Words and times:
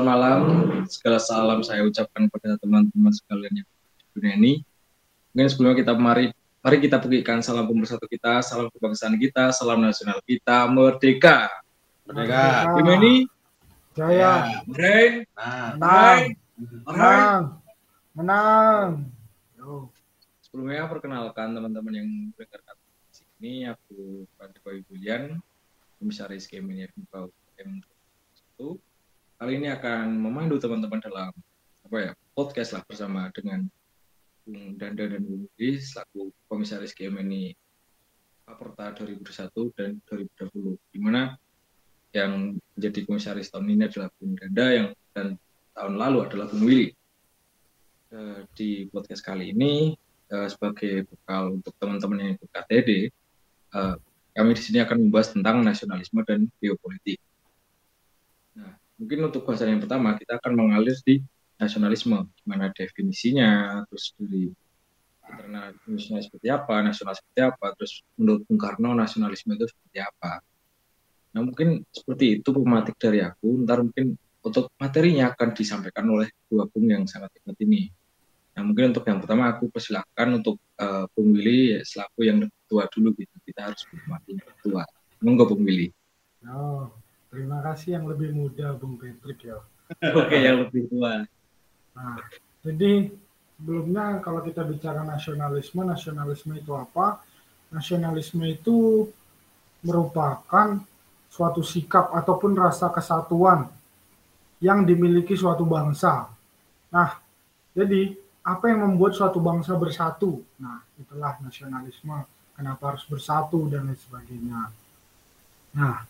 selamat 0.00 0.16
malam. 0.16 0.40
Segala 0.88 1.18
salam 1.20 1.60
saya 1.60 1.84
ucapkan 1.84 2.24
kepada 2.24 2.56
teman-teman 2.56 3.12
sekalian 3.12 3.52
yang 3.52 3.68
di 3.68 4.04
dunia 4.16 4.32
ini. 4.40 4.52
Mungkin 5.36 5.48
sebelumnya 5.52 5.76
kita 5.76 5.92
mari 5.92 6.32
mari 6.64 6.76
kita 6.80 6.96
berikan 7.04 7.44
salam 7.44 7.68
pemersatu 7.68 8.08
kita, 8.08 8.40
salam 8.40 8.72
kebangsaan 8.72 9.20
kita, 9.20 9.52
salam 9.52 9.84
nasional 9.84 10.16
kita, 10.24 10.64
merdeka. 10.72 11.52
Merdeka. 12.08 12.72
Gimana 12.80 12.96
ini? 12.96 13.14
Jaya. 13.92 14.64
Merdeka. 14.64 15.36
Nah, 15.36 15.68
Menang. 15.76 16.20
Menang. 16.88 17.40
Menang. 18.16 18.88
Yo. 19.60 19.92
Sebelumnya 20.40 20.88
perkenalkan 20.88 21.52
teman-teman 21.52 21.92
yang 21.92 22.08
mendengarkan 22.08 22.72
di 22.80 23.12
sini, 23.20 23.52
aku 23.68 24.24
Pandepoy 24.40 24.80
Julian, 24.88 25.36
Komisaris 26.00 26.48
Kementerian 26.48 26.88
UKM 26.96 27.84
1. 28.56 28.80
Kali 29.40 29.56
ini 29.56 29.72
akan 29.72 30.20
memandu 30.20 30.60
teman-teman 30.60 31.00
dalam 31.00 31.32
apa 31.88 31.96
ya 31.96 32.12
podcast 32.36 32.76
lah 32.76 32.84
bersama 32.84 33.32
dengan 33.32 33.64
Bung 34.44 34.76
Danda 34.76 35.08
dan 35.08 35.24
Bung 35.24 35.48
Budi 35.48 35.80
selaku 35.80 36.28
Komisaris 36.44 36.92
KMNI 36.92 37.56
Aperta 38.52 38.92
2021 39.00 39.72
dan 39.80 39.96
2020 40.04 40.76
di 40.92 40.98
mana 41.00 41.40
yang 42.12 42.60
menjadi 42.76 43.00
komisaris 43.08 43.48
tahun 43.48 43.80
ini 43.80 43.88
adalah 43.88 44.12
Bung 44.20 44.36
Danda 44.36 44.66
yang 44.76 44.88
dan 45.16 45.40
tahun 45.72 45.94
lalu 45.96 46.18
adalah 46.28 46.46
Bung 46.52 46.68
Willy. 46.68 46.92
Eh, 48.12 48.40
di 48.52 48.92
podcast 48.92 49.24
kali 49.24 49.56
ini 49.56 49.96
eh, 50.36 50.48
sebagai 50.52 51.08
bekal 51.08 51.56
untuk 51.56 51.72
teman-teman 51.80 52.28
yang 52.28 52.30
ikut 52.36 52.50
KTD, 52.52 53.08
eh, 53.72 53.96
kami 54.36 54.52
di 54.52 54.60
sini 54.60 54.84
akan 54.84 55.08
membahas 55.08 55.32
tentang 55.32 55.64
nasionalisme 55.64 56.20
dan 56.28 56.44
geopolitik. 56.60 57.16
Mungkin 59.00 59.32
untuk 59.32 59.48
bahasan 59.48 59.72
yang 59.72 59.80
pertama 59.80 60.12
kita 60.20 60.36
akan 60.36 60.52
mengalir 60.52 60.92
di 61.00 61.24
nasionalisme, 61.56 62.28
gimana 62.44 62.68
definisinya, 62.68 63.80
terus 63.88 64.12
dari 64.20 64.52
internasional 65.24 66.20
seperti 66.20 66.48
apa, 66.52 66.74
nasional 66.84 67.14
seperti 67.16 67.40
apa, 67.40 67.66
terus 67.80 68.04
menurut 68.20 68.44
Bung 68.44 68.60
Karno 68.60 68.92
nasionalisme 68.92 69.56
itu 69.56 69.64
seperti 69.72 69.98
apa. 70.04 70.44
Nah 71.32 71.40
mungkin 71.40 71.80
seperti 71.88 72.44
itu 72.44 72.48
pematik 72.52 73.00
dari 73.00 73.24
aku, 73.24 73.64
ntar 73.64 73.80
mungkin 73.80 74.20
untuk 74.44 74.72
materinya 74.76 75.32
akan 75.32 75.48
disampaikan 75.56 76.04
oleh 76.12 76.28
dua 76.48 76.68
Bung 76.68 76.88
yang 76.90 77.04
sangat 77.08 77.32
hebat 77.40 77.56
ini. 77.64 77.88
Nah 78.56 78.62
mungkin 78.66 78.92
untuk 78.92 79.08
yang 79.08 79.22
pertama 79.22 79.48
aku 79.48 79.70
persilahkan 79.72 80.28
untuk 80.36 80.60
uh, 80.76 81.06
Bung 81.16 81.32
Willy 81.32 81.80
selaku 81.86 82.26
yang 82.26 82.44
tua 82.66 82.84
dulu 82.90 83.14
gitu, 83.16 83.32
kita 83.46 83.72
harus 83.72 83.80
menghormati 83.88 84.36
yang 84.36 84.52
tua. 84.60 84.84
Monggo 85.24 85.44
Bung 85.48 85.62
Willy. 85.64 85.92
Oh, 86.48 86.88
terima 87.30 87.62
kasih 87.62 87.96
yang 87.96 88.04
lebih 88.10 88.34
muda 88.34 88.74
Bung 88.76 88.98
Patrick 88.98 89.46
ya. 89.46 89.58
Oke 90.20 90.36
yang 90.38 90.66
lebih 90.66 90.90
tua. 90.90 91.24
Nah, 91.94 92.18
jadi 92.62 93.10
sebelumnya 93.56 94.18
kalau 94.22 94.42
kita 94.44 94.62
bicara 94.66 95.02
nasionalisme, 95.02 95.82
nasionalisme 95.82 96.52
itu 96.58 96.72
apa? 96.74 97.22
Nasionalisme 97.70 98.42
itu 98.46 99.06
merupakan 99.80 100.82
suatu 101.30 101.62
sikap 101.62 102.10
ataupun 102.10 102.58
rasa 102.58 102.90
kesatuan 102.90 103.70
yang 104.60 104.84
dimiliki 104.84 105.32
suatu 105.38 105.64
bangsa. 105.64 106.28
Nah, 106.92 107.16
jadi 107.72 108.12
apa 108.44 108.68
yang 108.68 108.84
membuat 108.90 109.14
suatu 109.14 109.38
bangsa 109.38 109.78
bersatu? 109.78 110.42
Nah, 110.58 110.82
itulah 110.98 111.38
nasionalisme. 111.40 112.26
Kenapa 112.56 112.92
harus 112.92 113.08
bersatu 113.08 113.72
dan 113.72 113.88
lain 113.88 113.96
sebagainya. 113.96 114.68
Nah, 115.80 116.04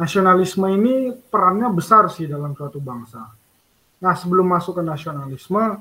nasionalisme 0.00 0.64
ini 0.72 1.12
perannya 1.12 1.68
besar 1.68 2.08
sih 2.08 2.24
dalam 2.24 2.56
suatu 2.56 2.80
bangsa. 2.80 3.28
Nah, 4.00 4.16
sebelum 4.16 4.48
masuk 4.48 4.80
ke 4.80 4.82
nasionalisme, 4.82 5.76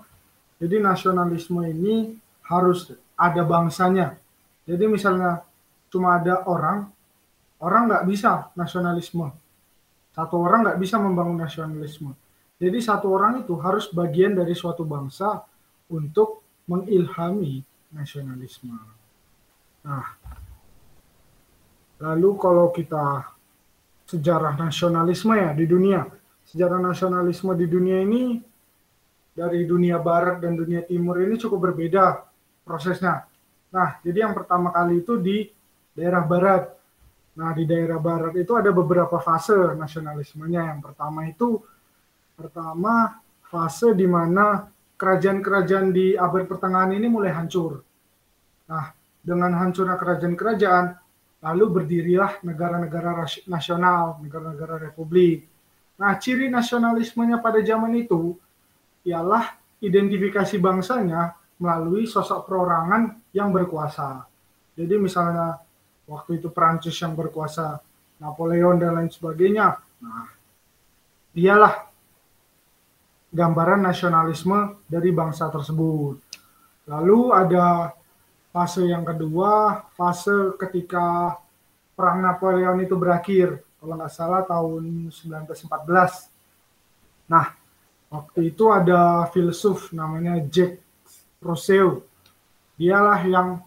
jadi 0.59 0.84
nasionalisme 0.84 1.64
ini 1.64 2.20
harus 2.44 2.92
ada 3.16 3.48
bangsanya. 3.48 4.20
Jadi 4.67 4.92
misalnya 4.92 5.39
cuma 5.88 6.20
ada 6.20 6.44
orang, 6.44 6.92
orang 7.64 7.88
nggak 7.88 8.05
bisa 8.11 8.52
nasionalisme. 8.60 9.32
Satu 10.11 10.36
orang 10.36 10.67
nggak 10.67 10.80
bisa 10.83 10.99
membangun 10.99 11.39
nasionalisme. 11.39 12.11
Jadi 12.60 12.83
satu 12.83 13.08
orang 13.15 13.48
itu 13.48 13.55
harus 13.55 13.88
bagian 13.88 14.36
dari 14.36 14.52
suatu 14.52 14.83
bangsa 14.83 15.48
untuk 15.88 16.44
mengilhami 16.67 17.64
nasionalisme. 17.95 18.76
Nah, 19.88 20.05
lalu 22.04 22.30
kalau 22.36 22.67
kita 22.76 23.39
sejarah 24.09 24.58
nasionalisme 24.58 25.37
ya 25.37 25.53
di 25.53 25.70
dunia, 25.70 26.02
sejarah 26.49 26.81
nasionalisme 26.81 27.53
di 27.53 27.70
dunia 27.70 28.02
ini 28.02 28.42
dari 29.37 29.70
dunia 29.70 30.02
barat 30.02 30.42
dan 30.42 30.58
dunia 30.58 30.81
timur 30.81 31.21
ini 31.21 31.37
cukup 31.37 31.70
berbeda 31.70 32.25
prosesnya. 32.65 33.30
Nah, 33.70 34.02
jadi 34.02 34.25
yang 34.25 34.33
pertama 34.33 34.73
kali 34.73 35.05
itu 35.05 35.21
di 35.21 35.45
daerah 35.93 36.25
barat. 36.25 36.73
Nah, 37.37 37.53
di 37.53 37.64
daerah 37.70 38.02
barat 38.02 38.33
itu 38.33 38.58
ada 38.58 38.73
beberapa 38.73 39.21
fase 39.21 39.77
nasionalismenya. 39.77 40.73
Yang 40.73 40.81
pertama 40.89 41.30
itu 41.30 41.61
pertama 42.33 43.21
fase 43.45 43.93
di 43.93 44.09
mana 44.09 44.65
kerajaan-kerajaan 44.99 45.87
di 45.93 46.17
abad 46.17 46.49
pertengahan 46.49 46.91
ini 46.97 47.08
mulai 47.08 47.31
hancur. 47.31 47.80
Nah, 48.67 48.91
dengan 49.21 49.55
hancurnya 49.55 49.95
kerajaan-kerajaan, 49.95 50.86
lalu 51.39 51.66
berdirilah 51.72 52.44
negara-negara 52.44 53.23
nasional, 53.48 54.20
negara-negara 54.20 54.92
republik. 54.92 55.48
Nah, 56.00 56.16
ciri 56.20 56.52
nasionalismenya 56.52 57.39
pada 57.39 57.60
zaman 57.64 57.95
itu 57.95 58.36
ialah 59.08 59.55
identifikasi 59.80 60.60
bangsanya 60.60 61.36
melalui 61.60 62.08
sosok 62.08 62.48
perorangan 62.48 63.20
yang 63.36 63.52
berkuasa. 63.52 64.23
Jadi 64.76 64.95
misalnya 64.95 65.60
waktu 66.08 66.39
itu 66.39 66.48
Perancis 66.52 66.95
yang 67.00 67.16
berkuasa, 67.16 67.80
Napoleon 68.20 68.80
dan 68.80 69.00
lain 69.00 69.11
sebagainya. 69.11 69.80
Nah, 70.04 70.27
dialah 71.36 71.88
gambaran 73.32 73.86
nasionalisme 73.86 74.83
dari 74.88 75.11
bangsa 75.11 75.48
tersebut. 75.52 76.16
Lalu 76.89 77.20
ada 77.32 77.94
fase 78.59 78.83
yang 78.92 79.08
kedua, 79.08 79.87
fase 79.95 80.52
ketika 80.59 81.39
perang 81.95 82.20
Napoleon 82.20 82.83
itu 82.83 82.99
berakhir, 82.99 83.64
kalau 83.80 83.95
nggak 83.95 84.11
salah 84.11 84.43
tahun 84.43 85.08
1914. 85.08 86.27
Nah, 87.31 87.55
waktu 88.11 88.52
itu 88.52 88.67
ada 88.67 89.31
filsuf 89.31 89.95
namanya 89.95 90.43
Jack 90.52 90.75
Rousseau. 91.39 92.03
Dialah 92.75 93.23
yang 93.23 93.64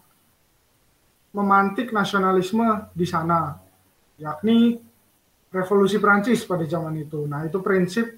memantik 1.33 1.89
nasionalisme 1.89 2.93
di 2.93 3.09
sana, 3.09 3.57
yakni 4.21 4.77
revolusi 5.49 5.97
Prancis 5.97 6.45
pada 6.45 6.69
zaman 6.69 7.01
itu. 7.01 7.25
Nah, 7.25 7.49
itu 7.49 7.57
prinsip 7.65 8.13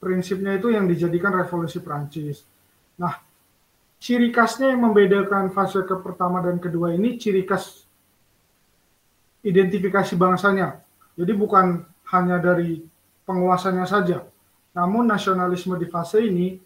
prinsipnya 0.00 0.56
itu 0.56 0.72
yang 0.72 0.88
dijadikan 0.88 1.36
revolusi 1.36 1.84
Prancis. 1.84 2.40
Nah, 2.96 3.20
ciri 4.02 4.34
khasnya 4.34 4.74
yang 4.74 4.82
membedakan 4.90 5.54
fase 5.54 5.86
ke 5.86 5.94
pertama 6.02 6.42
dan 6.42 6.58
kedua 6.58 6.90
ini 6.90 7.14
ciri 7.22 7.46
khas 7.46 7.86
identifikasi 9.46 10.18
bangsanya. 10.18 10.82
Jadi 11.14 11.32
bukan 11.38 11.86
hanya 12.10 12.42
dari 12.42 12.82
penguasanya 13.22 13.86
saja, 13.86 14.26
namun 14.74 15.06
nasionalisme 15.06 15.78
di 15.78 15.86
fase 15.86 16.18
ini 16.18 16.58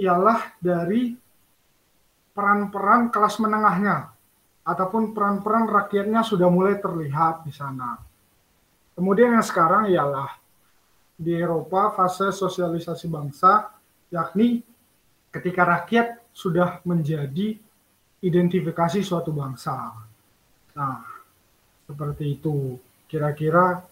ialah 0.00 0.56
dari 0.56 1.12
peran-peran 2.32 3.12
kelas 3.12 3.36
menengahnya 3.44 4.08
ataupun 4.64 5.12
peran-peran 5.12 5.68
rakyatnya 5.68 6.24
sudah 6.24 6.48
mulai 6.48 6.80
terlihat 6.80 7.44
di 7.44 7.52
sana. 7.52 8.00
Kemudian 8.96 9.36
yang 9.36 9.44
sekarang 9.44 9.92
ialah 9.92 10.40
di 11.14 11.36
Eropa 11.36 11.92
fase 11.92 12.32
sosialisasi 12.32 13.06
bangsa, 13.12 13.70
yakni 14.08 14.64
ketika 15.34 15.66
rakyat 15.66 16.22
sudah 16.30 16.78
menjadi 16.86 17.58
identifikasi 18.22 19.02
suatu 19.02 19.34
bangsa. 19.34 19.74
Nah, 20.78 21.02
seperti 21.90 22.38
itu 22.38 22.78
kira-kira 23.10 23.82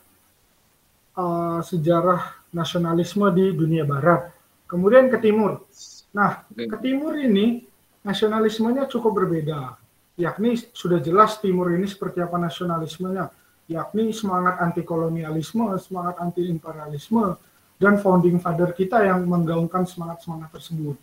uh, 1.19 1.61
sejarah 1.61 2.47
nasionalisme 2.55 3.27
di 3.35 3.51
dunia 3.51 3.83
barat. 3.83 4.31
Kemudian 4.71 5.11
ke 5.11 5.19
timur. 5.19 5.67
Nah, 6.15 6.47
ke 6.49 6.77
timur 6.81 7.19
ini 7.19 7.67
nasionalismenya 8.07 8.87
cukup 8.87 9.21
berbeda. 9.21 9.77
Yakni 10.17 10.57
sudah 10.73 11.03
jelas 11.03 11.43
timur 11.43 11.75
ini 11.75 11.85
seperti 11.91 12.23
apa 12.23 12.39
nasionalismenya 12.39 13.29
yakni 13.71 14.13
semangat 14.13 14.61
anti 14.61 14.83
kolonialisme, 14.83 15.73
semangat 15.79 16.19
anti 16.21 16.45
imperialisme, 16.51 17.37
dan 17.81 17.99
founding 17.99 18.39
father 18.39 18.71
kita 18.75 19.03
yang 19.07 19.25
menggaungkan 19.25 19.89
semangat-semangat 19.89 20.51
tersebut. 20.55 20.95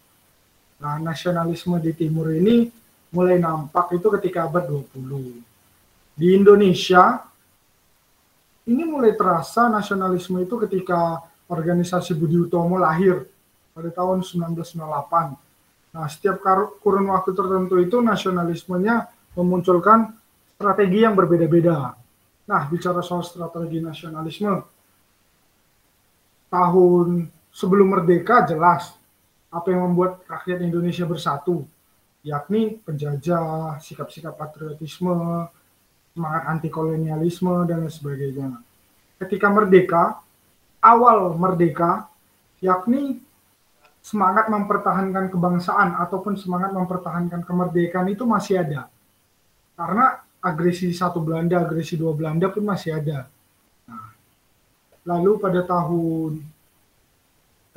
Nah, 0.79 0.95
nasionalisme 0.99 1.75
di 1.83 1.91
timur 1.91 2.31
ini 2.31 2.71
mulai 3.11 3.35
nampak 3.35 3.99
itu 3.99 4.07
ketika 4.19 4.47
abad 4.47 4.67
20. 4.67 5.43
Di 6.15 6.35
Indonesia, 6.35 7.23
ini 8.67 8.83
mulai 8.87 9.15
terasa 9.15 9.67
nasionalisme 9.67 10.39
itu 10.39 10.55
ketika 10.67 11.23
organisasi 11.49 12.13
Budi 12.15 12.37
Utomo 12.37 12.77
lahir 12.77 13.25
pada 13.73 13.89
tahun 13.89 14.21
1998. 14.21 15.35
Nah, 15.89 16.05
setiap 16.05 16.37
kurun 16.83 17.09
waktu 17.09 17.33
tertentu 17.33 17.81
itu 17.81 17.97
nasionalismenya 17.97 19.09
memunculkan 19.33 20.13
strategi 20.53 21.01
yang 21.01 21.17
berbeda-beda. 21.17 21.97
Nah, 22.45 22.61
bicara 22.69 23.01
soal 23.01 23.25
strategi 23.25 23.81
nasionalisme, 23.81 24.59
tahun 26.51 27.31
sebelum 27.49 27.87
merdeka 27.95 28.45
jelas 28.45 28.98
apa 29.49 29.67
yang 29.73 29.89
membuat 29.89 30.21
rakyat 30.29 30.61
Indonesia 30.61 31.05
bersatu, 31.09 31.65
yakni 32.21 32.77
penjajah, 32.85 33.81
sikap-sikap 33.81 34.37
patriotisme, 34.37 35.49
semangat 36.13 36.43
anti 36.45 36.69
kolonialisme 36.69 37.65
dan 37.65 37.85
lain 37.85 37.93
sebagainya. 37.93 38.61
Ketika 39.17 39.49
merdeka, 39.49 40.21
awal 40.79 41.33
merdeka, 41.35 42.07
yakni 42.61 43.19
semangat 43.99 44.47
mempertahankan 44.47 45.27
kebangsaan 45.27 45.97
ataupun 45.99 46.39
semangat 46.39 46.71
mempertahankan 46.71 47.43
kemerdekaan 47.43 48.07
itu 48.09 48.23
masih 48.23 48.63
ada. 48.63 48.87
Karena 49.75 50.23
agresi 50.39 50.91
satu 50.95 51.19
Belanda, 51.19 51.59
agresi 51.59 51.99
dua 51.99 52.15
Belanda 52.15 52.47
pun 52.47 52.63
masih 52.63 52.95
ada. 52.95 53.27
Nah, 53.87 54.11
lalu 55.03 55.39
pada 55.39 55.61
tahun 55.63 56.43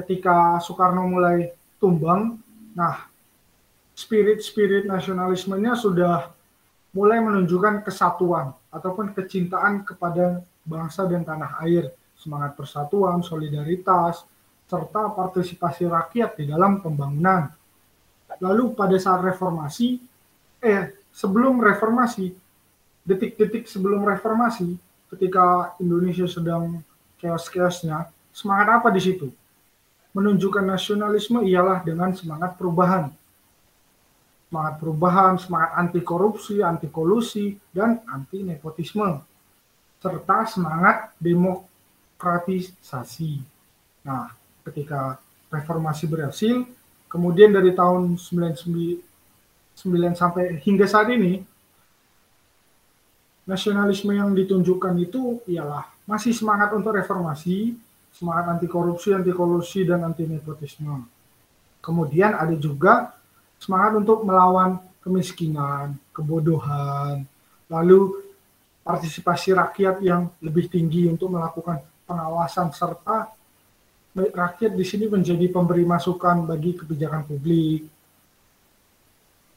ketika 0.03 0.59
Soekarno 0.63 1.07
mulai 1.07 1.51
tumbang, 1.83 2.39
nah 2.79 3.11
spirit-spirit 3.99 4.87
nasionalismenya 4.87 5.75
sudah 5.75 6.31
mulai 6.95 7.19
menunjukkan 7.19 7.83
kesatuan 7.83 8.55
ataupun 8.71 9.11
kecintaan 9.11 9.83
kepada 9.83 10.47
bangsa 10.63 11.05
dan 11.11 11.27
tanah 11.27 11.59
air, 11.67 11.91
semangat 12.15 12.55
persatuan, 12.55 13.19
solidaritas, 13.27 14.23
serta 14.71 15.11
partisipasi 15.13 15.91
rakyat 15.91 16.39
di 16.39 16.49
dalam 16.49 16.79
pembangunan. 16.81 17.51
Lalu 18.41 18.73
pada 18.73 18.97
saat 18.97 19.21
reformasi, 19.21 20.01
eh 20.63 20.95
sebelum 21.13 21.61
reformasi, 21.61 22.33
detik-detik 23.05 23.69
sebelum 23.69 24.07
reformasi, 24.07 24.79
ketika 25.13 25.77
Indonesia 25.77 26.25
sedang 26.25 26.81
chaos-chaosnya, 27.21 28.09
semangat 28.33 28.81
apa 28.81 28.89
di 28.89 29.01
situ? 29.03 29.29
Menunjukkan 30.13 30.65
nasionalisme 30.65 31.41
ialah 31.45 31.85
dengan 31.85 32.13
semangat 32.13 32.57
perubahan. 32.61 33.11
Semangat 34.53 34.77
perubahan, 34.77 35.41
semangat 35.41 35.73
anti 35.81 36.05
korupsi, 36.05 36.61
anti 36.61 36.93
kolusi, 36.93 37.57
dan 37.73 38.05
anti 38.05 38.45
nepotisme. 38.45 39.25
Serta 39.97 40.45
semangat 40.45 41.17
demokratisasi. 41.17 43.41
Nah, 44.05 44.29
ketika 44.69 45.17
reformasi 45.49 46.05
berhasil, 46.05 46.69
kemudian 47.09 47.49
dari 47.49 47.73
tahun 47.73 48.21
99 48.21 49.01
sampai 50.13 50.61
hingga 50.61 50.85
saat 50.85 51.09
ini, 51.09 51.41
nasionalisme 53.49 54.13
yang 54.13 54.37
ditunjukkan 54.37 54.93
itu 55.01 55.41
ialah 55.49 55.89
masih 56.05 56.37
semangat 56.37 56.77
untuk 56.77 56.93
reformasi, 56.93 57.73
semangat 58.13 58.57
anti 58.57 58.69
korupsi, 58.69 59.17
anti 59.17 59.33
kolusi, 59.33 59.83
dan 59.89 60.05
anti 60.05 60.29
nepotisme. 60.29 61.09
Kemudian 61.83 62.39
ada 62.39 62.55
juga 62.55 63.11
semangat 63.59 63.99
untuk 63.99 64.23
melawan 64.23 64.79
kemiskinan, 65.03 65.99
kebodohan, 66.15 67.27
lalu 67.67 68.23
partisipasi 68.87 69.55
rakyat 69.55 69.99
yang 70.03 70.31
lebih 70.39 70.71
tinggi 70.71 71.11
untuk 71.11 71.35
melakukan 71.35 71.83
pengawasan 72.07 72.71
serta 72.75 73.31
rakyat 74.13 74.77
di 74.77 74.85
sini 74.85 75.09
menjadi 75.09 75.49
pemberi 75.49 75.89
masukan 75.89 76.45
bagi 76.45 76.77
kebijakan 76.77 77.25
publik, 77.25 77.89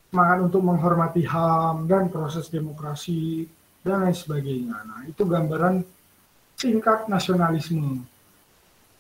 semangat 0.08 0.40
untuk 0.48 0.64
menghormati 0.64 1.28
HAM 1.28 1.92
dan 1.92 2.08
proses 2.08 2.48
demokrasi 2.48 3.44
dan 3.84 4.08
lain 4.08 4.16
sebagainya. 4.16 4.80
Nah, 4.88 5.04
itu 5.04 5.28
gambaran 5.28 5.84
singkat 6.56 7.12
nasionalisme. 7.12 8.00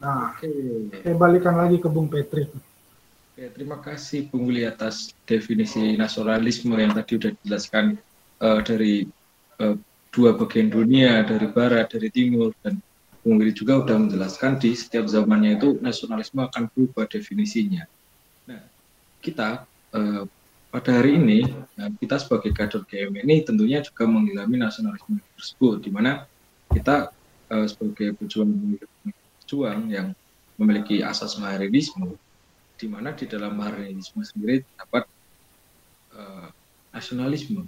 Nah, 0.06 0.38
Oke. 0.38 0.54
saya 1.02 1.18
balikan 1.18 1.57
lagi 1.57 1.81
ke 1.81 1.90
Bung 1.90 2.06
Patrick. 2.06 2.54
Oke, 2.54 3.50
terima 3.57 3.81
kasih 3.81 4.30
Bung 4.30 4.46
Willy 4.46 4.62
atas 4.62 5.18
definisi 5.25 5.98
nasionalisme 5.98 6.78
yang 6.78 6.94
tadi 6.94 7.18
sudah 7.18 7.31
dijelaskan 7.42 7.98
uh, 8.38 8.62
dari 8.62 9.10
uh, 9.57 9.74
dua 10.13 10.38
bagian 10.38 10.69
dunia, 10.69 11.25
dari 11.25 11.50
barat, 11.50 11.90
dari 11.90 12.13
timur, 12.13 12.54
dan 12.62 12.78
Bung 13.25 13.42
Willy 13.42 13.50
juga 13.50 13.81
sudah 13.81 13.98
menjelaskan 13.98 14.62
di 14.62 14.78
setiap 14.78 15.10
zamannya 15.10 15.57
itu 15.57 15.81
nasionalisme 15.81 16.38
akan 16.38 16.69
berubah 16.69 17.10
definisinya. 17.10 17.90
Nah, 18.46 18.62
kita 19.25 19.66
uh, 19.90 20.24
pada 20.69 21.01
hari 21.01 21.18
ini, 21.18 21.50
nah, 21.74 21.90
kita 21.98 22.22
sebagai 22.22 22.54
kader 22.54 22.86
GM 22.86 23.25
ini 23.25 23.42
tentunya 23.42 23.81
juga 23.81 24.06
mengalami 24.06 24.62
nasionalisme 24.62 25.18
tersebut, 25.34 25.81
di 25.81 25.90
mana 25.90 26.30
kita 26.69 27.10
uh, 27.50 27.66
sebagai 27.66 28.13
pejuang 28.22 28.54
berjuang 29.45 29.94
yang 29.94 30.09
memiliki 30.57 31.06
asas 31.06 31.38
maharinisme, 31.38 32.18
di 32.81 32.89
mana 32.89 33.13
di 33.13 33.30
dalam 33.30 33.53
maharinisme 33.53 34.25
sendiri 34.25 34.65
terdapat 34.65 35.06
uh, 36.18 36.50
nasionalisme. 36.89 37.62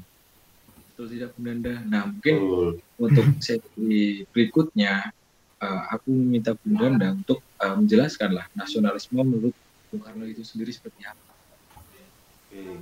Betul 0.73 1.05
tidak 1.13 1.37
Bunda? 1.37 1.77
Nah 1.85 2.09
mungkin 2.09 2.35
oh. 2.41 2.73
untuk 2.97 3.29
sesi 3.45 4.25
berikutnya 4.33 5.13
uh, 5.61 5.81
aku 5.93 6.09
meminta 6.09 6.57
Bunda 6.65 7.13
untuk 7.13 7.45
uh, 7.61 7.77
menjelaskanlah 7.77 8.49
nasionalisme 8.57 9.21
menurut 9.21 9.53
Bung 9.93 10.01
Karno 10.01 10.25
itu 10.25 10.41
sendiri 10.41 10.73
seperti 10.73 11.05
apa. 11.05 11.33
Oke. 11.77 12.81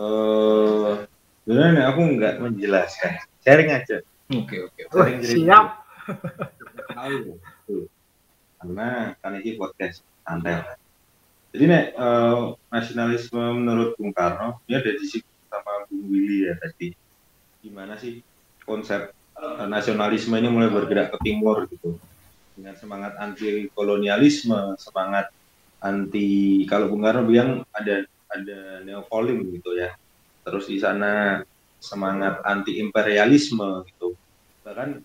Uh, 0.00 1.04
sebenarnya 1.44 1.92
aku 1.92 2.00
nggak 2.16 2.34
menjelaskan, 2.40 3.20
sharing 3.44 3.68
aja. 3.76 4.00
Oke 4.32 4.64
oke. 4.64 4.80
Oh, 4.96 5.04
siap 5.20 5.84
karena 8.60 9.16
kan 9.24 9.32
ini 9.40 9.56
podcast 9.56 10.04
santai. 10.24 10.60
Jadi 11.50 11.64
nek 11.66 11.84
uh, 11.98 12.54
nasionalisme 12.70 13.42
menurut 13.58 13.98
Bung 13.98 14.14
Karno 14.14 14.62
ini 14.70 14.78
ada 14.78 14.90
di 14.94 15.06
sama 15.50 15.72
Bung 15.90 16.06
Willy 16.06 16.46
ya 16.46 16.54
tadi. 16.60 16.94
Gimana 17.64 17.98
sih 17.98 18.22
konsep 18.62 19.10
uh, 19.34 19.66
nasionalisme 19.66 20.38
ini 20.38 20.46
mulai 20.46 20.70
bergerak 20.70 21.16
ke 21.16 21.18
timur 21.26 21.66
gitu. 21.66 21.98
Dengan 22.54 22.76
semangat 22.78 23.16
anti 23.18 23.66
kolonialisme 23.74 24.78
semangat 24.78 25.32
anti 25.82 26.62
kalau 26.70 26.92
Bung 26.92 27.02
Karno 27.02 27.26
bilang 27.26 27.66
ada 27.74 28.06
ada 28.30 28.84
neokolim 28.86 29.50
gitu 29.58 29.74
ya. 29.74 29.96
Terus 30.46 30.70
di 30.70 30.78
sana 30.78 31.42
semangat 31.82 32.44
anti 32.46 32.78
imperialisme 32.78 33.82
gitu. 33.90 34.14
Bahkan 34.62 35.02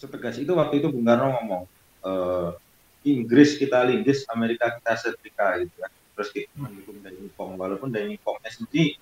setegas 0.00 0.40
itu 0.40 0.56
waktu 0.56 0.80
itu 0.80 0.88
Bung 0.88 1.04
Karno 1.04 1.36
ngomong 1.36 1.62
uh, 2.08 2.56
Inggris 3.04 3.60
kita 3.60 3.84
linggis, 3.84 4.24
Amerika 4.32 4.72
kita 4.80 4.96
setrika 4.96 5.60
gitu 5.60 5.76
kan. 5.76 5.92
Terus 6.16 6.28
kita 6.32 6.52
mendukung 6.56 7.00
dari 7.04 7.20
Pong, 7.36 7.60
walaupun 7.60 7.92
dari 7.92 8.16
Pongnya 8.20 8.48
sendiri 8.48 8.96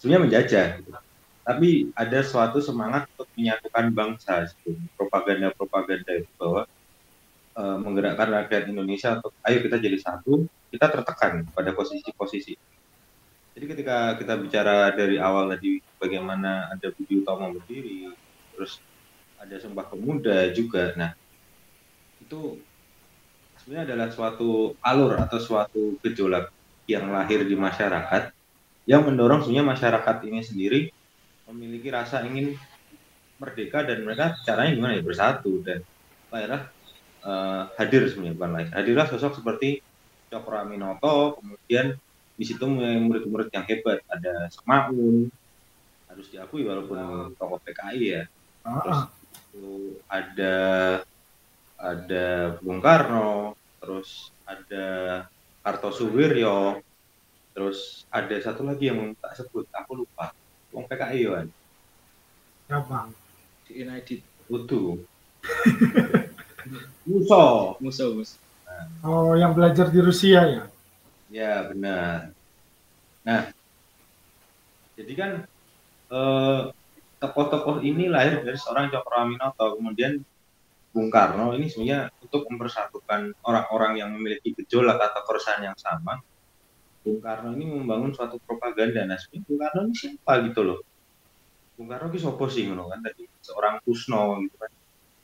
sebenarnya 0.00 0.24
menjajah 0.24 0.66
gitu. 0.80 0.90
Tapi 1.44 1.68
ada 1.96 2.20
suatu 2.20 2.60
semangat 2.60 3.08
untuk 3.16 3.28
menyatukan 3.32 3.84
bangsa, 3.96 4.52
gitu. 4.52 4.76
propaganda-propaganda 5.00 6.20
itu 6.20 6.32
bahwa 6.36 6.68
uh, 7.56 7.78
menggerakkan 7.80 8.28
rakyat 8.28 8.68
Indonesia 8.68 9.16
untuk 9.16 9.32
ayo 9.48 9.58
kita 9.64 9.80
jadi 9.80 9.96
satu, 9.96 10.44
kita 10.68 10.92
tertekan 10.92 11.48
pada 11.56 11.72
posisi-posisi. 11.72 12.52
Jadi 13.56 13.64
ketika 13.64 14.14
kita 14.20 14.36
bicara 14.36 14.92
dari 14.92 15.16
awal 15.16 15.50
tadi 15.56 15.80
bagaimana 15.96 16.68
ada 16.68 16.92
Budi 16.92 17.24
Utomo 17.24 17.48
berdiri, 17.56 18.12
terus 18.52 18.78
ada 19.38 19.54
Sumpah 19.62 19.86
Pemuda 19.86 20.50
juga. 20.50 20.92
Nah, 20.98 21.14
itu 22.18 22.58
sebenarnya 23.62 23.94
adalah 23.94 24.08
suatu 24.10 24.74
alur 24.82 25.14
atau 25.18 25.38
suatu 25.38 25.96
gejolak 26.02 26.50
yang 26.90 27.10
lahir 27.12 27.44
di 27.44 27.54
masyarakat 27.54 28.32
yang 28.88 29.04
mendorong 29.04 29.44
sebenarnya 29.44 29.68
masyarakat 29.76 30.16
ini 30.24 30.40
sendiri 30.40 30.80
memiliki 31.52 31.92
rasa 31.92 32.24
ingin 32.24 32.56
merdeka 33.36 33.84
dan 33.84 34.00
mereka 34.02 34.34
caranya 34.48 34.72
gimana 34.72 34.92
ya? 34.96 35.04
Bersatu 35.04 35.60
dan 35.60 35.84
lahirlah 36.32 36.72
uh, 37.24 37.68
hadir 37.76 38.08
sebenarnya 38.08 38.34
bukan 38.36 38.50
lahir. 38.56 38.68
Hadirlah 38.72 39.06
sosok 39.12 39.44
seperti 39.44 39.84
Cokro 40.32 40.56
Aminoto 40.60 41.36
kemudian 41.40 41.96
di 42.38 42.44
situ 42.44 42.64
murid-murid 42.72 43.52
yang 43.52 43.64
hebat. 43.68 44.00
Ada 44.08 44.48
Semaun 44.52 45.28
harus 46.08 46.26
diakui 46.32 46.64
walaupun 46.64 47.36
tokoh 47.36 47.60
PKI 47.60 48.00
ya. 48.00 48.22
Ah, 48.64 48.80
terus 48.80 49.00
ah. 49.04 49.17
Itu 49.48 49.98
ada 50.10 50.56
ada 51.78 52.26
Bung 52.60 52.82
Karno, 52.82 53.54
terus 53.78 54.34
ada 54.44 54.86
Kartosuwiryo, 55.62 56.82
terus 57.54 58.04
ada 58.10 58.34
satu 58.42 58.66
lagi 58.66 58.90
yang 58.90 59.14
tak 59.18 59.38
sebut, 59.38 59.66
aku 59.72 60.04
lupa. 60.04 60.32
Wong 60.74 60.84
PKI 60.84 61.22
kan. 61.32 61.46
Siapa? 62.68 62.98
Di 63.64 63.72
United. 63.84 64.20
Utu. 64.48 65.00
musuh 67.08 67.80
musuh 67.80 68.10
musuh 68.12 68.40
Oh, 69.02 69.34
yang 69.34 69.56
belajar 69.56 69.90
di 69.90 69.98
Rusia 69.98 70.44
ya? 70.44 70.64
ya 71.28 71.68
benar 71.68 72.32
nah 73.24 73.52
jadi 74.96 75.12
kan 75.12 75.30
eh, 76.08 76.60
tokoh-tokoh 77.18 77.82
ini 77.82 78.06
lahir 78.06 78.42
dari 78.46 78.58
seorang 78.58 78.90
Cokroaminoto 78.94 79.78
kemudian 79.78 80.22
Bung 80.88 81.12
Karno 81.12 81.52
ini 81.52 81.68
sebenarnya 81.68 82.08
untuk 82.24 82.48
mempersatukan 82.48 83.36
orang-orang 83.44 84.00
yang 84.00 84.10
memiliki 84.14 84.56
gejolak 84.56 84.96
atau 84.98 85.20
keresahan 85.28 85.68
yang 85.68 85.76
sama. 85.76 86.18
Bung 87.04 87.20
Karno 87.20 87.52
ini 87.54 87.68
membangun 87.68 88.16
suatu 88.16 88.40
propaganda. 88.40 89.04
Nah 89.04 89.20
sebenarnya 89.20 89.44
Bung 89.44 89.58
Karno 89.60 89.80
ini 89.84 89.94
siapa 89.94 90.32
gitu 90.48 90.60
loh? 90.64 90.80
Bung 91.76 91.92
Karno 91.92 92.08
itu 92.08 92.18
sopo 92.24 92.48
sih 92.48 92.66
ngono 92.66 92.88
kan? 92.88 93.04
Tadi 93.04 93.22
seorang 93.44 93.84
Kusno 93.84 94.40
gitu 94.42 94.56
kan. 94.56 94.72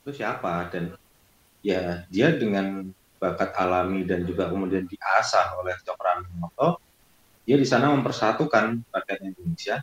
Itu 0.04 0.10
siapa? 0.12 0.52
Dan 0.68 0.92
ya 1.64 2.04
dia 2.12 2.28
dengan 2.36 2.92
bakat 3.16 3.56
alami 3.56 4.04
dan 4.04 4.28
juga 4.28 4.52
kemudian 4.52 4.84
diasah 4.84 5.56
oleh 5.56 5.74
Cokroaminoto 5.80 6.76
dia 7.44 7.56
di 7.56 7.64
sana 7.64 7.92
mempersatukan 7.92 8.84
rakyat 8.92 9.20
Indonesia 9.20 9.80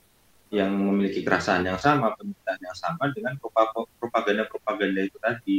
yang 0.51 0.75
memiliki 0.75 1.24
kerasaan 1.24 1.63
yang 1.63 1.79
sama, 1.79 2.12
pemikiran 2.20 2.60
yang 2.60 2.75
sama 2.75 3.08
dengan 3.15 3.39
propaganda-propaganda 3.39 5.01
itu 5.08 5.17
tadi. 5.17 5.58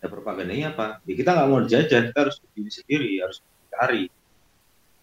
Ya 0.00 0.08
propagandanya 0.08 0.72
apa? 0.72 1.04
Ya 1.04 1.14
kita 1.16 1.30
nggak 1.36 1.48
mau 1.52 1.60
dijajah, 1.60 2.00
kita 2.08 2.18
harus 2.24 2.40
berdiri 2.40 2.70
sendiri, 2.72 3.10
harus 3.20 3.44
mencari. 3.44 4.04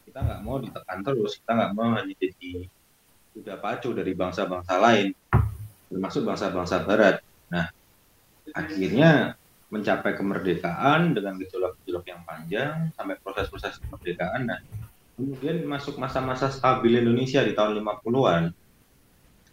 Kita 0.09 0.19
nggak 0.25 0.41
mau 0.41 0.57
ditekan 0.57 0.99
terus, 1.05 1.37
kita 1.37 1.51
nggak 1.53 1.71
mau 1.77 1.93
hanya 1.93 2.13
jadi 2.17 2.65
udah 3.31 3.57
pacu 3.61 3.93
dari 3.93 4.11
bangsa-bangsa 4.17 4.73
lain, 4.81 5.13
termasuk 5.87 6.21
bangsa-bangsa 6.25 6.81
Barat. 6.83 7.21
Nah, 7.53 7.69
akhirnya 8.57 9.37
mencapai 9.71 10.17
kemerdekaan 10.17 11.15
dengan 11.15 11.39
gejolak-gejolak 11.39 12.05
yang 12.09 12.21
panjang 12.27 12.91
sampai 12.97 13.15
proses-proses 13.21 13.79
kemerdekaan. 13.85 14.49
Nah, 14.49 14.59
kemudian 15.15 15.63
masuk 15.63 15.95
masa-masa 16.01 16.51
stabil 16.51 16.99
Indonesia 16.99 17.39
di 17.45 17.53
tahun 17.55 17.79
50-an 17.79 18.43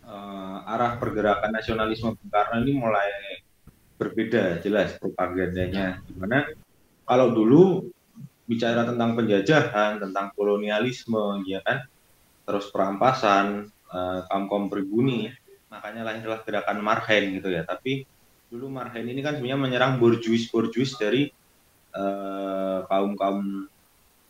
uh, 0.09 0.59
arah 0.65 0.97
pergerakan 0.97 1.53
nasionalisme 1.53 2.17
Bung 2.17 2.33
Karno 2.33 2.65
ini 2.65 2.73
mulai 2.75 3.11
berbeda 4.01 4.65
jelas 4.65 4.97
propagandanya. 4.97 6.01
Di 6.09 6.15
mana 6.17 6.49
kalau 7.05 7.35
dulu 7.35 7.93
bicara 8.49 8.89
tentang 8.89 9.13
penjajahan 9.13 10.01
tentang 10.01 10.33
kolonialisme 10.33 11.45
ya 11.45 11.61
kan? 11.61 11.85
Terus 12.49 12.73
perampasan 12.73 13.69
uh, 13.93 14.25
kaum 14.33 14.49
kaum 14.49 14.65
pribumi 14.73 15.29
makanya 15.69 16.09
lahirlah 16.09 16.41
gerakan 16.43 16.81
Marhen 16.81 17.37
gitu 17.37 17.53
ya. 17.53 17.69
Tapi 17.69 18.09
dulu 18.49 18.73
Marhen 18.73 19.05
ini 19.05 19.21
kan 19.21 19.37
sebenarnya 19.37 19.61
menyerang 19.61 19.93
borjuis 20.01 20.49
borjuis 20.49 20.97
dari 20.97 21.29
uh, 21.93 22.89
kaum 22.89 23.13
kaum 23.21 23.69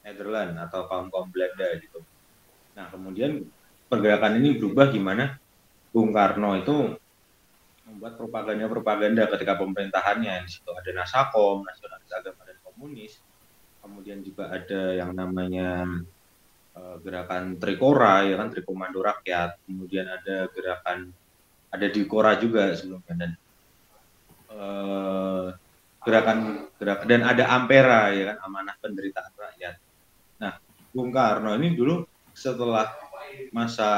Netherlands 0.02 0.58
atau 0.66 0.90
kaum 0.90 1.06
kaum 1.14 1.30
Belanda 1.30 1.68
gitu. 1.78 2.02
Nah 2.74 2.90
kemudian 2.90 3.46
pergerakan 3.86 4.42
ini 4.42 4.58
berubah 4.58 4.90
gimana 4.90 5.38
Bung 5.98 6.14
Karno 6.14 6.54
itu 6.54 6.94
membuat 7.90 8.14
propaganda-propaganda 8.14 9.26
ketika 9.34 9.58
pemerintahannya. 9.58 10.46
Di 10.46 10.50
situ 10.54 10.70
ada 10.70 10.86
Nasakom, 10.94 11.66
Nasionalis 11.66 12.14
Agama 12.14 12.46
dan 12.46 12.54
Komunis. 12.62 13.18
Kemudian 13.82 14.22
juga 14.22 14.46
ada 14.54 14.94
yang 14.94 15.10
namanya 15.10 15.82
uh, 16.78 17.02
gerakan 17.02 17.58
Trikora, 17.58 18.30
ya 18.30 18.38
kan 18.38 18.54
Trikomando 18.54 19.02
Rakyat. 19.02 19.58
Kemudian 19.66 20.06
ada 20.06 20.46
gerakan 20.54 21.10
ada 21.74 21.86
di 21.90 22.06
Kora 22.06 22.38
juga 22.38 22.70
sebelumnya 22.78 23.14
dan 23.18 23.30
uh, 24.54 25.50
gerakan 26.06 26.70
gerakan 26.78 27.06
dan 27.10 27.20
ada 27.26 27.44
Ampera 27.50 28.14
ya 28.14 28.32
kan 28.32 28.38
amanah 28.46 28.78
penderitaan 28.78 29.32
rakyat. 29.34 29.74
Nah, 30.38 30.62
Bung 30.94 31.10
Karno 31.10 31.52
ini 31.58 31.74
dulu 31.74 32.06
setelah 32.32 32.88
masa 33.50 33.90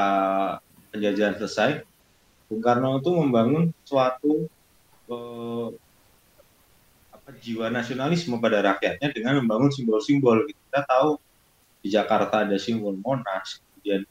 penjajahan 0.91 1.39
selesai, 1.39 1.87
Bung 2.51 2.59
Karno 2.59 2.99
itu 2.99 3.15
membangun 3.15 3.71
suatu 3.87 4.51
eh, 5.07 5.67
apa, 7.15 7.29
jiwa 7.39 7.71
nasionalisme 7.71 8.35
pada 8.43 8.59
rakyatnya 8.59 9.07
dengan 9.15 9.39
membangun 9.39 9.71
simbol-simbol. 9.71 10.43
Kita 10.51 10.83
tahu 10.83 11.15
di 11.79 11.87
Jakarta 11.87 12.43
ada 12.43 12.59
simbol 12.59 12.99
Monas, 12.99 13.63
kemudian 13.63 14.03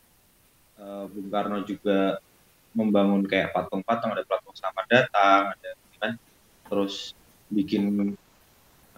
eh, 0.81 1.05
Bung 1.13 1.29
Karno 1.29 1.61
juga 1.69 2.17
membangun 2.73 3.29
kayak 3.29 3.53
patung-patung, 3.53 4.17
ada 4.17 4.25
patung 4.25 4.57
sama 4.57 4.89
datang, 4.89 5.53
ada 5.53 5.71
kan, 6.01 6.17
terus 6.65 7.13
bikin 7.53 8.17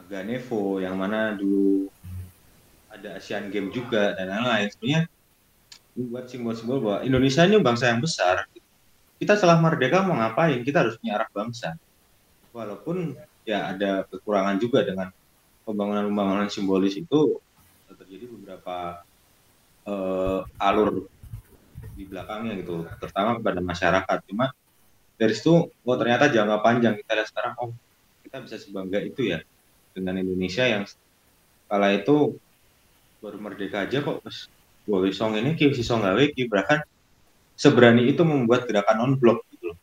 Ganevo 0.07 0.79
yang 0.79 0.95
mana 0.95 1.35
dulu 1.35 1.91
ada 2.93 3.19
Asian 3.19 3.51
Games 3.51 3.75
juga 3.75 4.15
dan 4.15 4.31
lain-lain. 4.31 4.71
Sebenarnya 4.71 5.03
buat 5.99 6.31
simbol-simbol 6.31 6.79
bahwa 6.79 6.99
Indonesia 7.03 7.43
ini 7.43 7.59
bangsa 7.59 7.91
yang 7.91 7.99
besar. 7.99 8.47
Kita 9.23 9.39
setelah 9.39 9.63
merdeka 9.63 10.03
mau 10.03 10.19
ngapain? 10.19 10.67
Kita 10.67 10.83
harus 10.83 10.99
punya 10.99 11.15
arah 11.15 11.31
bangsa. 11.31 11.79
Walaupun 12.51 13.15
ya 13.47 13.71
ada 13.71 14.03
kekurangan 14.11 14.59
juga 14.59 14.83
dengan 14.83 15.15
pembangunan-pembangunan 15.63 16.51
simbolis 16.51 16.99
itu 16.99 17.39
terjadi 17.87 18.27
beberapa 18.35 19.07
uh, 19.87 20.43
alur 20.59 21.07
di 21.95 22.03
belakangnya 22.03 22.59
gitu, 22.67 22.83
terutama 22.99 23.39
kepada 23.39 23.63
masyarakat. 23.63 24.19
Cuma 24.27 24.51
dari 25.15 25.39
situ, 25.39 25.71
oh 25.71 25.97
ternyata 26.03 26.27
jangka 26.27 26.59
panjang 26.59 26.99
kita 26.99 27.15
lihat 27.15 27.29
sekarang, 27.31 27.55
oh 27.63 27.71
kita 28.27 28.43
bisa 28.43 28.59
sebangga 28.59 28.99
itu 28.99 29.31
ya 29.31 29.39
dengan 29.95 30.19
Indonesia 30.19 30.67
yang 30.67 30.83
kala 31.71 31.95
itu 31.95 32.35
baru 33.23 33.39
merdeka 33.39 33.87
aja 33.87 34.03
kok 34.03 34.19
terus 34.27 34.51
gawe 34.89 35.07
song 35.15 35.39
ini 35.39 35.55
ki 35.55 35.71
song 35.79 36.03
gawe 36.03 36.25
ki 36.35 36.51
bahkan 36.51 36.83
seberani 37.63 38.11
itu 38.11 38.27
membuat 38.27 38.67
gerakan 38.67 38.97
non 38.99 39.13
blok 39.15 39.47
gitu 39.55 39.71
loh. 39.71 39.79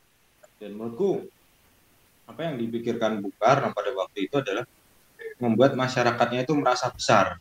Dan 0.59 0.75
menurutku 0.75 1.31
apa 2.27 2.51
yang 2.51 2.59
dipikirkan 2.59 3.23
Bung 3.23 3.31
Karno 3.39 3.71
pada 3.71 3.95
waktu 3.95 4.27
itu 4.27 4.35
adalah 4.35 4.67
membuat 5.39 5.79
masyarakatnya 5.79 6.43
itu 6.43 6.51
merasa 6.59 6.91
besar. 6.91 7.39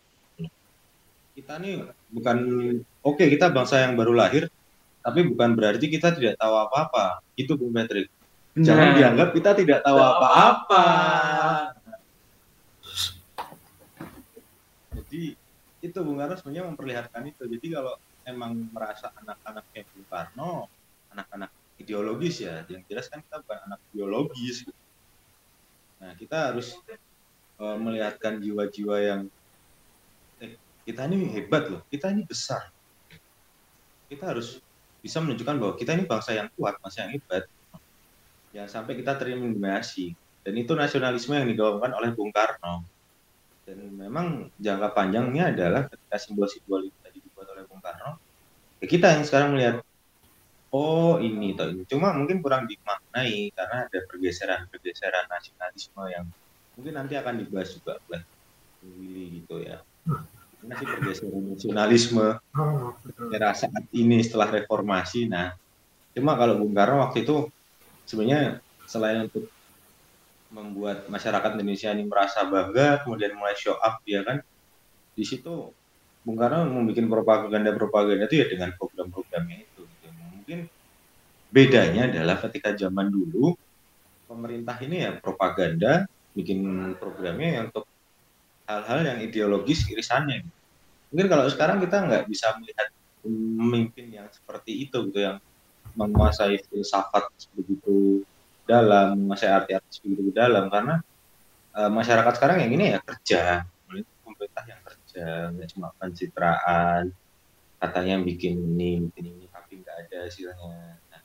Kita 1.35 1.59
nih 1.59 1.91
bukan 2.15 2.39
oke 3.03 3.19
okay, 3.19 3.27
kita 3.35 3.51
bangsa 3.51 3.83
yang 3.83 3.99
baru 3.99 4.15
lahir, 4.15 4.47
tapi 5.03 5.27
bukan 5.27 5.59
berarti 5.59 5.91
kita 5.91 6.15
tidak 6.15 6.39
tahu 6.39 6.55
apa-apa. 6.55 7.19
Itu 7.35 7.59
Bung 7.59 7.75
Patrick. 7.75 8.07
Jangan 8.55 8.95
nah, 8.95 8.95
dianggap 8.95 9.29
kita 9.35 9.51
tidak 9.59 9.83
tahu 9.83 9.99
apa-apa. 9.99 10.87
Jadi 14.95 15.35
itu 15.83 15.99
Bung 15.99 16.23
Karno 16.23 16.39
sebenarnya 16.39 16.65
memperlihatkan 16.71 17.23
itu. 17.27 17.43
Jadi 17.43 17.67
kalau 17.75 17.99
emang 18.29 18.69
merasa 18.71 19.09
anak-anak 19.17 19.65
kayak 19.73 19.89
Bung 19.97 20.07
Karno, 20.13 20.53
anak-anak 21.11 21.51
ideologis 21.81 22.45
ya, 22.45 22.63
yang 22.69 22.85
jelas 22.85 23.09
kan 23.09 23.25
kita 23.25 23.41
bukan 23.41 23.59
anak 23.65 23.81
biologis. 23.91 24.69
Nah 25.99 26.13
kita 26.15 26.53
harus 26.53 26.77
uh, 27.57 27.77
melihatkan 27.81 28.39
jiwa-jiwa 28.39 28.97
yang 29.01 29.21
eh, 30.45 30.61
kita 30.85 31.09
ini 31.09 31.27
hebat 31.33 31.73
loh, 31.73 31.83
kita 31.89 32.13
ini 32.13 32.29
besar. 32.29 32.69
Kita 34.07 34.37
harus 34.37 34.61
bisa 35.01 35.25
menunjukkan 35.25 35.57
bahwa 35.57 35.75
kita 35.75 35.97
ini 35.97 36.05
bangsa 36.05 36.37
yang 36.37 36.49
kuat, 36.53 36.77
bangsa 36.85 37.09
yang 37.09 37.17
hebat. 37.17 37.49
Jangan 38.53 38.71
sampai 38.83 38.93
kita 38.97 39.17
terintimidasi. 39.17 40.13
Dan 40.45 40.57
itu 40.57 40.73
nasionalisme 40.73 41.37
yang 41.37 41.45
digaungkan 41.45 41.93
oleh 41.93 42.09
Bung 42.17 42.33
Karno 42.33 42.81
dan 43.69 43.85
memang 43.93 44.49
jangka 44.57 44.97
panjangnya 44.97 45.53
adalah 45.53 45.85
ketika 45.93 46.17
simbol-simbol 46.17 46.89
itu 46.89 46.97
tadi 47.05 47.21
dibuat 47.21 47.53
oleh 47.53 47.69
Bung 47.69 47.85
Karno 47.85 48.17
ya 48.79 48.87
kita 48.87 49.07
yang 49.19 49.25
sekarang 49.27 49.55
melihat 49.55 49.77
oh 50.75 51.19
ini 51.19 51.57
toh 51.57 51.69
ini 51.71 51.83
cuma 51.89 52.13
mungkin 52.15 52.45
kurang 52.45 52.69
dimaknai 52.69 53.51
karena 53.53 53.89
ada 53.89 53.99
pergeseran-pergeseran 54.07 55.27
nasionalisme 55.31 56.03
yang 56.13 56.27
mungkin 56.77 56.95
nanti 56.95 57.15
akan 57.17 57.43
dibahas 57.43 57.75
juga 57.75 57.99
oleh 58.09 58.23
Willy 58.85 59.43
gitu 59.43 59.65
ya 59.65 59.83
ini 60.63 60.73
sih 60.77 60.87
pergeseran 60.87 61.43
nasionalisme 61.55 62.27
era 63.35 63.51
saat 63.57 63.85
ini 63.97 64.21
setelah 64.23 64.49
reformasi 64.53 65.27
nah 65.27 65.57
cuma 66.13 66.37
kalau 66.37 66.61
Bung 66.61 66.75
Karno 66.75 67.01
waktu 67.03 67.25
itu 67.25 67.49
sebenarnya 68.05 68.61
selain 68.89 69.29
untuk 69.29 69.49
membuat 70.49 71.09
masyarakat 71.13 71.61
Indonesia 71.61 71.93
ini 71.93 72.09
merasa 72.09 72.45
bangga, 72.49 73.05
kemudian 73.05 73.37
mulai 73.37 73.57
show 73.57 73.77
up 73.77 74.01
ya 74.09 74.25
kan. 74.25 74.41
Di 75.13 75.25
situ 75.27 75.73
Bung 76.27 76.37
Karno 76.37 76.69
membuat 76.69 77.25
propaganda-propaganda 77.25 78.29
itu 78.29 78.37
ya 78.43 78.47
dengan 78.51 78.75
program-programnya 78.77 79.57
itu. 79.65 79.81
Gitu. 79.87 80.07
Mungkin 80.13 80.59
bedanya 81.49 82.03
adalah 82.11 82.37
ketika 82.45 82.77
zaman 82.77 83.09
dulu 83.09 83.57
pemerintah 84.29 84.77
ini 84.85 85.09
ya 85.09 85.17
propaganda, 85.17 86.05
bikin 86.37 86.93
programnya 87.01 87.49
yang 87.63 87.65
untuk 87.73 87.89
hal-hal 88.69 89.01
yang 89.09 89.19
ideologis 89.25 89.89
irisannya. 89.89 90.45
Mungkin 91.09 91.27
kalau 91.33 91.49
sekarang 91.49 91.81
kita 91.81 92.05
nggak 92.05 92.25
bisa 92.29 92.53
melihat 92.61 92.93
pemimpin 93.25 94.13
yang 94.13 94.29
seperti 94.29 94.85
itu 94.85 95.09
gitu 95.09 95.19
yang 95.25 95.41
menguasai 95.97 96.61
filsafat 96.69 97.33
begitu 97.57 98.23
dalam 98.69 99.17
menguasai 99.17 99.49
arti-arti 99.49 100.05
begitu 100.05 100.31
dalam 100.37 100.69
karena 100.69 101.01
uh, 101.73 101.91
masyarakat 101.91 102.33
sekarang 102.37 102.61
yang 102.63 102.73
ini 102.77 102.85
ya 102.93 102.99
kerja, 103.01 103.65
pemerintah 104.23 104.65
yang 104.69 104.78
kerja, 105.19 105.51
nggak 105.55 105.69
cuma 105.75 105.89
pencitraan, 105.99 107.03
katanya 107.83 108.15
bikin 108.23 108.55
ini, 108.59 109.03
bikin 109.11 109.25
ini, 109.35 109.45
tapi 109.51 109.83
nggak 109.83 109.97
ada 110.07 110.17
hasilnya. 110.27 110.75
Nah, 111.11 111.23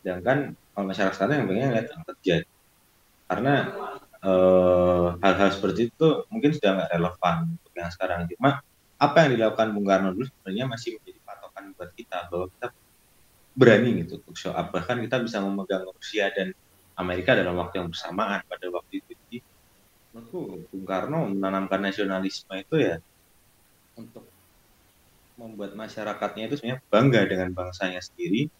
sedangkan 0.00 0.38
kalau 0.72 0.84
masyarakat 0.88 1.14
sekarang 1.16 1.36
yang 1.44 1.48
pengen 1.48 1.70
lihat 1.72 1.88
yang 1.88 2.04
kerja, 2.04 2.36
karena 3.28 3.54
hal 4.22 5.18
hal-hal 5.18 5.50
seperti 5.50 5.90
itu 5.90 6.08
mungkin 6.30 6.50
sudah 6.54 6.70
nggak 6.78 6.90
relevan 6.94 7.36
untuk 7.56 7.72
yang 7.74 7.90
sekarang. 7.90 8.20
Cuma 8.36 8.60
apa 9.02 9.16
yang 9.26 9.30
dilakukan 9.34 9.68
Bung 9.74 9.86
Karno 9.88 10.08
dulu 10.14 10.28
sebenarnya 10.28 10.64
masih 10.70 10.94
menjadi 11.00 11.20
patokan 11.26 11.64
buat 11.74 11.90
kita 11.96 12.18
bahwa 12.30 12.46
kita 12.54 12.68
berani 13.52 13.90
gitu 14.06 14.22
untuk 14.22 14.36
show 14.38 14.54
up 14.54 14.72
bahkan 14.72 14.96
kita 15.02 15.20
bisa 15.20 15.42
memegang 15.42 15.84
Rusia 15.84 16.30
dan 16.32 16.54
Amerika 16.96 17.36
dalam 17.36 17.58
waktu 17.58 17.82
yang 17.82 17.88
bersamaan 17.90 18.40
pada 18.46 18.66
waktu 18.72 19.02
itu 19.02 19.12
jadi 19.26 19.38
menurutku 20.14 20.70
Bung 20.70 20.86
Karno 20.86 21.28
menanamkan 21.34 21.82
nasionalisme 21.82 22.54
itu 22.62 22.76
ya 22.78 23.02
untuk 23.98 24.24
membuat 25.36 25.72
masyarakatnya 25.74 26.52
itu 26.52 26.60
sebenarnya 26.60 26.80
bangga 26.92 27.20
dengan 27.24 27.48
bangsanya 27.56 28.00
sendiri 28.04 28.52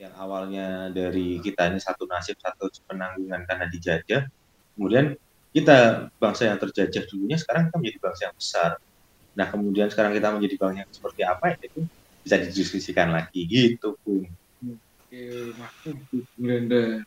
yang 0.00 0.12
awalnya 0.16 0.88
dari 0.88 1.40
kita 1.44 1.68
ini 1.68 1.80
satu 1.80 2.08
nasib 2.08 2.40
satu 2.40 2.72
penanggungan 2.88 3.44
karena 3.44 3.68
dijajah. 3.68 4.22
Kemudian 4.76 5.12
kita 5.52 6.08
bangsa 6.16 6.48
yang 6.48 6.56
terjajah 6.56 7.04
dulunya 7.10 7.36
sekarang 7.36 7.68
kita 7.68 7.76
menjadi 7.76 7.98
bangsa 8.00 8.22
yang 8.30 8.36
besar. 8.36 8.70
Nah 9.36 9.46
kemudian 9.52 9.88
sekarang 9.92 10.16
kita 10.16 10.28
menjadi 10.32 10.56
bangsa 10.56 10.78
yang 10.84 10.92
seperti 10.92 11.22
apa 11.28 11.44
ya 11.52 11.56
itu 11.68 11.80
bisa 12.24 12.36
didiskusikan 12.40 13.12
lagi. 13.12 13.44
Gitu 13.44 13.92
pun 14.00 14.24
oke 15.10 15.54
Brenda 16.38 17.02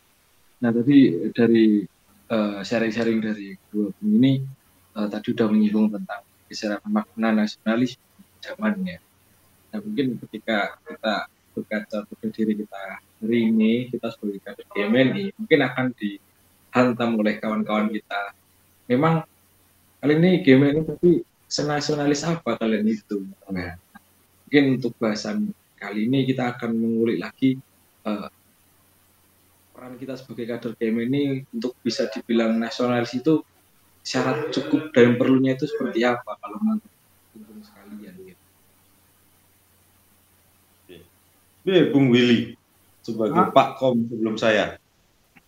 nah 0.63 0.71
tadi 0.71 1.27
dari 1.35 1.83
uh, 2.31 2.63
sharing-sharing 2.63 3.19
dari 3.19 3.55
dua 3.67 3.91
ini 3.99 4.39
uh, 4.95 5.07
tadi 5.11 5.35
udah 5.35 5.47
menyinggung 5.51 5.91
tentang 5.91 6.23
kisaran 6.53 6.77
makna 6.85 7.33
nasionalis 7.33 7.97
zamannya. 8.45 9.01
Nah 9.73 9.79
mungkin 9.81 10.21
ketika 10.21 10.77
kita 10.85 11.25
berkaca 11.57 11.97
pada 12.05 12.27
diri 12.29 12.53
kita 12.61 13.01
hari 13.01 13.39
ini 13.49 13.89
kita 13.89 14.13
sebagai 14.13 14.41
kader 14.45 14.65
GMNI 14.69 15.33
mungkin 15.33 15.59
akan 15.65 15.85
dihantam 15.97 17.09
oleh 17.17 17.41
kawan-kawan 17.41 17.89
kita. 17.89 18.37
Memang 18.85 19.25
kali 19.97 20.13
ini 20.21 20.31
GMNI 20.45 20.81
tapi 20.85 21.25
senasionalis 21.49 22.21
apa 22.21 22.53
kalian 22.61 22.85
itu? 22.85 23.25
Nah, 23.49 23.73
mungkin 24.45 24.63
untuk 24.77 24.93
bahasan 25.01 25.49
kali 25.81 26.05
ini 26.05 26.29
kita 26.29 26.53
akan 26.53 26.77
mengulik 26.77 27.17
lagi 27.17 27.57
uh, 28.05 28.29
peran 29.73 29.97
kita 29.97 30.13
sebagai 30.15 30.45
kader 30.47 30.73
game 30.77 30.99
ini 31.09 31.23
untuk 31.49 31.73
bisa 31.81 32.05
dibilang 32.13 32.55
nasionalis 32.61 33.17
itu 33.17 33.41
syarat 34.03 34.51
cukup 34.51 34.91
dan 34.91 35.15
perlunya 35.15 35.55
itu 35.55 35.63
seperti 35.63 36.03
apa 36.03 36.35
kalau 36.37 36.59
menurut 36.59 37.63
sekalian 37.63 38.13
gitu. 38.27 38.43
Oke, 41.63 41.77
Bung 41.95 42.11
Willy 42.11 42.59
sebagai 42.99 43.39
ah. 43.39 43.51
Pak 43.51 43.79
Kom 43.79 44.03
sebelum 44.11 44.35
saya. 44.35 44.75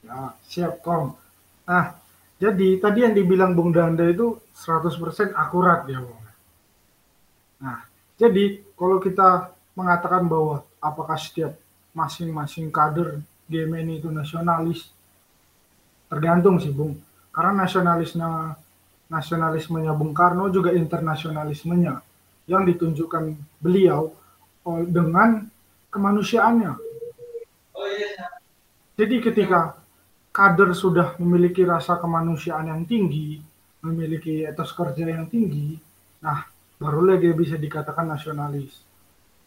Nah, 0.08 0.32
siap 0.48 0.80
Kom. 0.80 1.12
Nah, 1.68 2.00
jadi 2.40 2.80
tadi 2.80 3.04
yang 3.04 3.12
dibilang 3.12 3.52
Bung 3.52 3.76
Danda 3.76 4.08
itu 4.08 4.40
100% 4.56 5.36
akurat 5.36 5.84
ya, 5.92 6.00
Bung. 6.00 6.24
Nah, 7.60 7.84
jadi 8.16 8.64
kalau 8.80 9.04
kita 9.04 9.52
mengatakan 9.76 10.24
bahwa 10.24 10.64
apakah 10.80 11.20
setiap 11.20 11.60
masing-masing 11.92 12.72
kader 12.72 13.20
GMN 13.52 14.00
itu 14.00 14.08
nasionalis, 14.08 14.92
tergantung 16.08 16.60
sih 16.64 16.72
Bung. 16.72 16.96
Karena 17.36 17.68
nasionalisnya 17.68 18.56
nasionalismenya 19.12 19.92
Bung 19.92 20.16
Karno 20.16 20.48
juga 20.48 20.72
internasionalismenya 20.72 22.00
yang 22.48 22.64
ditunjukkan 22.64 23.36
beliau 23.60 24.16
dengan 24.88 25.44
kemanusiaannya. 25.92 26.74
Jadi 28.96 29.16
ketika 29.20 29.76
kader 30.32 30.72
sudah 30.72 31.20
memiliki 31.20 31.68
rasa 31.68 32.00
kemanusiaan 32.00 32.72
yang 32.72 32.88
tinggi, 32.88 33.44
memiliki 33.84 34.48
etos 34.48 34.72
kerja 34.72 35.04
yang 35.04 35.28
tinggi, 35.28 35.76
nah 36.24 36.48
barulah 36.80 37.20
dia 37.20 37.36
bisa 37.36 37.60
dikatakan 37.60 38.08
nasionalis. 38.08 38.72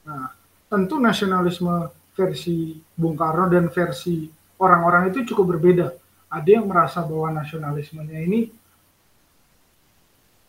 Nah, 0.05 0.29
tentu 0.69 1.01
nasionalisme 1.01 1.89
versi 2.13 2.77
Bung 2.93 3.17
Karno 3.17 3.49
dan 3.49 3.73
versi 3.73 4.29
orang-orang 4.61 5.13
itu 5.13 5.33
cukup 5.33 5.57
berbeda. 5.57 5.93
Ada 6.29 6.61
yang 6.61 6.69
merasa 6.69 7.01
bahwa 7.01 7.41
nasionalismenya 7.41 8.21
ini 8.21 8.53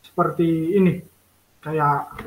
seperti 0.03 0.75
ini, 0.75 0.99
kayak 1.63 2.19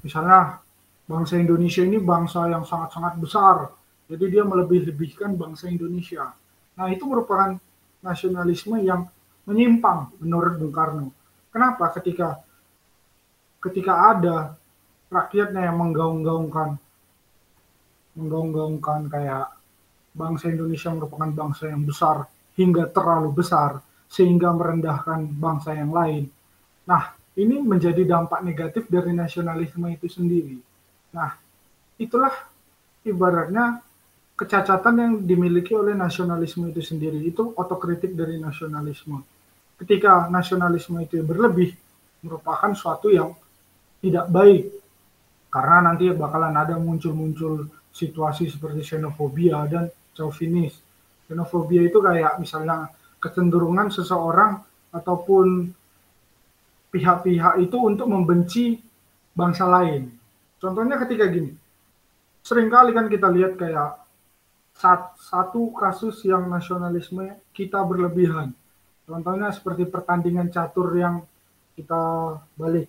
misalnya 0.00 0.64
bangsa 1.04 1.36
Indonesia 1.36 1.84
ini 1.84 2.00
bangsa 2.00 2.48
yang 2.48 2.64
sangat-sangat 2.64 3.20
besar, 3.20 3.68
jadi 4.08 4.24
dia 4.40 4.42
melebih-lebihkan 4.48 5.36
bangsa 5.36 5.68
Indonesia. 5.68 6.32
Nah 6.80 6.88
itu 6.88 7.04
merupakan 7.04 7.60
nasionalisme 8.00 8.80
yang 8.80 9.04
menyimpang 9.44 10.16
menurut 10.24 10.56
Bung 10.56 10.72
Karno. 10.72 11.12
Kenapa? 11.52 11.92
Ketika 11.92 12.40
ketika 13.60 14.16
ada 14.16 14.56
rakyatnya 15.08 15.68
yang 15.68 15.76
menggaung-gaungkan 15.80 16.76
menggaung-gaungkan 18.16 19.08
kayak 19.12 19.52
bangsa 20.16 20.48
Indonesia 20.52 20.92
merupakan 20.92 21.30
bangsa 21.32 21.68
yang 21.72 21.82
besar 21.82 22.28
hingga 22.54 22.90
terlalu 22.90 23.30
besar 23.34 23.82
sehingga 24.06 24.54
merendahkan 24.54 25.26
bangsa 25.34 25.74
yang 25.74 25.90
lain. 25.90 26.30
Nah, 26.86 27.16
ini 27.34 27.58
menjadi 27.58 28.06
dampak 28.06 28.46
negatif 28.46 28.86
dari 28.86 29.10
nasionalisme 29.10 29.90
itu 29.90 30.06
sendiri. 30.06 30.54
Nah, 31.14 31.34
itulah 31.98 32.34
ibaratnya 33.02 33.82
kecacatan 34.38 34.94
yang 34.98 35.12
dimiliki 35.22 35.74
oleh 35.74 35.98
nasionalisme 35.98 36.70
itu 36.70 36.82
sendiri. 36.82 37.18
Itu 37.26 37.54
otokritik 37.54 38.14
dari 38.14 38.38
nasionalisme. 38.38 39.22
Ketika 39.74 40.30
nasionalisme 40.30 41.02
itu 41.02 41.18
berlebih, 41.26 41.74
merupakan 42.22 42.70
suatu 42.72 43.10
yang 43.10 43.34
tidak 43.98 44.30
baik 44.30 44.64
karena 45.50 45.90
nanti 45.90 46.10
bakalan 46.10 46.54
ada 46.54 46.76
muncul-muncul 46.76 47.70
situasi 47.94 48.50
seperti 48.50 48.82
xenofobia 48.82 49.64
dan 49.70 49.86
chauvinis. 50.12 50.83
Xenofobia 51.24 51.82
itu 51.86 51.98
kayak 52.04 52.36
misalnya 52.40 52.92
kecenderungan 53.20 53.88
seseorang 53.88 54.60
ataupun 54.92 55.72
pihak-pihak 56.92 57.58
itu 57.64 57.76
untuk 57.80 58.06
membenci 58.06 58.78
bangsa 59.34 59.66
lain. 59.66 60.12
Contohnya 60.60 61.00
ketika 61.00 61.26
gini, 61.26 61.50
sering 62.44 62.70
kali 62.70 62.94
kan 62.94 63.10
kita 63.10 63.26
lihat 63.32 63.58
kayak 63.58 64.04
satu 65.18 65.70
kasus 65.74 66.22
yang 66.26 66.46
nasionalisme 66.50 67.38
kita 67.54 67.82
berlebihan. 67.82 68.52
Contohnya 69.04 69.52
seperti 69.52 69.86
pertandingan 69.86 70.48
catur 70.50 70.92
yang 70.96 71.22
kita 71.74 72.34
balik 72.54 72.88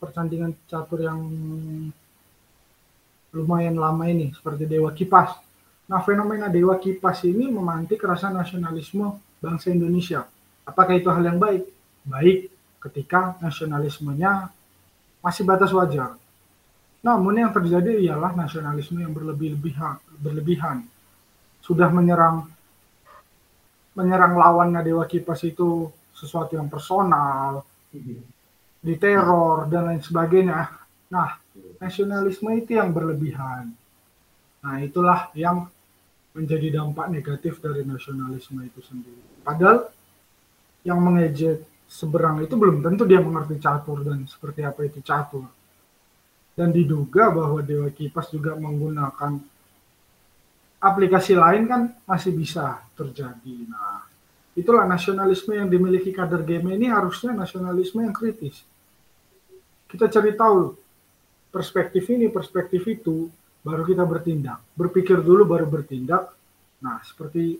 pertandingan 0.00 0.56
catur 0.64 1.04
yang 1.04 1.20
lumayan 3.36 3.76
lama 3.76 4.04
ini 4.08 4.32
seperti 4.32 4.64
Dewa 4.64 4.96
Kipas. 4.96 5.43
Nah, 5.84 6.00
fenomena 6.00 6.48
Dewa 6.48 6.80
Kipas 6.80 7.28
ini 7.28 7.52
memantik 7.52 8.00
rasa 8.00 8.32
nasionalisme 8.32 9.20
bangsa 9.36 9.68
Indonesia. 9.68 10.24
Apakah 10.64 10.96
itu 10.96 11.12
hal 11.12 11.20
yang 11.20 11.36
baik? 11.36 11.68
Baik 12.08 12.48
ketika 12.80 13.36
nasionalismenya 13.40 14.48
masih 15.20 15.44
batas 15.44 15.72
wajar. 15.76 16.16
Namun 17.04 17.36
yang 17.36 17.52
terjadi 17.52 18.00
ialah 18.00 18.32
nasionalisme 18.32 18.96
yang 18.96 19.12
berlebih-lebihan, 19.12 20.00
berlebihan. 20.16 20.88
Sudah 21.60 21.92
menyerang 21.92 22.48
menyerang 23.92 24.34
lawannya 24.40 24.80
Dewa 24.80 25.04
Kipas 25.04 25.44
itu 25.44 25.92
sesuatu 26.16 26.56
yang 26.56 26.72
personal, 26.72 27.60
diteror 28.80 29.68
dan 29.68 29.92
lain 29.92 30.02
sebagainya. 30.02 30.72
Nah, 31.12 31.36
nasionalisme 31.76 32.50
itu 32.56 32.80
yang 32.80 32.90
berlebihan. 32.90 33.70
Nah, 34.64 34.76
itulah 34.80 35.28
yang 35.36 35.68
menjadi 36.34 36.82
dampak 36.82 37.06
negatif 37.14 37.62
dari 37.62 37.86
nasionalisme 37.86 38.58
itu 38.66 38.82
sendiri. 38.82 39.22
Padahal 39.46 39.86
yang 40.82 40.98
mengejek 40.98 41.62
seberang 41.86 42.42
itu 42.42 42.58
belum 42.58 42.82
tentu 42.82 43.06
dia 43.06 43.22
mengerti 43.22 43.56
catur 43.62 44.02
dan 44.02 44.26
seperti 44.26 44.66
apa 44.66 44.82
itu 44.82 44.98
catur. 45.00 45.46
Dan 46.54 46.70
diduga 46.70 47.34
bahwa 47.34 47.62
Dewa 47.62 47.90
Kipas 47.90 48.30
juga 48.30 48.54
menggunakan 48.54 49.38
aplikasi 50.78 51.34
lain 51.34 51.66
kan 51.66 51.90
masih 52.06 52.30
bisa 52.30 52.78
terjadi. 52.94 53.66
Nah, 53.66 54.06
itulah 54.54 54.86
nasionalisme 54.86 55.54
yang 55.54 55.66
dimiliki 55.66 56.14
kader 56.14 56.46
game 56.46 56.78
ini 56.78 56.86
harusnya 56.86 57.34
nasionalisme 57.34 58.02
yang 58.02 58.14
kritis 58.14 58.62
kita 59.94 60.10
cari 60.10 60.34
tahu 60.34 60.74
perspektif 61.54 62.10
ini, 62.10 62.26
perspektif 62.26 62.82
itu, 62.90 63.30
baru 63.64 63.82
kita 63.88 64.04
bertindak. 64.04 64.60
Berpikir 64.76 65.24
dulu 65.24 65.48
baru 65.48 65.64
bertindak. 65.64 66.36
Nah, 66.84 67.00
seperti 67.00 67.56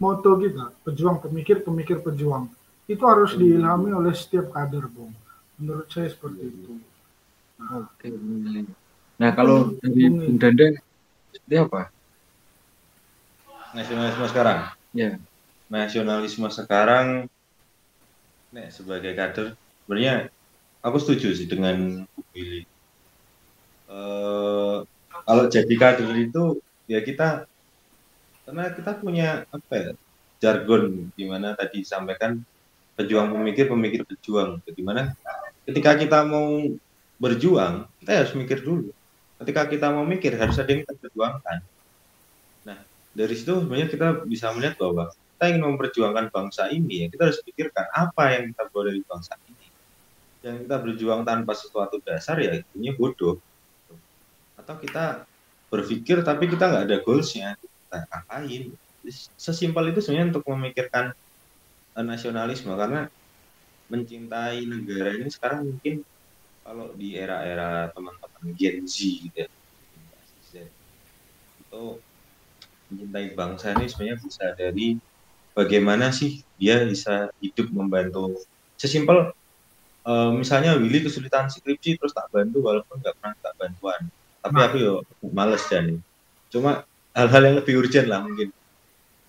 moto 0.00 0.40
kita, 0.40 0.72
pejuang 0.82 1.20
pemikir, 1.20 1.60
pemikir 1.60 2.00
pejuang. 2.00 2.48
itu 2.88 3.04
harus 3.04 3.36
diilhami 3.36 3.92
oleh 3.92 4.16
setiap 4.16 4.48
kader, 4.48 4.88
Bung. 4.88 5.12
Menurut 5.60 5.92
saya 5.92 6.08
seperti 6.08 6.40
itu. 6.40 6.80
Oke. 7.60 8.08
Nah, 9.20 9.30
kalau 9.36 9.76
dari 9.76 10.08
Bung 10.08 10.40
Dandeng, 10.40 10.80
seperti 11.36 11.54
apa? 11.60 11.92
Nasionalisme 13.76 14.24
sekarang. 14.32 14.58
Ya. 14.96 15.20
Nasionalisme 15.68 16.48
sekarang, 16.48 17.28
nek 18.56 18.72
sebagai 18.72 19.12
kader, 19.12 19.52
sebenarnya 19.84 20.32
aku 20.80 20.96
setuju 20.96 21.36
sih 21.36 21.44
dengan 21.44 22.08
Billy. 22.32 22.64
Eh, 23.88 24.78
kalau 25.24 25.44
jadi 25.48 25.74
kader 25.80 26.12
itu 26.20 26.60
ya 26.84 27.00
kita 27.00 27.48
karena 28.44 28.64
kita 28.76 28.92
punya 29.00 29.28
apa 29.48 29.72
ya 29.72 29.90
jargon 30.44 31.08
gimana 31.16 31.56
tadi 31.56 31.80
disampaikan 31.80 32.44
pejuang 33.00 33.32
pemikir 33.32 33.64
pemikir 33.72 34.04
pejuang 34.04 34.60
gimana 34.76 35.16
ketika 35.64 35.96
kita 35.96 36.20
mau 36.28 36.68
berjuang 37.16 37.88
kita 38.04 38.10
harus 38.24 38.32
mikir 38.36 38.60
dulu. 38.60 38.92
Ketika 39.40 39.70
kita 39.70 39.88
mau 39.94 40.04
mikir 40.04 40.36
harus 40.36 40.58
ada 40.60 40.68
yang 40.68 40.84
kita 40.84 40.94
perjuangkan. 41.08 41.58
Nah 42.68 42.78
dari 43.16 43.34
situ 43.40 43.64
sebenarnya 43.64 43.88
kita 43.88 44.06
bisa 44.28 44.52
melihat 44.52 44.76
bahwa 44.76 45.08
kita 45.16 45.44
ingin 45.48 45.64
memperjuangkan 45.64 46.28
bangsa 46.28 46.68
ini 46.68 47.04
ya 47.04 47.06
kita 47.08 47.32
harus 47.32 47.40
pikirkan 47.40 47.88
apa 47.96 48.36
yang 48.36 48.52
kita 48.52 48.68
bawa 48.68 48.92
dari 48.92 49.00
bangsa 49.00 49.32
ini. 49.48 49.66
Yang 50.44 50.56
kita 50.68 50.76
berjuang 50.76 51.20
tanpa 51.24 51.56
sesuatu 51.56 51.96
dasar 52.04 52.36
ya 52.36 52.60
intinya 52.60 52.92
bodoh 53.00 53.40
atau 54.68 54.76
kita 54.76 55.24
berpikir 55.72 56.20
tapi 56.20 56.44
kita 56.44 56.68
nggak 56.68 56.84
ada 56.84 57.00
goalsnya 57.00 57.56
kita 57.56 58.04
ngapain. 58.04 58.68
Sesimpel 59.40 59.96
itu 59.96 60.04
sebenarnya 60.04 60.36
untuk 60.36 60.44
memikirkan 60.44 61.16
uh, 61.96 62.04
nasionalisme. 62.04 62.68
Karena 62.76 63.08
mencintai 63.88 64.68
negara 64.68 65.16
ini 65.16 65.32
sekarang 65.32 65.72
mungkin 65.72 66.04
kalau 66.60 66.92
di 66.92 67.16
era-era 67.16 67.88
teman-teman 67.96 68.52
Gen 68.52 68.84
Z 68.84 69.00
gitu 69.00 69.48
ya 70.52 70.64
itu 71.64 71.84
mencintai 72.92 73.32
bangsa 73.32 73.72
ini 73.72 73.88
sebenarnya 73.88 74.16
bisa 74.20 74.44
dari 74.52 75.00
bagaimana 75.56 76.12
sih 76.12 76.44
dia 76.60 76.84
bisa 76.84 77.32
hidup 77.40 77.72
membantu. 77.72 78.36
Sesimpel 78.76 79.32
uh, 80.04 80.30
misalnya 80.36 80.76
Willy 80.76 81.08
kesulitan 81.08 81.48
skripsi 81.48 81.96
terus 81.96 82.12
tak 82.12 82.28
bantu 82.28 82.68
walaupun 82.68 83.00
nggak 83.00 83.16
pernah 83.16 83.32
tak 83.40 83.56
bantuan 83.56 84.12
tapi 84.48 84.60
aku 84.64 84.76
yo 84.80 84.94
males 85.30 85.64
dan 85.68 86.00
cuma 86.48 86.88
hal-hal 87.12 87.42
yang 87.44 87.56
lebih 87.60 87.74
urgent 87.78 88.08
lah 88.08 88.24
mungkin. 88.24 88.48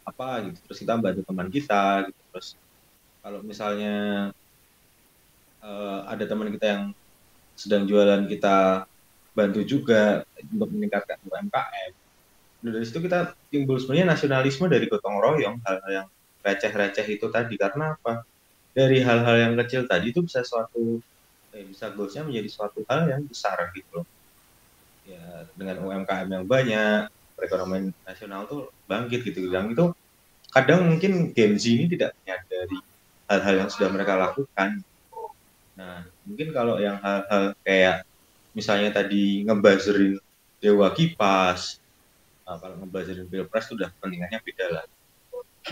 Apa 0.08 0.41
gitu 0.47 0.58
terus 0.65 0.79
kita 0.82 0.97
bantu 0.97 1.21
teman 1.21 1.47
kita 1.53 2.10
gitu 2.10 2.21
terus 2.34 2.47
kalau 3.21 3.39
misalnya 3.45 3.95
uh, 5.62 5.99
ada 6.10 6.23
teman 6.25 6.49
kita 6.49 6.65
yang 6.65 6.84
sedang 7.53 7.84
jualan 7.86 8.25
kita 8.25 8.88
bantu 9.36 9.62
juga 9.67 10.25
untuk 10.49 10.71
meningkatkan 10.73 11.19
UMKM 11.27 11.91
nah, 12.65 12.71
dari 12.73 12.86
situ 12.88 13.03
kita 13.05 13.38
timbul 13.53 13.77
sebenarnya 13.77 14.15
nasionalisme 14.15 14.65
dari 14.65 14.89
gotong 14.89 15.19
royong 15.21 15.62
hal-hal 15.62 15.91
yang 15.91 16.08
receh-receh 16.43 17.05
itu 17.08 17.27
tadi. 17.29 17.55
Karena 17.60 17.95
apa? 17.95 18.23
Dari 18.73 19.03
hal-hal 19.03 19.36
yang 19.38 19.53
kecil 19.60 19.86
tadi 19.86 20.10
itu 20.15 20.23
bisa 20.23 20.41
suatu 20.41 21.03
eh, 21.53 21.63
bisa 21.65 21.89
goalsnya 21.91 22.23
menjadi 22.25 22.49
suatu 22.49 22.86
hal 22.88 23.10
yang 23.10 23.21
besar 23.25 23.58
gitu 23.73 24.01
loh 24.01 24.08
ya 25.10 25.24
dengan 25.58 25.76
UMKM 25.82 26.28
yang 26.30 26.45
banyak 26.45 27.10
perekonomian 27.34 27.89
nasional 28.06 28.45
tuh 28.45 28.69
bangkit 28.86 29.26
gitu 29.26 29.50
dan 29.50 29.74
itu 29.74 29.89
kadang 30.54 30.86
mungkin 30.89 31.34
Gen 31.34 31.58
Z 31.58 31.65
ini 31.65 31.86
tidak 31.89 32.13
menyadari 32.22 32.78
hal-hal 33.30 33.56
yang 33.65 33.69
sudah 33.69 33.89
mereka 33.93 34.13
lakukan 34.17 34.82
Nah, 35.80 36.04
mungkin 36.28 36.52
kalau 36.52 36.76
yang 36.76 37.00
hal-hal 37.00 37.56
kayak 37.63 38.04
misalnya 38.52 38.91
tadi 38.91 39.48
ngebazerin 39.48 40.19
Dewa 40.60 40.91
Kipas, 40.91 41.80
nah, 42.43 42.60
kalau 42.60 42.76
ngebazerin 42.84 43.32
Pilpres 43.32 43.72
itu 43.72 43.80
udah 43.80 43.88
pentingannya 44.04 44.39
beda 44.43 44.65
lah. 44.76 44.84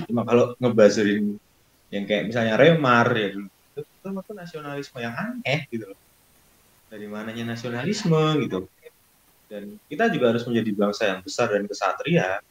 Cuma 0.08 0.24
kalau 0.24 0.56
ngebazerin 0.64 1.36
yang 1.92 2.08
kayak 2.08 2.32
misalnya 2.32 2.56
Remar 2.56 3.08
ya 3.12 3.36
dulu 3.36 3.48
itu, 3.52 3.80
itu, 3.84 4.08
itu 4.16 4.34
nasionalisme 4.36 4.98
yang 5.04 5.12
aneh 5.12 5.68
gitu 5.68 5.92
loh. 5.92 6.00
Dari 6.88 7.08
mananya 7.12 7.52
nasionalisme 7.52 8.48
gitu. 8.48 8.64
Dan 9.48 9.80
kita 9.88 10.12
juga 10.12 10.36
harus 10.36 10.44
menjadi 10.44 10.72
bangsa 10.76 11.04
yang 11.08 11.20
besar 11.24 11.48
dan 11.52 11.64
kesatria. 11.64 12.44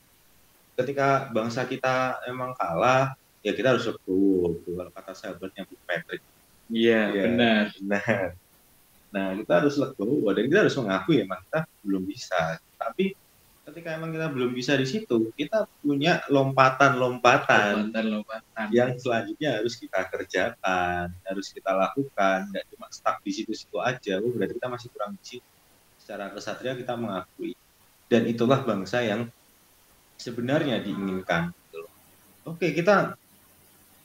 Ketika 0.76 1.28
bangsa 1.32 1.64
kita 1.68 2.20
emang 2.28 2.56
kalah, 2.56 3.16
ya 3.44 3.52
kita 3.52 3.76
harus 3.76 3.84
legowo. 3.84 4.60
Kalau 4.64 4.92
kata 4.92 5.12
sahabatnya 5.12 5.62
Bu 5.68 5.76
Patrick 5.84 6.24
Iya, 6.66 7.14
ya, 7.14 7.22
benar. 7.30 7.64
Nah, 7.86 8.10
nah 9.14 9.26
kita 9.38 9.52
harus 9.62 9.74
legowo 9.78 10.28
dan 10.34 10.50
kita 10.50 10.60
harus 10.66 10.76
mengakui 10.76 11.22
emang 11.22 11.40
kita 11.46 11.60
belum 11.86 12.02
bisa. 12.10 12.58
Tapi 12.74 13.14
ketika 13.66 13.98
emang 13.98 14.10
kita 14.10 14.26
belum 14.30 14.50
bisa 14.50 14.74
di 14.74 14.86
situ, 14.86 15.30
kita 15.34 15.66
punya 15.82 16.22
lompatan-lompatan 16.26 17.90
lompatan 17.94 18.66
yang 18.74 18.98
selanjutnya 18.98 19.62
harus 19.62 19.78
kita 19.78 20.10
kerjakan, 20.10 21.14
harus 21.22 21.46
kita 21.54 21.70
lakukan, 21.70 22.50
nggak 22.50 22.64
cuma 22.74 22.86
stuck 22.90 23.18
di 23.22 23.30
situ-situ 23.30 23.78
aja. 23.78 24.18
Oh, 24.18 24.30
berarti 24.34 24.58
kita 24.58 24.68
masih 24.70 24.88
kurang 24.90 25.14
di 25.18 25.38
situ. 25.38 25.55
Secara 26.06 26.30
kesatria 26.30 26.78
kita 26.78 26.94
mengakui. 26.94 27.58
Dan 28.06 28.30
itulah 28.30 28.62
bangsa 28.62 29.02
yang 29.02 29.26
sebenarnya 30.14 30.78
diinginkan. 30.78 31.50
Gitu 31.50 31.82
Oke, 32.46 32.70
kita 32.70 33.18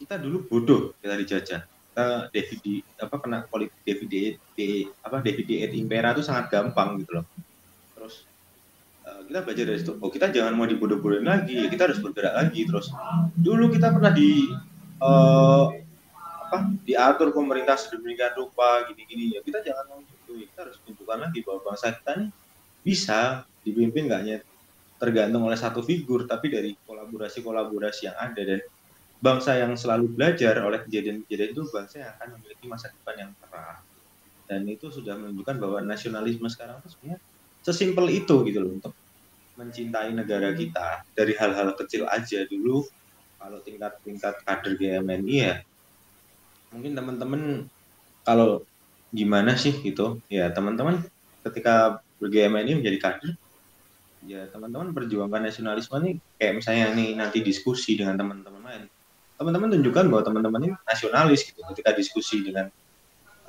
kita 0.01 0.17
dulu 0.17 0.49
bodoh 0.49 0.97
kita 0.97 1.13
dijajah 1.13 1.61
uh, 1.93 2.25
David 2.33 2.81
apa 2.97 3.15
kena 3.21 3.45
politik 3.45 4.09
di 4.09 4.33
apa 5.05 5.21
David 5.21 5.45
et 5.45 5.77
Impera 5.77 6.17
itu 6.17 6.25
sangat 6.25 6.49
gampang 6.49 6.97
gitu 7.05 7.21
loh. 7.21 7.25
Terus 7.93 8.25
uh, 9.05 9.21
kita 9.29 9.45
belajar 9.45 9.63
dari 9.69 9.77
situ, 9.77 9.93
oh 10.01 10.09
kita 10.09 10.33
jangan 10.33 10.57
mau 10.57 10.65
dibodoh-bodohin 10.65 11.29
lagi, 11.29 11.69
kita 11.69 11.85
harus 11.85 12.01
bergerak 12.01 12.33
lagi. 12.33 12.65
Terus 12.65 12.89
dulu 13.37 13.69
kita 13.69 13.93
pernah 13.93 14.09
di 14.09 14.49
uh, 14.97 15.69
apa 16.49 16.67
diatur 16.83 17.31
pemerintah 17.31 17.79
sedemikian 17.79 18.35
rupa 18.35 18.83
gini-gini 18.91 19.37
ya 19.37 19.39
kita 19.39 19.63
jangan 19.63 19.85
mau 19.87 20.03
gitu 20.35 20.47
kita 20.51 20.59
harus 20.67 20.77
tunjukkan 20.83 21.19
lagi 21.27 21.39
bahwa 21.43 21.59
bangsa 21.71 21.87
kita 21.95 22.11
nih 22.19 22.29
bisa 22.81 23.19
dipimpin 23.61 24.09
nggak 24.09 24.21
hanya 24.25 24.37
tergantung 25.01 25.43
oleh 25.45 25.57
satu 25.57 25.81
figur 25.81 26.29
tapi 26.29 26.53
dari 26.53 26.77
kolaborasi-kolaborasi 26.85 28.09
yang 28.09 28.17
ada. 28.17 28.41
Dan 28.41 28.61
bangsa 29.21 29.57
yang 29.57 29.73
selalu 29.77 30.09
belajar 30.13 30.61
oleh 30.65 30.81
kejadian-kejadian 30.85 31.49
itu 31.53 31.63
bangsa 31.69 31.95
yang 32.01 32.11
akan 32.17 32.27
memiliki 32.37 32.65
masa 32.65 32.89
depan 32.89 33.15
yang 33.27 33.31
cerah 33.37 33.77
dan 34.51 34.67
itu 34.67 34.91
sudah 34.91 35.15
menunjukkan 35.15 35.63
bahwa 35.63 35.79
nasionalisme 35.79 36.43
sekarang 36.51 36.83
itu 36.83 36.91
sebenarnya 36.91 37.19
sesimpel 37.63 38.05
itu 38.11 38.35
gitu 38.43 38.59
loh 38.59 38.75
untuk 38.75 38.91
mencintai 39.55 40.11
negara 40.11 40.51
kita 40.51 41.07
dari 41.15 41.31
hal-hal 41.39 41.71
kecil 41.79 42.03
aja. 42.11 42.43
Dulu 42.43 42.83
kalau 43.39 43.63
tingkat-tingkat 43.63 44.43
kader 44.43 44.75
GMNI 44.75 45.37
ya 45.39 45.55
mungkin 46.71 46.91
teman-teman 46.95 47.41
kalau 48.27 48.63
gimana 49.11 49.59
sih 49.59 49.75
gitu. 49.83 50.23
Ya 50.31 50.49
teman-teman 50.49 51.03
ketika 51.43 51.99
ber-GMNI 52.17 52.79
menjadi 52.79 52.97
kader 52.97 53.33
ya 54.21 54.45
teman-teman 54.53 54.93
perjuangkan 54.93 55.49
nasionalisme 55.49 55.97
nih 55.97 56.15
kayak 56.37 56.53
misalnya 56.61 56.85
nih 56.93 57.09
nanti 57.17 57.41
diskusi 57.41 57.97
dengan 57.97 58.15
teman-teman 58.17 58.61
lain. 58.61 58.83
Teman-teman 59.37 59.69
tunjukkan 59.77 60.05
bahwa 60.13 60.23
teman-teman 60.23 60.61
ini 60.69 60.73
nasionalis 60.85 61.41
gitu. 61.45 61.59
Ketika 61.73 61.91
diskusi 61.97 62.45
dengan 62.45 62.69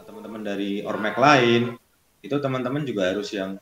teman-teman 0.02 0.42
dari 0.42 0.82
ormek 0.82 1.16
lain 1.20 1.76
itu 2.24 2.36
teman-teman 2.38 2.82
juga 2.88 3.12
harus 3.12 3.28
yang 3.30 3.60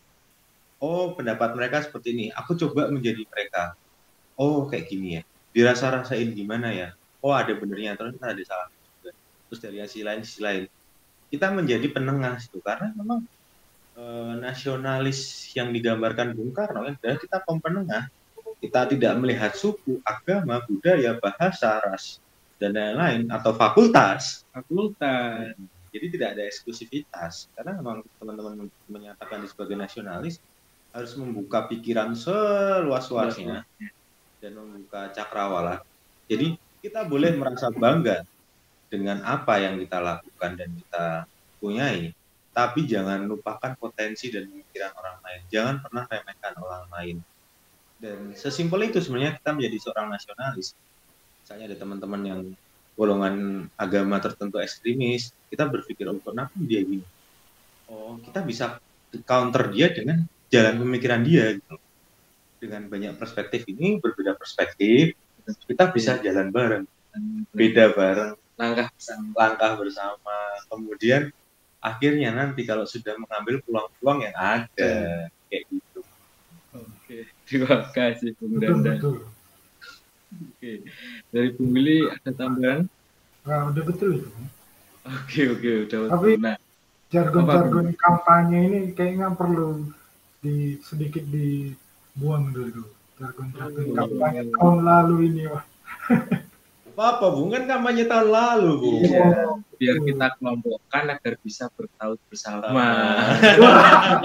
oh 0.80 1.12
pendapat 1.18 1.52
mereka 1.58 1.82
seperti 1.82 2.14
ini. 2.14 2.26
Aku 2.32 2.54
coba 2.54 2.88
menjadi 2.88 3.26
mereka. 3.26 3.74
Oh 4.38 4.70
kayak 4.70 4.86
gini 4.88 5.20
ya. 5.20 5.22
Dirasa 5.50 5.90
rasain 5.90 6.30
gimana 6.30 6.70
ya? 6.70 6.88
Oh 7.20 7.34
ada 7.34 7.50
benernya. 7.58 7.98
Terus 7.98 8.14
ada 8.22 8.42
salah. 8.46 8.70
Terus 9.50 9.58
dari 9.58 9.82
sisi 9.90 10.06
lain 10.06 10.22
sisi 10.22 10.40
lain 10.40 10.62
kita 11.30 11.54
menjadi 11.54 11.86
penengah 11.94 12.36
itu 12.42 12.58
karena 12.60 12.90
memang 12.98 13.22
e, 13.94 14.02
nasionalis 14.42 15.50
yang 15.54 15.70
digambarkan 15.70 16.34
Bung 16.34 16.50
Karno 16.50 16.84
adalah 16.84 17.16
kita 17.16 17.38
penengah 17.46 18.10
kita 18.60 18.84
tidak 18.92 19.16
melihat 19.16 19.56
suku, 19.56 20.04
agama, 20.04 20.60
budaya, 20.68 21.16
bahasa, 21.16 21.80
ras, 21.80 22.20
dan 22.60 22.76
lain-lain 22.76 23.32
atau 23.32 23.56
fakultas. 23.56 24.44
Fakultas. 24.52 25.56
Jadi 25.90 26.06
tidak 26.14 26.38
ada 26.38 26.42
eksklusivitas 26.46 27.50
karena 27.58 27.80
memang 27.82 28.06
teman-teman 28.20 28.70
menyatakan 28.86 29.42
sebagai 29.48 29.74
nasionalis 29.74 30.38
harus 30.94 31.18
membuka 31.18 31.66
pikiran 31.66 32.14
seluas-luasnya 32.14 33.66
dan 34.38 34.52
membuka 34.54 35.10
cakrawala. 35.10 35.82
Jadi 36.30 36.54
kita 36.78 37.02
boleh 37.10 37.34
merasa 37.34 37.74
bangga 37.74 38.22
dengan 38.90 39.22
apa 39.22 39.62
yang 39.62 39.78
kita 39.78 40.02
lakukan 40.02 40.58
dan 40.58 40.68
kita 40.74 41.04
punyai, 41.62 42.10
tapi 42.50 42.84
jangan 42.90 43.24
lupakan 43.30 43.78
potensi 43.78 44.28
dan 44.34 44.50
pemikiran 44.50 44.92
orang 44.98 45.16
lain. 45.22 45.40
Jangan 45.48 45.76
pernah 45.80 46.04
remehkan 46.10 46.54
orang 46.58 46.84
lain 46.90 47.16
dan 48.00 48.32
sesimpel 48.32 48.88
itu 48.88 48.98
sebenarnya 48.98 49.36
kita 49.36 49.52
menjadi 49.52 49.76
seorang 49.84 50.08
nasionalis. 50.08 50.72
Misalnya 51.44 51.64
ada 51.68 51.76
teman-teman 51.76 52.22
yang 52.24 52.40
golongan 52.96 53.68
agama 53.76 54.16
tertentu 54.24 54.56
ekstremis, 54.56 55.36
kita 55.52 55.68
berpikir 55.68 56.08
oh 56.08 56.16
kenapa 56.16 56.56
dia 56.64 56.80
gini? 56.80 57.04
Oh 57.92 58.16
kita 58.24 58.40
bisa 58.40 58.80
counter 59.28 59.68
dia 59.68 59.92
dengan 59.92 60.24
jalan 60.48 60.80
pemikiran 60.80 61.20
dia 61.20 61.60
gitu. 61.60 61.76
Dengan 62.60 62.88
banyak 62.88 63.20
perspektif 63.20 63.68
ini 63.68 64.00
berbeda 64.00 64.36
perspektif, 64.36 65.16
kita 65.68 65.92
bisa 65.92 66.20
jalan 66.20 66.52
bareng, 66.52 66.84
beda 67.52 67.96
bareng, 67.96 68.36
langkah 68.60 68.86
bersama. 68.92 69.28
langkah 69.34 69.72
bersama. 69.74 70.36
Kemudian 70.68 71.22
akhirnya 71.80 72.28
nanti 72.30 72.60
kalau 72.62 72.84
sudah 72.84 73.16
mengambil 73.16 73.64
peluang-peluang 73.64 74.20
yang 74.22 74.36
ada 74.36 74.92
kayak 75.48 75.64
gitu. 75.66 76.00
Oke, 76.70 77.18
terima 77.42 77.88
kasih 77.90 78.36
Bung 78.36 78.60
betul 78.60 78.68
Danda. 78.78 78.92
betul 78.94 79.16
Oke, 80.30 80.72
dari 81.28 81.48
Bung 81.56 81.70
Willy 81.72 82.06
ada 82.06 82.30
tambahan? 82.30 82.80
nah, 83.40 83.66
udah 83.66 83.82
betul 83.82 84.20
itu 84.20 84.30
Oke, 85.00 85.40
oke, 85.48 85.70
udah. 85.88 85.98
Tapi- 86.12 86.36
Nah, 86.38 86.56
jargon-jargon 87.08 87.96
kampanye 87.96 88.58
ini 88.62 88.80
kayaknya 88.92 89.32
perlu 89.34 89.88
di 90.38 90.78
sedikit 90.80 91.24
dibuang 91.26 92.52
dulu 92.54 92.84
jargon-jargon 93.18 93.84
Oh. 93.90 93.96
kampanye 93.98 94.42
tahun 94.46 94.78
lalu 94.84 95.14
ini 95.26 95.42
wah 95.48 95.64
Apa-apa, 96.90 97.26
Bung 97.32 97.50
kan 97.54 97.64
kampanye 97.64 98.04
tahun 98.04 98.28
lalu, 98.34 98.72
Bung. 98.82 99.02
Iya. 99.06 99.26
Biar 99.80 99.96
kita 100.04 100.26
kelompokkan 100.36 101.04
agar 101.08 101.34
bisa 101.40 101.70
bertaut 101.72 102.20
bersama. 102.28 102.84
Ah. 103.60 104.20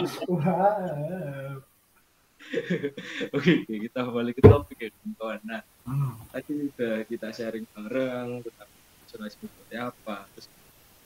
Oke, 3.34 3.66
kita 3.66 4.02
balik 4.10 4.38
ke 4.38 4.44
topik 4.46 4.78
ya, 4.78 4.90
kawan. 5.18 5.42
Nah, 5.46 5.62
Hmm. 5.86 6.18
tadi 6.34 6.70
udah 6.70 7.06
kita 7.06 7.30
sharing 7.30 7.66
bareng 7.74 8.42
tentang 8.42 8.70
nasionalisme 9.06 9.46
seperti 9.46 9.76
apa. 9.78 10.16
Terus 10.34 10.48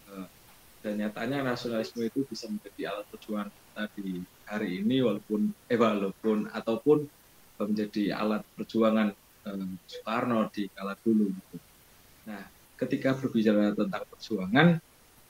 eh, 0.09 0.27
dan 0.79 0.93
nyatanya 0.95 1.43
nasionalisme 1.43 2.01
itu 2.07 2.23
bisa 2.23 2.47
menjadi 2.47 2.95
alat 2.95 3.05
perjuangan 3.11 3.51
kita 3.51 3.83
di 3.99 4.23
hari 4.47 4.79
ini 4.79 5.03
walaupun 5.03 5.51
eh 5.67 5.75
walaupun 5.75 6.47
ataupun 6.49 6.97
menjadi 7.59 8.15
alat 8.15 8.43
perjuangan 8.55 9.11
eh, 9.55 9.77
Soekarno 9.89 10.49
di 10.53 10.69
kala 10.69 10.93
dulu 10.99 11.25
gitu. 11.33 11.57
Nah, 12.29 12.43
ketika 12.77 13.17
berbicara 13.17 13.73
tentang 13.73 14.03
perjuangan 14.07 14.67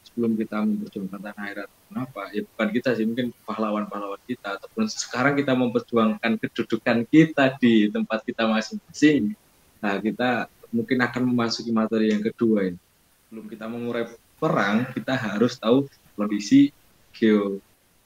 sebelum 0.05 0.36
kita 0.36 0.58
memperjuangkan 0.63 1.21
tanah 1.21 1.43
air 1.45 1.58
atau 1.65 1.79
kenapa 1.91 2.21
ya 2.34 2.41
bukan 2.43 2.67
kita 2.73 2.89
sih 2.97 3.05
mungkin 3.05 3.27
pahlawan-pahlawan 3.45 4.21
kita 4.25 4.58
ataupun 4.58 4.89
sekarang 4.89 5.34
kita 5.38 5.53
memperjuangkan 5.53 6.32
kedudukan 6.39 6.97
kita 7.08 7.55
di 7.62 7.88
tempat 7.93 8.25
kita 8.25 8.49
masing-masing 8.49 9.38
nah 9.79 9.95
kita 10.01 10.49
mungkin 10.73 10.97
akan 11.03 11.23
memasuki 11.29 11.71
materi 11.71 12.12
yang 12.12 12.25
kedua 12.25 12.73
ini 12.73 12.79
sebelum 13.27 13.45
kita 13.47 13.65
mengurai 13.69 14.05
perang 14.41 14.88
kita 14.91 15.13
harus 15.13 15.55
tahu 15.62 15.86
kondisi 16.17 16.73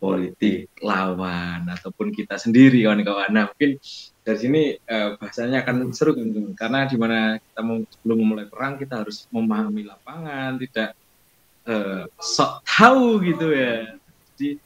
geopolitik 0.04 0.68
lawan 0.84 1.64
ataupun 1.72 2.12
kita 2.12 2.36
sendiri 2.36 2.84
kawan-kawan 2.84 3.32
nah 3.32 3.48
mungkin 3.48 3.80
dari 4.20 4.40
sini 4.40 4.64
eh, 4.76 5.10
bahasanya 5.16 5.64
akan 5.64 5.96
seru 5.96 6.12
kan 6.12 6.28
karena 6.60 6.80
di 6.92 7.00
mana 7.00 7.40
kita 7.40 7.62
mau 7.64 7.80
sebelum 7.88 8.18
memulai 8.20 8.48
perang 8.52 8.76
kita 8.76 9.00
harus 9.00 9.32
memahami 9.32 9.88
lapangan 9.88 10.60
tidak 10.60 10.92
eh, 11.72 12.04
sok 12.20 12.64
tahu 12.68 13.24
gitu 13.24 13.56
ya. 13.56 13.96
Jadi 14.36 14.60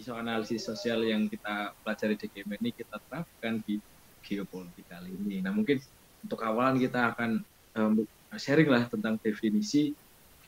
isu 0.00 0.12
analisis 0.16 0.64
sosial 0.64 1.04
yang 1.04 1.28
kita 1.28 1.76
pelajari 1.84 2.16
di 2.16 2.28
game 2.32 2.56
ini 2.56 2.72
kita 2.72 2.96
terapkan 2.96 3.60
di 3.64 3.76
geopolitik 4.24 4.88
kali 4.88 5.12
ini. 5.12 5.44
Nah 5.44 5.52
mungkin 5.52 5.80
untuk 6.24 6.40
awalan 6.40 6.80
kita 6.80 7.12
akan 7.12 7.44
em, 7.76 8.04
sharing 8.36 8.68
lah 8.68 8.88
tentang 8.88 9.20
definisi 9.20 9.92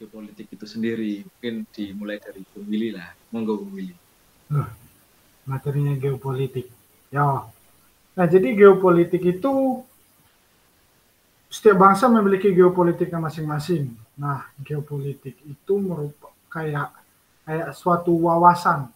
geopolitik 0.00 0.48
itu 0.53 0.64
sendiri. 0.64 1.29
Mungkin 1.29 1.68
dimulai 1.72 2.20
dari 2.20 2.40
Willy 2.57 2.92
lah. 2.96 3.12
Monggo 3.33 3.61
Willy. 3.68 3.99
Materinya 5.46 5.94
geopolitik. 5.94 6.66
Ya. 7.14 7.46
Nah 8.18 8.26
jadi 8.26 8.54
geopolitik 8.54 9.22
itu 9.22 9.82
setiap 11.50 11.82
bangsa 11.82 12.06
memiliki 12.10 12.50
geopolitiknya 12.54 13.18
masing-masing. 13.22 13.94
Nah 14.18 14.46
geopolitik 14.62 15.38
itu 15.46 15.74
merupakan 15.78 16.34
kayak 16.50 16.90
kayak 17.46 17.70
suatu 17.74 18.14
wawasan. 18.14 18.90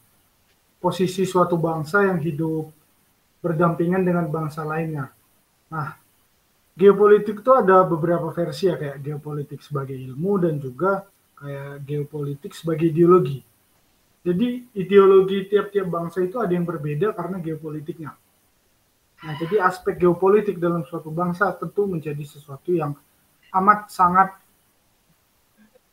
Posisi 0.83 1.25
suatu 1.25 1.57
bangsa 1.57 2.05
yang 2.05 2.21
hidup 2.21 2.69
berdampingan 3.41 4.05
dengan 4.05 4.29
bangsa 4.29 4.67
lainnya. 4.67 5.09
Nah 5.71 5.97
geopolitik 6.75 7.41
itu 7.41 7.51
ada 7.55 7.87
beberapa 7.87 8.29
versi 8.35 8.69
ya 8.69 8.75
kayak 8.75 9.01
geopolitik 9.01 9.63
sebagai 9.63 9.95
ilmu 9.95 10.43
dan 10.43 10.59
juga 10.59 11.07
kayak 11.39 11.87
geopolitik 11.87 12.53
sebagai 12.55 12.91
ideologi 12.91 13.54
jadi 14.25 14.65
ideologi 14.73 15.45
tiap-tiap 15.53 15.85
bangsa 15.85 16.25
itu 16.25 16.41
ada 16.41 16.49
yang 16.49 16.65
berbeda 16.65 17.13
karena 17.13 17.37
geopolitiknya. 17.45 18.17
Nah, 19.21 19.35
jadi 19.37 19.61
aspek 19.61 20.01
geopolitik 20.01 20.57
dalam 20.57 20.81
suatu 20.89 21.13
bangsa 21.13 21.53
tentu 21.53 21.85
menjadi 21.85 22.25
sesuatu 22.25 22.73
yang 22.73 22.97
amat 23.53 23.93
sangat 23.93 24.33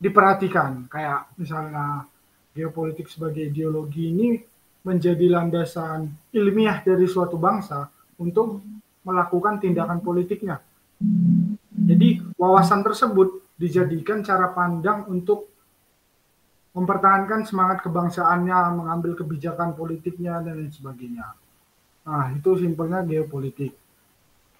diperhatikan. 0.00 0.88
Kayak 0.88 1.28
misalnya 1.36 2.08
geopolitik 2.56 3.12
sebagai 3.12 3.52
ideologi 3.52 4.08
ini 4.08 4.40
menjadi 4.82 5.28
landasan 5.28 6.08
ilmiah 6.32 6.80
dari 6.80 7.04
suatu 7.04 7.36
bangsa 7.36 7.92
untuk 8.16 8.64
melakukan 9.04 9.60
tindakan 9.60 10.00
politiknya. 10.00 10.56
Jadi 11.72 12.32
wawasan 12.40 12.80
tersebut 12.80 13.44
dijadikan 13.60 14.24
cara 14.24 14.48
pandang 14.56 15.04
untuk 15.12 15.51
mempertahankan 16.72 17.44
semangat 17.44 17.84
kebangsaannya, 17.84 18.80
mengambil 18.80 19.12
kebijakan 19.12 19.76
politiknya 19.76 20.40
dan 20.40 20.56
lain 20.56 20.72
sebagainya. 20.72 21.36
Nah, 22.08 22.32
itu 22.32 22.56
simpelnya 22.58 23.04
geopolitik. 23.04 23.76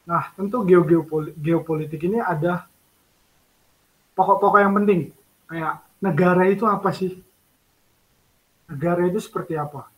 Nah, 0.04 0.30
tentu 0.36 0.62
geo 0.66 0.82
geopolitik 1.38 2.00
ini 2.04 2.20
ada 2.20 2.68
pokok-pokok 4.12 4.60
yang 4.60 4.74
penting. 4.76 5.00
Kayak 5.48 5.74
negara 6.02 6.42
itu 6.50 6.64
apa 6.68 6.90
sih? 6.92 7.16
Negara 8.68 9.08
itu 9.08 9.18
seperti 9.18 9.56
apa? 9.56 9.88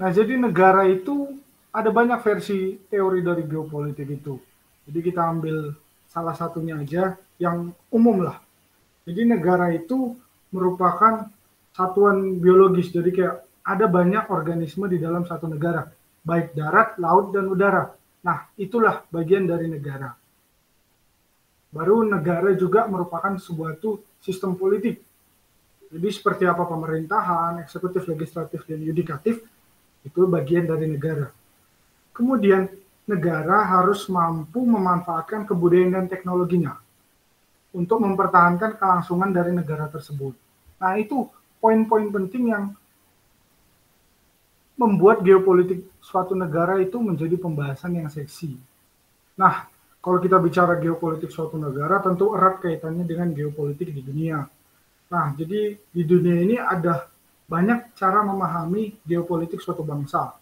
Nah, 0.00 0.08
jadi 0.12 0.36
negara 0.36 0.84
itu 0.88 1.38
ada 1.70 1.88
banyak 1.88 2.18
versi 2.20 2.76
teori 2.88 3.20
dari 3.22 3.44
geopolitik 3.46 4.08
itu. 4.08 4.36
Jadi 4.84 4.98
kita 5.06 5.22
ambil 5.28 5.76
salah 6.10 6.34
satunya 6.34 6.74
aja 6.76 7.14
yang 7.38 7.70
umum 7.92 8.26
lah. 8.26 8.42
Jadi 9.10 9.26
negara 9.26 9.74
itu 9.74 10.14
merupakan 10.54 11.26
satuan 11.74 12.38
biologis. 12.38 12.94
Jadi 12.94 13.10
kayak 13.10 13.42
ada 13.66 13.90
banyak 13.90 14.30
organisme 14.30 14.86
di 14.86 15.02
dalam 15.02 15.26
satu 15.26 15.50
negara, 15.50 15.90
baik 16.22 16.54
darat, 16.54 16.94
laut, 17.02 17.34
dan 17.34 17.50
udara. 17.50 17.90
Nah, 18.22 18.46
itulah 18.54 19.02
bagian 19.10 19.50
dari 19.50 19.66
negara. 19.66 20.14
Baru 21.74 22.06
negara 22.06 22.54
juga 22.54 22.86
merupakan 22.86 23.34
sebuah 23.34 23.82
tuh 23.82 23.98
sistem 24.22 24.54
politik. 24.54 25.02
Jadi 25.90 26.08
seperti 26.14 26.46
apa 26.46 26.62
pemerintahan, 26.70 27.58
eksekutif, 27.66 28.06
legislatif, 28.06 28.62
dan 28.62 28.78
yudikatif, 28.78 29.42
itu 30.06 30.20
bagian 30.30 30.70
dari 30.70 30.86
negara. 30.86 31.34
Kemudian 32.14 32.70
negara 33.10 33.66
harus 33.66 34.06
mampu 34.06 34.62
memanfaatkan 34.62 35.50
kebudayaan 35.50 35.98
dan 35.98 36.06
teknologinya 36.06 36.78
untuk 37.70 38.02
mempertahankan 38.02 38.78
kelangsungan 38.78 39.30
dari 39.30 39.54
negara 39.54 39.86
tersebut. 39.86 40.34
Nah, 40.80 40.96
itu 40.98 41.28
poin-poin 41.62 42.08
penting 42.10 42.50
yang 42.50 42.64
membuat 44.80 45.20
geopolitik 45.20 45.84
suatu 46.00 46.32
negara 46.32 46.80
itu 46.80 46.96
menjadi 46.96 47.36
pembahasan 47.36 48.00
yang 48.00 48.08
seksi. 48.08 48.56
Nah, 49.36 49.68
kalau 50.00 50.16
kita 50.16 50.40
bicara 50.40 50.80
geopolitik 50.80 51.28
suatu 51.28 51.60
negara, 51.60 52.00
tentu 52.00 52.32
erat 52.32 52.64
kaitannya 52.64 53.04
dengan 53.04 53.28
geopolitik 53.36 53.92
di 53.92 54.00
dunia. 54.00 54.40
Nah, 55.12 55.26
jadi 55.36 55.76
di 55.76 56.02
dunia 56.08 56.36
ini 56.40 56.56
ada 56.56 57.04
banyak 57.44 57.92
cara 57.92 58.24
memahami 58.24 58.96
geopolitik 59.04 59.60
suatu 59.60 59.84
bangsa. 59.84 60.32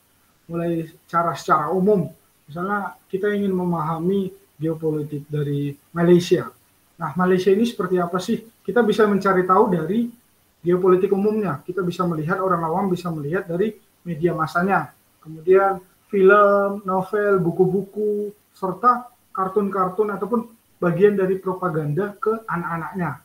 Mulai 0.46 0.86
cara 1.10 1.34
secara 1.34 1.74
umum, 1.74 2.06
misalnya 2.46 2.94
kita 3.10 3.34
ingin 3.34 3.50
memahami 3.50 4.30
geopolitik 4.56 5.26
dari 5.26 5.74
Malaysia. 5.90 6.46
Nah, 6.98 7.14
Malaysia 7.14 7.54
ini 7.54 7.62
seperti 7.62 7.96
apa 8.02 8.18
sih? 8.18 8.42
Kita 8.42 8.82
bisa 8.82 9.06
mencari 9.06 9.46
tahu 9.46 9.64
dari 9.70 10.11
geopolitik 10.66 11.14
umumnya. 11.14 11.62
Kita 11.62 11.87
bisa 11.87 12.02
melihat 12.04 12.42
orang 12.42 12.62
awam 12.66 12.90
bisa 12.90 13.06
melihat 13.14 13.46
dari 13.46 13.78
media 14.02 14.34
masanya. 14.34 14.90
Kemudian 15.22 15.78
film, 16.11 16.82
novel, 16.82 17.38
buku-buku, 17.38 18.34
serta 18.50 19.06
kartun-kartun 19.30 20.11
ataupun 20.11 20.40
bagian 20.82 21.14
dari 21.14 21.38
propaganda 21.38 22.18
ke 22.18 22.42
anak-anaknya. 22.50 23.22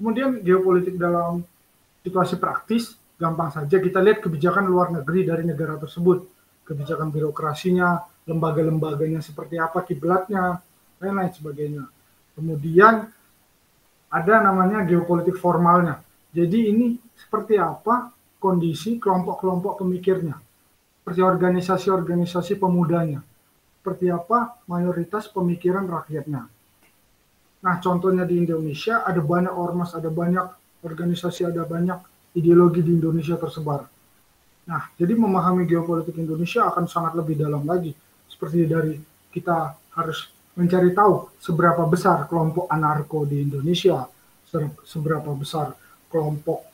Kemudian 0.00 0.40
geopolitik 0.40 0.96
dalam 0.96 1.44
situasi 2.00 2.40
praktis, 2.40 2.96
gampang 3.20 3.52
saja 3.52 3.76
kita 3.76 4.00
lihat 4.00 4.24
kebijakan 4.24 4.64
luar 4.64 4.88
negeri 4.88 5.28
dari 5.28 5.44
negara 5.44 5.76
tersebut. 5.76 6.24
Kebijakan 6.64 7.12
birokrasinya, 7.12 8.00
lembaga-lembaganya 8.24 9.20
seperti 9.20 9.60
apa, 9.60 9.84
kiblatnya, 9.84 10.56
lain-lain 11.02 11.32
sebagainya. 11.36 11.84
Kemudian 12.40 13.04
ada 14.08 14.34
namanya 14.40 14.80
geopolitik 14.88 15.36
formalnya. 15.36 16.00
Jadi 16.32 16.72
ini 16.72 16.96
seperti 17.12 17.60
apa 17.60 18.08
kondisi 18.40 18.96
kelompok-kelompok 18.96 19.84
pemikirnya, 19.84 20.40
seperti 21.04 21.20
organisasi-organisasi 21.20 22.56
pemudanya, 22.56 23.20
seperti 23.76 24.08
apa 24.08 24.56
mayoritas 24.64 25.28
pemikiran 25.28 25.84
rakyatnya. 25.84 26.48
Nah, 27.60 27.76
contohnya 27.84 28.24
di 28.24 28.40
Indonesia 28.40 29.04
ada 29.04 29.20
banyak 29.20 29.52
ormas, 29.52 29.92
ada 29.92 30.08
banyak 30.08 30.48
organisasi, 30.80 31.44
ada 31.44 31.68
banyak 31.68 32.00
ideologi 32.32 32.80
di 32.80 32.96
Indonesia 32.96 33.36
tersebar. 33.36 33.84
Nah, 34.64 34.88
jadi 34.96 35.12
memahami 35.12 35.68
geopolitik 35.68 36.16
Indonesia 36.16 36.64
akan 36.72 36.88
sangat 36.88 37.12
lebih 37.20 37.36
dalam 37.36 37.68
lagi. 37.68 37.92
Seperti 38.32 38.64
dari 38.64 38.96
kita 39.28 39.76
harus 39.92 40.39
mencari 40.58 40.90
tahu 40.94 41.30
seberapa 41.38 41.86
besar 41.86 42.26
kelompok 42.26 42.66
anarko 42.66 43.22
di 43.26 43.46
Indonesia, 43.46 44.06
seberapa 44.84 45.30
besar 45.34 45.74
kelompok 46.10 46.66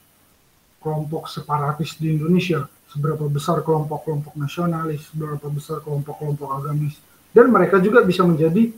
kelompok 0.80 1.26
separatis 1.26 1.98
di 1.98 2.14
Indonesia, 2.14 2.62
seberapa 2.86 3.26
besar 3.26 3.66
kelompok-kelompok 3.66 4.38
nasionalis, 4.38 5.10
seberapa 5.10 5.50
besar 5.50 5.82
kelompok-kelompok 5.82 6.48
agamis, 6.62 6.94
dan 7.34 7.50
mereka 7.50 7.82
juga 7.82 8.06
bisa 8.06 8.22
menjadi 8.22 8.70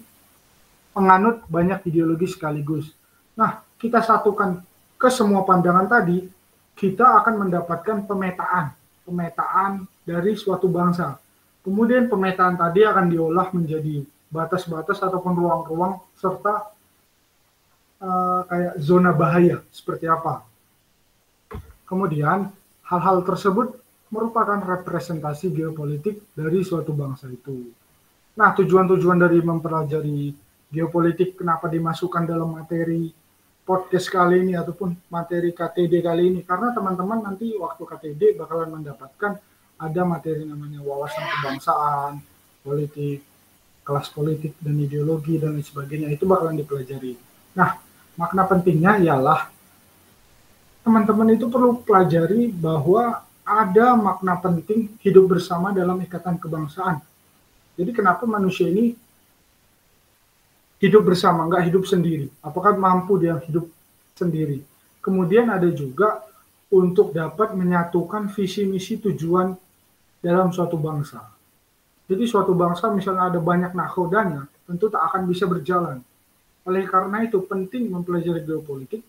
penganut 0.96 1.44
banyak 1.46 1.84
ideologi 1.84 2.26
sekaligus. 2.32 2.90
Nah, 3.36 3.60
kita 3.76 4.00
satukan 4.00 4.64
ke 4.96 5.08
semua 5.12 5.44
pandangan 5.44 5.86
tadi, 5.86 6.26
kita 6.74 7.22
akan 7.22 7.46
mendapatkan 7.46 8.08
pemetaan, 8.08 8.72
pemetaan 9.04 9.84
dari 10.02 10.34
suatu 10.34 10.66
bangsa. 10.66 11.20
Kemudian 11.62 12.08
pemetaan 12.08 12.56
tadi 12.56 12.82
akan 12.88 13.06
diolah 13.12 13.52
menjadi 13.52 14.02
batas-batas 14.28 15.00
ataupun 15.00 15.32
ruang-ruang 15.32 16.00
serta 16.16 16.68
uh, 18.04 18.42
kayak 18.44 18.74
zona 18.80 19.10
bahaya 19.16 19.64
seperti 19.72 20.08
apa. 20.08 20.44
Kemudian 21.88 22.52
hal-hal 22.84 23.24
tersebut 23.24 23.72
merupakan 24.08 24.60
representasi 24.60 25.52
geopolitik 25.52 26.20
dari 26.32 26.60
suatu 26.64 26.92
bangsa 26.92 27.28
itu. 27.28 27.72
Nah, 28.36 28.52
tujuan-tujuan 28.56 29.18
dari 29.18 29.40
mempelajari 29.40 30.32
geopolitik 30.68 31.40
kenapa 31.40 31.68
dimasukkan 31.68 32.28
dalam 32.28 32.56
materi 32.56 33.08
podcast 33.68 34.08
kali 34.08 34.48
ini 34.48 34.56
ataupun 34.56 34.96
materi 35.12 35.52
KTD 35.52 36.00
kali 36.00 36.22
ini 36.32 36.40
karena 36.40 36.72
teman-teman 36.72 37.20
nanti 37.20 37.52
waktu 37.56 37.84
KTD 37.84 38.40
bakalan 38.40 38.80
mendapatkan 38.80 39.36
ada 39.76 40.02
materi 40.08 40.48
namanya 40.48 40.80
wawasan 40.80 41.20
kebangsaan, 41.20 42.12
politik, 42.64 43.27
kelas 43.88 44.12
politik 44.12 44.52
dan 44.60 44.76
ideologi 44.76 45.40
dan 45.40 45.56
lain 45.56 45.64
sebagainya 45.64 46.12
itu 46.12 46.28
bakalan 46.28 46.60
dipelajari. 46.60 47.16
Nah, 47.56 47.80
makna 48.20 48.44
pentingnya 48.44 49.00
ialah 49.00 49.48
teman-teman 50.84 51.32
itu 51.32 51.48
perlu 51.48 51.80
pelajari 51.80 52.52
bahwa 52.52 53.24
ada 53.48 53.96
makna 53.96 54.36
penting 54.36 54.92
hidup 55.00 55.24
bersama 55.32 55.72
dalam 55.72 55.96
ikatan 56.04 56.36
kebangsaan. 56.36 57.00
Jadi 57.80 57.90
kenapa 57.96 58.28
manusia 58.28 58.68
ini 58.68 58.92
hidup 60.84 61.08
bersama, 61.08 61.48
nggak 61.48 61.72
hidup 61.72 61.88
sendiri. 61.88 62.28
Apakah 62.44 62.76
mampu 62.76 63.16
dia 63.16 63.40
hidup 63.40 63.72
sendiri? 64.12 64.60
Kemudian 65.00 65.48
ada 65.48 65.72
juga 65.72 66.20
untuk 66.68 67.16
dapat 67.16 67.56
menyatukan 67.56 68.28
visi 68.36 68.68
misi 68.68 69.00
tujuan 69.00 69.56
dalam 70.20 70.52
suatu 70.52 70.76
bangsa. 70.76 71.37
Jadi 72.08 72.24
suatu 72.24 72.56
bangsa 72.56 72.88
misalnya 72.88 73.28
ada 73.28 73.36
banyak 73.36 73.76
nakodanya, 73.76 74.48
tentu 74.64 74.88
tak 74.88 75.12
akan 75.12 75.28
bisa 75.28 75.44
berjalan. 75.44 76.00
Oleh 76.64 76.88
karena 76.88 77.20
itu 77.20 77.44
penting 77.44 77.92
mempelajari 77.92 78.40
geopolitik 78.48 79.04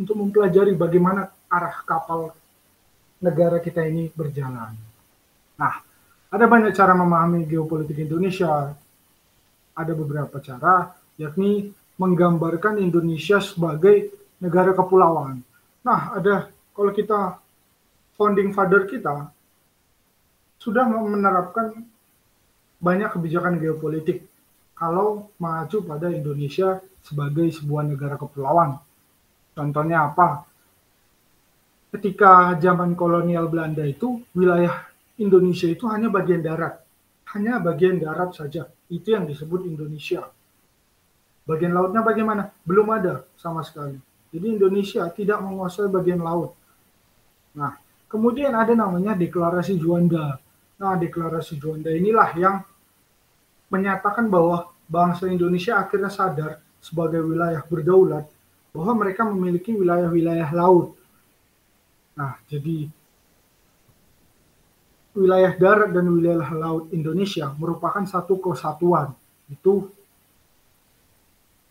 untuk 0.00 0.16
mempelajari 0.16 0.72
bagaimana 0.72 1.28
arah 1.52 1.76
kapal 1.84 2.32
negara 3.20 3.60
kita 3.60 3.84
ini 3.84 4.08
berjalan. 4.16 4.72
Nah, 5.60 5.74
ada 6.32 6.44
banyak 6.48 6.72
cara 6.72 6.96
memahami 6.96 7.44
geopolitik 7.44 8.00
Indonesia, 8.00 8.72
ada 9.76 9.92
beberapa 9.92 10.40
cara, 10.40 10.96
yakni 11.20 11.68
menggambarkan 12.00 12.80
Indonesia 12.80 13.38
sebagai 13.44 14.08
negara 14.40 14.72
kepulauan. 14.72 15.44
Nah, 15.84 16.16
ada 16.16 16.48
kalau 16.72 16.90
kita 16.96 17.36
founding 18.16 18.56
father 18.56 18.88
kita 18.88 19.28
sudah 20.56 20.88
menerapkan 20.88 21.91
banyak 22.82 23.14
kebijakan 23.14 23.62
geopolitik 23.62 24.26
kalau 24.74 25.30
maju 25.38 25.78
pada 25.86 26.10
Indonesia 26.10 26.82
sebagai 26.98 27.46
sebuah 27.54 27.86
negara 27.86 28.18
kepulauan. 28.18 28.82
Contohnya 29.54 30.10
apa? 30.10 30.42
Ketika 31.94 32.58
zaman 32.58 32.98
kolonial 32.98 33.46
Belanda 33.46 33.86
itu, 33.86 34.26
wilayah 34.34 34.90
Indonesia 35.22 35.70
itu 35.70 35.86
hanya 35.86 36.10
bagian 36.10 36.42
darat. 36.42 36.82
Hanya 37.30 37.62
bagian 37.62 38.02
darat 38.02 38.34
saja 38.34 38.66
itu 38.90 39.14
yang 39.14 39.24
disebut 39.30 39.64
Indonesia. 39.64 40.26
Bagian 41.46 41.72
lautnya 41.72 42.02
bagaimana? 42.02 42.50
Belum 42.66 42.90
ada 42.90 43.22
sama 43.38 43.62
sekali. 43.62 43.96
Jadi 44.32 44.46
Indonesia 44.58 45.04
tidak 45.12 45.38
menguasai 45.44 45.92
bagian 45.92 46.24
laut. 46.24 46.56
Nah, 47.54 47.76
kemudian 48.08 48.56
ada 48.56 48.72
namanya 48.72 49.12
deklarasi 49.12 49.76
Juanda. 49.76 50.40
Nah, 50.80 50.94
deklarasi 50.96 51.60
Juanda 51.60 51.92
inilah 51.92 52.32
yang 52.40 52.56
menyatakan 53.72 54.28
bahwa 54.28 54.68
bangsa 54.84 55.24
Indonesia 55.32 55.80
akhirnya 55.80 56.12
sadar 56.12 56.60
sebagai 56.84 57.24
wilayah 57.24 57.64
berdaulat 57.64 58.28
bahwa 58.76 58.92
mereka 59.00 59.24
memiliki 59.24 59.72
wilayah-wilayah 59.72 60.52
laut. 60.52 60.92
Nah, 62.12 62.36
jadi 62.52 62.92
wilayah 65.16 65.52
darat 65.56 65.90
dan 65.96 66.04
wilayah 66.12 66.48
laut 66.52 66.92
Indonesia 66.92 67.48
merupakan 67.56 68.04
satu 68.04 68.36
kesatuan. 68.36 69.16
Itu 69.48 69.88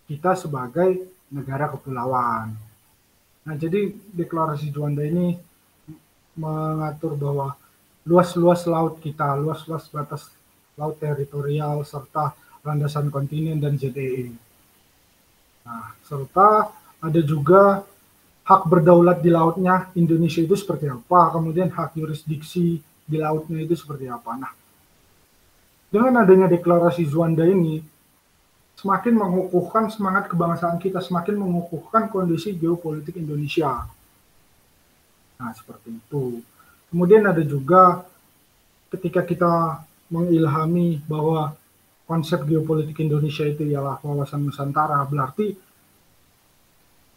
kita 0.09 0.33
sebagai 0.33 1.05
negara 1.29 1.69
kepulauan. 1.69 2.57
Nah, 3.45 3.55
jadi 3.57 3.93
deklarasi 4.13 4.73
Juanda 4.73 5.05
ini 5.05 5.37
mengatur 6.37 7.13
bahwa 7.13 7.53
luas-luas 8.05 8.65
laut 8.65 8.97
kita, 9.01 9.37
luas-luas 9.37 9.85
batas 9.89 10.29
laut 10.81 10.97
teritorial 10.97 11.85
serta 11.85 12.33
landasan 12.65 13.13
kontinen 13.13 13.61
dan 13.61 13.77
ZEE. 13.77 14.33
Nah, 15.61 15.93
serta 16.01 16.73
ada 16.97 17.21
juga 17.21 17.85
hak 18.41 18.61
berdaulat 18.65 19.21
di 19.21 19.29
lautnya 19.29 19.93
Indonesia 19.93 20.41
itu 20.41 20.57
seperti 20.57 20.89
apa, 20.89 21.29
kemudian 21.37 21.69
hak 21.69 21.93
yurisdiksi 21.93 22.81
di 22.81 23.17
lautnya 23.21 23.61
itu 23.61 23.77
seperti 23.77 24.09
apa. 24.09 24.33
Nah, 24.41 24.53
dengan 25.93 26.25
adanya 26.25 26.49
deklarasi 26.49 27.05
Juanda 27.05 27.45
ini, 27.45 27.85
semakin 28.81 29.13
mengukuhkan 29.13 29.93
semangat 29.93 30.25
kebangsaan 30.33 30.81
kita, 30.81 30.97
semakin 30.97 31.37
mengukuhkan 31.37 32.09
kondisi 32.09 32.57
geopolitik 32.57 33.21
Indonesia. 33.21 33.85
Nah, 35.37 35.51
seperti 35.53 35.93
itu. 35.93 36.41
Kemudian 36.89 37.23
ada 37.29 37.45
juga 37.45 38.03
ketika 38.91 39.21
kita 39.23 39.85
mengilhami 40.11 40.99
bahwa 41.07 41.55
konsep 42.05 42.43
geopolitik 42.43 42.99
Indonesia 42.99 43.47
itu 43.47 43.63
ialah 43.71 44.03
wawasan 44.03 44.43
Nusantara, 44.43 44.99
berarti 45.07 45.55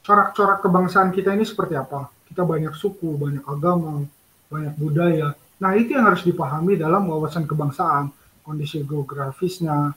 corak-corak 0.06 0.62
kebangsaan 0.62 1.10
kita 1.10 1.34
ini 1.34 1.42
seperti 1.42 1.74
apa? 1.74 2.06
Kita 2.30 2.46
banyak 2.46 2.72
suku, 2.78 3.18
banyak 3.18 3.44
agama, 3.44 4.06
banyak 4.46 4.74
budaya, 4.78 5.34
Nah, 5.64 5.72
itu 5.78 5.94
yang 5.94 6.10
harus 6.10 6.26
dipahami 6.26 6.74
dalam 6.74 7.06
wawasan 7.06 7.46
kebangsaan, 7.46 8.10
kondisi 8.42 8.82
geografisnya, 8.82 9.94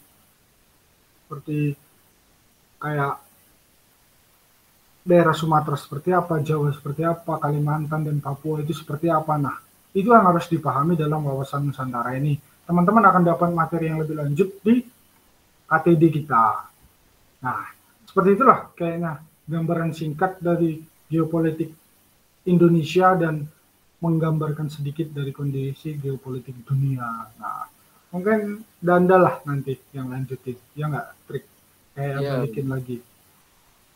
seperti 1.26 1.76
kayak 2.78 3.20
daerah 5.02 5.34
Sumatera 5.34 5.76
seperti 5.76 6.14
apa, 6.14 6.40
Jawa 6.40 6.70
seperti 6.72 7.02
apa, 7.04 7.42
Kalimantan 7.42 8.06
dan 8.06 8.22
Papua 8.22 8.62
itu 8.62 8.72
seperti 8.72 9.10
apa. 9.10 9.36
Nah, 9.36 9.58
itu 9.98 10.14
yang 10.14 10.30
harus 10.30 10.46
dipahami 10.46 10.94
dalam 10.94 11.26
wawasan 11.26 11.68
Nusantara 11.68 12.14
ini. 12.16 12.38
Teman-teman 12.68 13.04
akan 13.08 13.24
dapat 13.24 13.50
materi 13.56 13.88
yang 13.88 14.04
lebih 14.04 14.20
lanjut 14.20 14.50
di 14.60 14.84
KTD 15.68 16.04
kita. 16.12 16.68
Nah, 17.40 17.64
seperti 18.04 18.36
itulah 18.36 18.68
kayaknya 18.76 19.24
gambaran 19.48 19.96
singkat 19.96 20.44
dari 20.44 20.84
geopolitik 21.08 21.72
Indonesia 22.44 23.16
dan 23.16 23.48
menggambarkan 24.04 24.68
sedikit 24.68 25.10
dari 25.16 25.32
kondisi 25.32 25.96
geopolitik 25.96 26.54
dunia. 26.68 27.32
Nah, 27.40 27.72
mungkin 28.12 28.62
Danda 28.78 29.18
lah 29.18 29.36
nanti 29.48 29.80
yang 29.96 30.12
lanjutin, 30.12 30.60
ya 30.78 30.92
nggak 30.92 31.08
trik 31.26 31.46
kayak 31.98 32.18
ya. 32.22 32.32
balikin 32.38 32.68
lagi. 32.68 32.98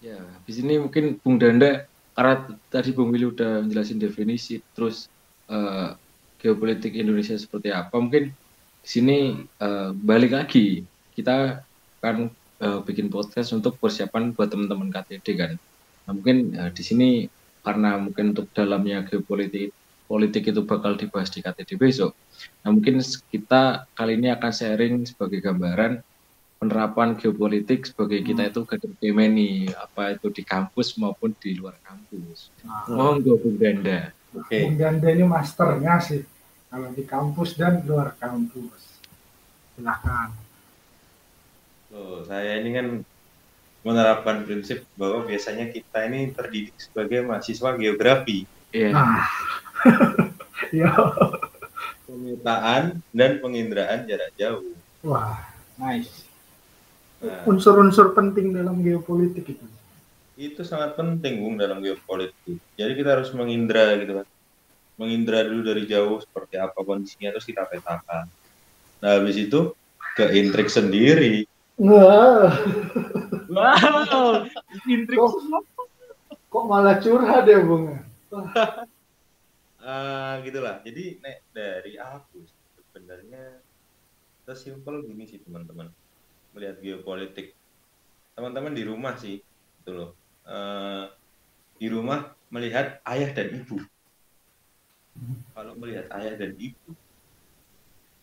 Ya, 0.01 0.17
di 0.47 0.51
sini 0.55 0.81
mungkin 0.81 1.21
Bung 1.21 1.37
Danda 1.37 1.85
karena 2.17 2.35
tadi 2.73 2.89
Bung 2.91 3.13
Willy 3.13 3.29
udah 3.29 3.61
menjelasin 3.61 4.01
definisi, 4.01 4.57
terus 4.73 5.05
uh, 5.47 5.93
geopolitik 6.41 6.97
Indonesia 6.97 7.37
seperti 7.37 7.69
apa, 7.69 7.93
mungkin 8.01 8.33
di 8.81 8.89
sini 8.89 9.17
uh, 9.61 9.93
balik 9.93 10.33
lagi 10.33 10.81
kita 11.13 11.61
kan 12.01 12.33
uh, 12.61 12.79
bikin 12.81 13.13
podcast 13.13 13.53
untuk 13.53 13.77
persiapan 13.77 14.33
buat 14.33 14.49
teman-teman 14.49 14.89
KTD 14.89 15.27
kan. 15.37 15.51
Nah, 16.09 16.11
mungkin 16.17 16.57
uh, 16.57 16.71
di 16.73 16.81
sini 16.81 17.09
karena 17.61 18.01
mungkin 18.01 18.33
untuk 18.33 18.49
dalamnya 18.57 19.05
geopolitik 19.05 19.69
politik 20.09 20.49
itu 20.51 20.65
bakal 20.67 20.97
dibahas 20.97 21.31
di 21.31 21.39
KTD 21.39 21.77
besok. 21.77 22.11
Nah, 22.65 22.73
mungkin 22.73 22.99
kita 23.31 23.87
kali 23.95 24.19
ini 24.19 24.33
akan 24.33 24.51
sharing 24.51 24.95
sebagai 25.07 25.39
gambaran 25.39 26.03
penerapan 26.61 27.17
geopolitik 27.17 27.89
sebagai 27.89 28.21
hmm. 28.21 28.27
kita 28.29 28.41
itu 28.53 28.61
kader 28.69 28.93
Gemini, 29.01 29.65
apa 29.73 30.13
itu 30.13 30.29
di 30.29 30.45
kampus 30.45 30.93
maupun 30.99 31.33
di 31.41 31.57
luar 31.57 31.73
kampus. 31.81 32.53
Nah. 32.61 32.85
Monggo 32.85 33.41
Bung 33.41 33.57
Ganda. 33.57 34.13
Oke. 34.37 34.45
Okay. 34.45 34.61
Bung 34.69 34.77
Ganda 34.77 35.07
ini 35.09 35.25
masternya 35.25 35.97
sih 35.97 36.21
kalau 36.71 36.87
di 36.95 37.03
kampus 37.03 37.59
dan 37.59 37.83
luar 37.83 38.15
kampus. 38.15 39.03
Silakan. 39.75 40.31
Oh, 41.91 42.23
saya 42.23 42.63
ini 42.63 42.71
kan 42.71 42.87
menerapkan 43.83 44.47
prinsip 44.47 44.87
bahwa 44.95 45.27
biasanya 45.27 45.67
kita 45.67 46.07
ini 46.07 46.31
terdidik 46.31 46.79
sebagai 46.79 47.27
mahasiswa 47.27 47.75
geografi. 47.75 48.47
Iya. 48.71 48.95
Yeah. 50.71 50.93
Ah. 50.93 51.09
ya. 51.09 51.09
Pemetaan 52.05 53.01
dan 53.11 53.41
penginderaan 53.41 54.05
jarak 54.05 54.31
jauh. 54.37 54.77
Wah, 55.03 55.41
nice. 55.75 56.29
Nah. 57.19 57.43
Unsur-unsur 57.49 58.13
penting 58.13 58.53
dalam 58.53 58.79
geopolitik 58.85 59.57
itu. 59.57 59.65
Itu 60.37 60.61
sangat 60.61 60.95
penting, 60.95 61.43
Bung, 61.43 61.57
dalam 61.57 61.81
geopolitik. 61.81 62.61
Jadi 62.77 62.91
kita 62.93 63.19
harus 63.19 63.33
mengindra 63.33 63.97
gitu 63.99 64.21
kan. 64.21 64.27
Mengindra 65.01 65.41
dulu 65.41 65.65
dari 65.65 65.89
jauh 65.89 66.21
seperti 66.21 66.61
apa 66.61 66.77
kondisinya, 66.85 67.33
terus 67.33 67.49
kita 67.49 67.65
petakan. 67.65 68.29
Nah, 69.01 69.11
habis 69.17 69.41
itu 69.41 69.73
ke 70.13 70.29
intrik 70.37 70.69
sendiri. 70.69 71.49
Wah. 71.81 72.53
Wow. 73.49 74.45
Intrik 74.85 75.17
kok, 75.17 75.33
kok 76.53 76.63
malah 76.69 77.01
curhat 77.01 77.49
ya, 77.49 77.65
Bung? 77.65 77.97
uh, 79.81 80.33
gitulah 80.45 80.79
jadi 80.85 81.19
nek 81.19 81.37
dari 81.51 81.93
aku 81.97 82.45
sebenarnya 82.91 83.59
sesimpel 84.47 85.03
gini 85.05 85.27
sih 85.27 85.39
teman-teman 85.43 85.91
melihat 86.55 86.79
geopolitik 86.79 87.53
teman-teman 88.35 88.73
di 88.73 88.83
rumah 88.87 89.15
sih 89.19 89.41
itu 89.81 89.91
loh 89.91 90.15
uh, 90.47 91.11
di 91.77 91.87
rumah 91.89 92.31
melihat 92.53 93.01
ayah 93.09 93.31
dan 93.33 93.51
ibu 93.51 93.81
kalau 95.53 95.73
melihat 95.77 96.05
ayah 96.17 96.33
dan 96.39 96.51
ibu 96.55 96.91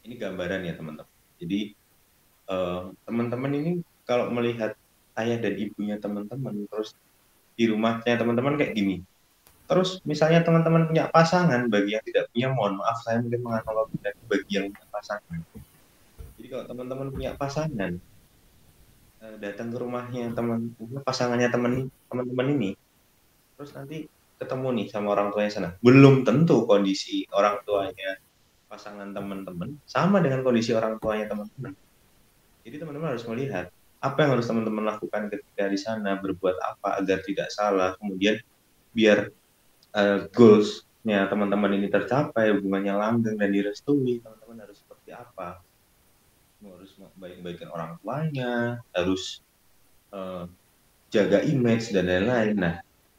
ini 0.05 0.15
gambaran 0.17 0.65
ya 0.65 0.75
teman-teman 0.75 1.17
jadi 1.39 1.61
uh, 2.49 2.91
teman-teman 3.05 3.53
ini 3.55 3.71
kalau 4.09 4.33
melihat 4.33 4.75
ayah 5.21 5.39
dan 5.39 5.55
ibunya 5.55 5.97
teman-teman 6.01 6.65
terus 6.71 6.97
di 7.59 7.67
rumahnya 7.69 8.17
teman-teman 8.17 8.55
kayak 8.57 8.73
gini 8.75 9.03
Terus 9.69 10.01
misalnya 10.09 10.41
teman-teman 10.41 10.89
punya 10.89 11.13
pasangan, 11.13 11.69
bagi 11.69 11.93
yang 11.93 12.01
tidak 12.09 12.25
punya, 12.33 12.49
mohon 12.57 12.81
maaf 12.81 13.05
saya 13.05 13.21
mungkin 13.21 13.45
menganalogikan 13.45 14.17
bagi 14.25 14.53
yang 14.57 14.73
punya 14.73 14.89
pasangan. 14.89 15.39
Jadi 16.41 16.47
kalau 16.49 16.65
teman-teman 16.65 17.09
punya 17.13 17.31
pasangan, 17.37 17.93
eh, 19.21 19.37
datang 19.37 19.69
ke 19.69 19.77
rumahnya 19.77 20.33
teman 20.33 20.73
pasangannya 21.05 21.53
teman 21.53 21.73
teman-teman 22.09 22.49
ini, 22.57 22.71
terus 23.61 23.77
nanti 23.77 24.09
ketemu 24.39 24.69
nih 24.79 24.87
sama 24.89 25.13
orang 25.19 25.35
tuanya 25.35 25.51
sana. 25.51 25.71
Belum 25.83 26.23
tentu 26.23 26.65
kondisi 26.65 27.27
orang 27.35 27.61
tuanya 27.67 28.17
pasangan 28.69 29.11
teman-teman 29.11 29.81
sama 29.89 30.23
dengan 30.23 30.47
kondisi 30.47 30.73
orang 30.73 31.01
tuanya 31.03 31.27
teman-teman. 31.27 31.75
Jadi 32.63 32.77
teman-teman 32.79 33.17
harus 33.17 33.25
melihat 33.27 33.67
apa 33.99 34.19
yang 34.23 34.39
harus 34.39 34.47
teman-teman 34.47 34.85
lakukan 34.87 35.27
ketika 35.27 35.67
di 35.67 35.79
sana, 35.81 36.21
berbuat 36.23 36.55
apa 36.63 37.03
agar 37.03 37.19
tidak 37.27 37.51
salah, 37.51 37.99
kemudian 37.99 38.39
biar 38.95 39.35
uh, 39.99 40.31
goalsnya 40.31 41.27
teman-teman 41.27 41.75
ini 41.75 41.91
tercapai, 41.91 42.55
hubungannya 42.55 42.95
langgeng 42.95 43.35
dan 43.35 43.51
direstui, 43.51 44.23
teman-teman 44.23 44.63
harus 44.63 44.79
seperti 44.79 45.11
apa? 45.11 45.59
Harus 46.63 46.95
baik-baikin 47.19 47.71
orang 47.75 47.99
tuanya, 47.99 48.79
harus 48.95 49.43
uh, 50.15 50.47
jaga 51.11 51.43
image 51.43 51.91
dan 51.91 52.07
lain-lain. 52.07 52.55
Nah, 52.55 52.75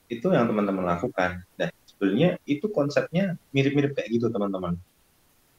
itu 0.10 0.28
yang 0.34 0.50
teman-teman 0.50 0.84
lakukan. 0.84 1.46
Nah, 1.56 1.70
sebenarnya 1.86 2.42
itu 2.50 2.66
konsepnya 2.74 3.38
mirip-mirip 3.54 3.94
kayak 3.94 4.10
gitu 4.10 4.28
teman-teman. 4.34 4.76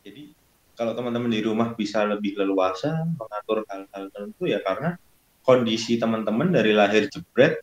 Jadi 0.03 0.34
kalau 0.74 0.92
teman-teman 0.96 1.30
di 1.30 1.40
rumah 1.44 1.72
bisa 1.78 2.03
lebih 2.03 2.34
leluasa 2.34 3.07
mengatur 3.14 3.62
hal-hal 3.68 4.11
tertentu 4.11 4.48
ya 4.51 4.59
karena 4.64 4.98
kondisi 5.46 5.96
teman-teman 5.96 6.51
dari 6.51 6.74
lahir 6.74 7.07
jebret, 7.09 7.62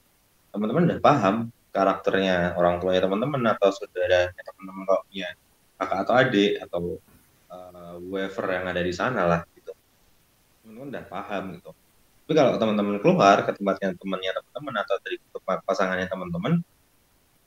teman-teman 0.55 0.89
udah 0.89 0.99
paham 1.03 1.35
karakternya 1.77 2.57
orang 2.57 2.81
tuanya 2.81 3.05
teman-teman 3.05 3.41
atau 3.53 3.69
saudara 3.69 4.33
teman-teman 4.33 4.83
kalau 4.89 5.01
punya 5.05 5.29
kakak 5.77 5.99
atau 6.01 6.13
adik 6.17 6.51
atau 6.65 6.81
uh, 7.53 8.49
yang 8.49 8.65
ada 8.65 8.81
di 8.81 8.93
sana 8.93 9.29
lah 9.29 9.41
gitu 9.53 9.77
teman-teman 10.65 10.87
udah 10.89 11.03
paham 11.05 11.43
gitu 11.53 11.71
tapi 12.25 12.33
kalau 12.33 12.57
teman-teman 12.57 12.97
keluar 12.97 13.45
ke 13.45 13.51
tempatnya 13.53 13.93
temannya 13.93 14.31
teman-teman 14.41 14.73
atau 14.81 14.95
dari 15.05 15.17
pasangannya 15.69 16.07
teman-teman 16.09 16.53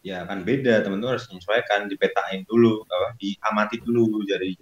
ya 0.01 0.25
akan 0.25 0.45
beda 0.45 0.81
teman-teman 0.81 1.17
harus 1.17 1.29
menyesuaikan 1.29 1.89
dipetain 1.93 2.43
dulu 2.49 2.85
apa, 2.89 3.17
diamati 3.21 3.77
dulu 3.85 4.25
jadi 4.25 4.57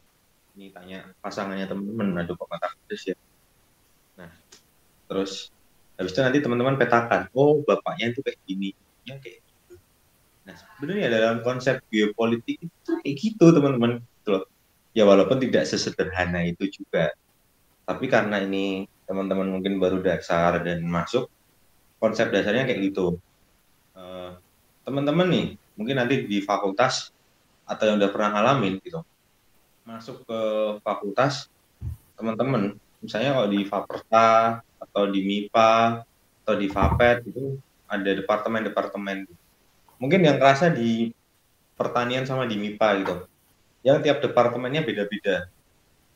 ini 0.59 0.74
tanya 0.74 1.07
pasangannya 1.22 1.70
teman-teman 1.70 2.26
aduh 2.26 2.34
kok 2.34 2.49
mata 2.51 2.66
ya 2.91 3.14
nah 4.18 4.30
terus 5.07 5.55
habis 5.95 6.11
itu 6.14 6.20
nanti 6.22 6.39
teman-teman 6.43 6.74
petakan 6.74 7.30
oh 7.39 7.62
bapaknya 7.62 8.11
itu 8.11 8.20
kayak 8.22 8.39
gini 8.43 8.74
ya 9.07 9.14
kayak 9.22 9.47
Nah, 10.49 10.57
sebenarnya 10.57 11.12
dalam 11.12 11.45
konsep 11.45 11.76
geopolitik 11.93 12.57
itu 12.57 12.93
kayak 13.05 13.16
gitu, 13.20 13.53
teman-teman. 13.53 14.01
Gitu 14.01 14.32
Ya 14.97 15.05
walaupun 15.05 15.36
tidak 15.36 15.68
sesederhana 15.68 16.41
itu 16.49 16.64
juga. 16.72 17.12
Tapi 17.84 18.09
karena 18.09 18.41
ini 18.41 18.89
teman-teman 19.05 19.49
mungkin 19.53 19.76
baru 19.76 20.01
dasar 20.01 20.64
dan 20.64 20.80
masuk, 20.89 21.28
konsep 22.01 22.32
dasarnya 22.32 22.64
kayak 22.64 22.80
gitu. 22.93 23.20
Teman 24.89 25.05
teman-teman 25.05 25.28
nih, 25.28 25.47
mungkin 25.76 25.97
nanti 26.01 26.24
di 26.24 26.41
fakultas 26.41 27.12
atau 27.68 27.84
yang 27.84 28.01
udah 28.01 28.09
pernah 28.09 28.41
ngalamin 28.41 28.80
gitu, 28.80 29.05
masuk 29.84 30.24
ke 30.24 30.41
fakultas, 30.80 31.53
teman-teman, 32.16 32.80
misalnya 33.05 33.36
kalau 33.36 33.49
di 33.53 33.61
Faperta 33.68 34.28
atau 34.80 35.05
di 35.12 35.20
MIPA 35.20 36.01
atau 36.41 36.55
di 36.57 36.66
FAPET 36.72 37.28
itu 37.28 37.61
ada 37.84 38.11
departemen-departemen. 38.16 39.28
Mungkin 40.01 40.24
yang 40.24 40.41
kerasa 40.41 40.72
di 40.72 41.12
pertanian 41.76 42.24
sama 42.24 42.49
di 42.49 42.57
MIPA 42.57 42.89
gitu. 43.05 43.14
Yang 43.84 43.99
tiap 44.09 44.18
departemennya 44.24 44.80
beda-beda 44.80 45.53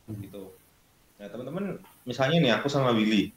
gitu. 0.09 0.49
Nah 1.21 1.29
teman-teman 1.29 1.77
misalnya 2.03 2.41
nih 2.41 2.51
aku 2.57 2.67
sama 2.67 2.89
Willy. 2.91 3.29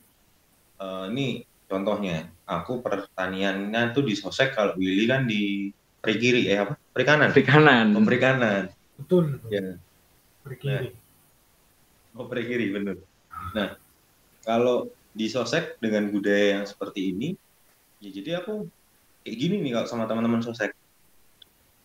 Uh, 0.80 1.12
ini 1.12 1.44
contohnya 1.66 2.30
aku 2.46 2.82
pertaniannya 2.82 3.92
tuh 3.94 4.06
di 4.06 4.14
sosek 4.14 4.54
kalau 4.54 4.78
Willy 4.78 5.04
kan 5.10 5.26
di 5.26 5.70
perikiri 5.98 6.46
eh 6.50 6.58
apa? 6.62 6.74
Perikanan. 6.94 7.28
Perikanan. 7.34 7.86
Oh, 7.98 8.04
perikanan. 8.06 8.62
Betul, 8.96 9.38
betul. 9.38 9.50
ya. 9.50 9.66
Perikiri. 10.46 10.88
Nah, 10.94 12.22
oh 12.22 12.26
perikiri 12.32 12.72
benar 12.72 12.96
nah 13.52 13.76
kalau 14.40 14.88
di 15.12 15.28
sosek 15.28 15.76
dengan 15.84 16.08
budaya 16.08 16.56
yang 16.56 16.64
seperti 16.64 17.12
ini 17.12 17.36
ya 18.00 18.08
jadi 18.08 18.30
aku 18.40 18.64
kayak 19.26 19.42
gini 19.42 19.58
nih 19.58 19.72
kalau 19.74 19.86
sama 19.90 20.06
teman-teman 20.06 20.38
sosek. 20.38 20.70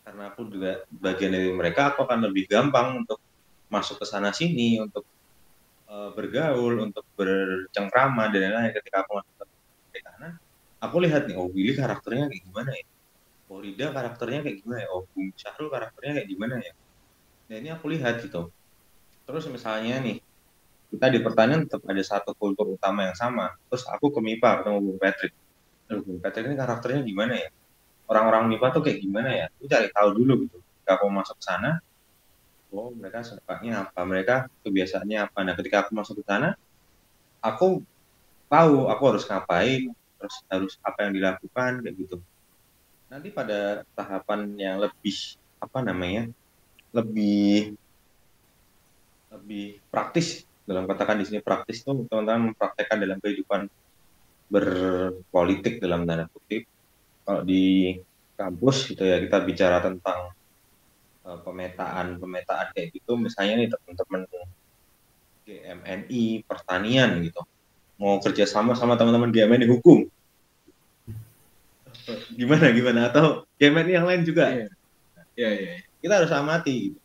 Karena 0.05 0.29
aku 0.29 0.45
juga 0.45 0.85
bagian 0.93 1.33
dari 1.33 1.49
mereka 1.49 1.89
aku 1.89 2.05
akan 2.05 2.29
lebih 2.29 2.45
gampang 2.45 3.01
untuk 3.01 3.17
masuk 3.65 3.97
ke 3.97 4.05
sana 4.05 4.29
sini 4.29 4.77
untuk 4.77 5.01
uh, 5.89 6.13
bergaul 6.13 6.85
untuk 6.85 7.01
bercengkrama 7.17 8.29
dan 8.29 8.53
lain-lain 8.53 8.77
ketika 8.77 9.01
aku 9.01 9.17
masuk 9.17 9.35
aku 10.81 10.97
lihat 11.05 11.29
nih 11.29 11.37
oh 11.37 11.47
Willy 11.53 11.77
karakternya 11.77 12.25
kayak 12.27 12.43
gimana 12.49 12.71
ya? 12.73 12.85
Oh 13.51 13.59
Rida 13.61 13.93
karakternya 13.93 14.39
kayak 14.41 14.57
gimana 14.65 14.79
ya? 14.81 14.89
Oh 14.89 15.05
Bung 15.13 15.29
Syahrul 15.37 15.69
karakternya 15.69 16.11
kayak 16.19 16.29
gimana 16.33 16.55
ya? 16.57 16.73
Nah 17.47 17.55
ini 17.61 17.69
aku 17.69 17.85
lihat 17.93 18.25
gitu. 18.25 18.49
Terus 19.29 19.45
misalnya 19.53 20.01
nih 20.01 20.17
kita 20.91 21.07
di 21.07 21.19
pertanian 21.23 21.63
tetap 21.63 21.85
ada 21.87 22.03
satu 22.03 22.31
kultur 22.35 22.75
utama 22.75 23.07
yang 23.07 23.15
sama. 23.15 23.53
Terus 23.69 23.85
aku 23.87 24.11
ke 24.11 24.19
MIPA 24.19 24.63
ketemu 24.63 24.79
Bung 24.81 24.99
Patrick. 24.99 25.33
Bung 25.87 26.19
Patrick 26.19 26.45
ini 26.49 26.57
karakternya 26.57 27.01
gimana 27.05 27.33
ya? 27.37 27.49
Orang-orang 28.09 28.49
MIPA 28.51 28.67
tuh 28.73 28.81
kayak 28.83 28.99
gimana 28.99 29.29
ya? 29.31 29.45
Aku 29.53 29.69
cari 29.69 29.87
tahu 29.93 30.09
dulu 30.17 30.33
gitu. 30.49 30.57
Ketika 30.59 30.91
aku 30.97 31.05
masuk 31.13 31.37
ke 31.37 31.43
sana 31.45 31.71
oh 32.71 32.89
mereka 32.95 33.19
sukanya 33.21 33.85
apa? 33.85 34.01
Mereka 34.07 34.35
kebiasaannya 34.63 35.17
apa? 35.27 35.39
Nah 35.43 35.53
ketika 35.59 35.85
aku 35.85 35.91
masuk 35.93 36.19
ke 36.19 36.25
sana 36.25 36.55
aku 37.43 37.83
tahu 38.47 38.87
aku 38.87 39.03
harus 39.11 39.23
ngapain 39.27 39.91
terus 40.21 40.35
harus 40.45 40.73
apa 40.85 41.09
yang 41.09 41.17
dilakukan 41.17 41.81
kayak 41.81 41.95
gitu. 41.97 42.17
Nanti 43.09 43.33
pada 43.33 43.81
tahapan 43.97 44.53
yang 44.53 44.77
lebih 44.77 45.17
apa 45.57 45.81
namanya 45.81 46.29
lebih 46.93 47.73
lebih 49.33 49.81
praktis 49.89 50.45
dalam 50.69 50.85
katakan 50.85 51.17
di 51.17 51.25
sini 51.25 51.41
praktis 51.41 51.81
itu 51.81 52.05
teman-teman 52.05 52.53
mempraktekkan 52.53 53.01
dalam 53.01 53.17
kehidupan 53.17 53.65
berpolitik 54.51 55.81
dalam 55.81 56.05
tanda 56.05 56.29
kutip. 56.29 56.69
Kalau 57.25 57.41
di 57.41 57.97
kampus 58.37 58.93
gitu 58.93 59.01
ya 59.01 59.17
kita 59.17 59.41
bicara 59.41 59.81
tentang 59.81 60.29
uh, 61.25 61.39
pemetaan 61.41 62.21
pemetaan 62.21 62.69
kayak 62.77 62.93
gitu. 62.93 63.17
Misalnya 63.17 63.65
nih 63.65 63.69
teman-teman 63.73 64.21
GMNI 65.41 66.45
pertanian 66.45 67.17
gitu 67.25 67.41
mau 68.01 68.17
kerjasama 68.17 68.73
sama 68.73 68.97
teman-teman 68.97 69.29
GMNI 69.29 69.69
hukum 69.69 70.09
gimana 72.33 72.73
gimana? 72.73 72.99
Atau 73.09 73.45
GMNI 73.61 73.91
yang 73.93 74.07
lain 74.07 74.21
juga? 74.25 74.49
Iya. 74.51 74.67
Iya, 75.31 75.49
iya. 75.55 75.73
kita 76.03 76.13
harus 76.19 76.31
amati 76.33 76.91
gitu. 76.91 76.99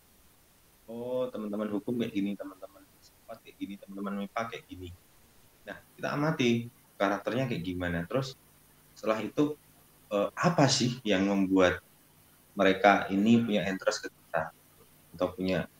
oh 0.90 1.30
teman-teman 1.30 1.70
hukum 1.70 1.98
kayak 1.98 2.14
gini 2.14 2.34
teman-teman 2.34 2.82
filsafat 2.94 3.38
kayak 3.42 3.56
gini 3.58 3.74
teman-teman 3.78 4.26
MIPA 4.26 4.42
kayak 4.50 4.64
gini. 4.66 4.88
Nah 5.66 5.76
kita 5.94 6.08
amati 6.14 6.50
karakternya 6.98 7.44
kayak 7.46 7.62
gimana. 7.62 7.98
Terus 8.06 8.34
setelah 8.98 9.22
itu 9.22 9.54
eh, 10.10 10.28
apa 10.34 10.66
sih 10.66 10.98
yang 11.06 11.26
membuat 11.26 11.82
mereka 12.56 13.06
ini 13.12 13.42
punya 13.42 13.62
interest 13.68 14.06
ke 14.06 14.08
kita? 14.10 14.50
Atau 15.14 15.34
punya 15.34 15.70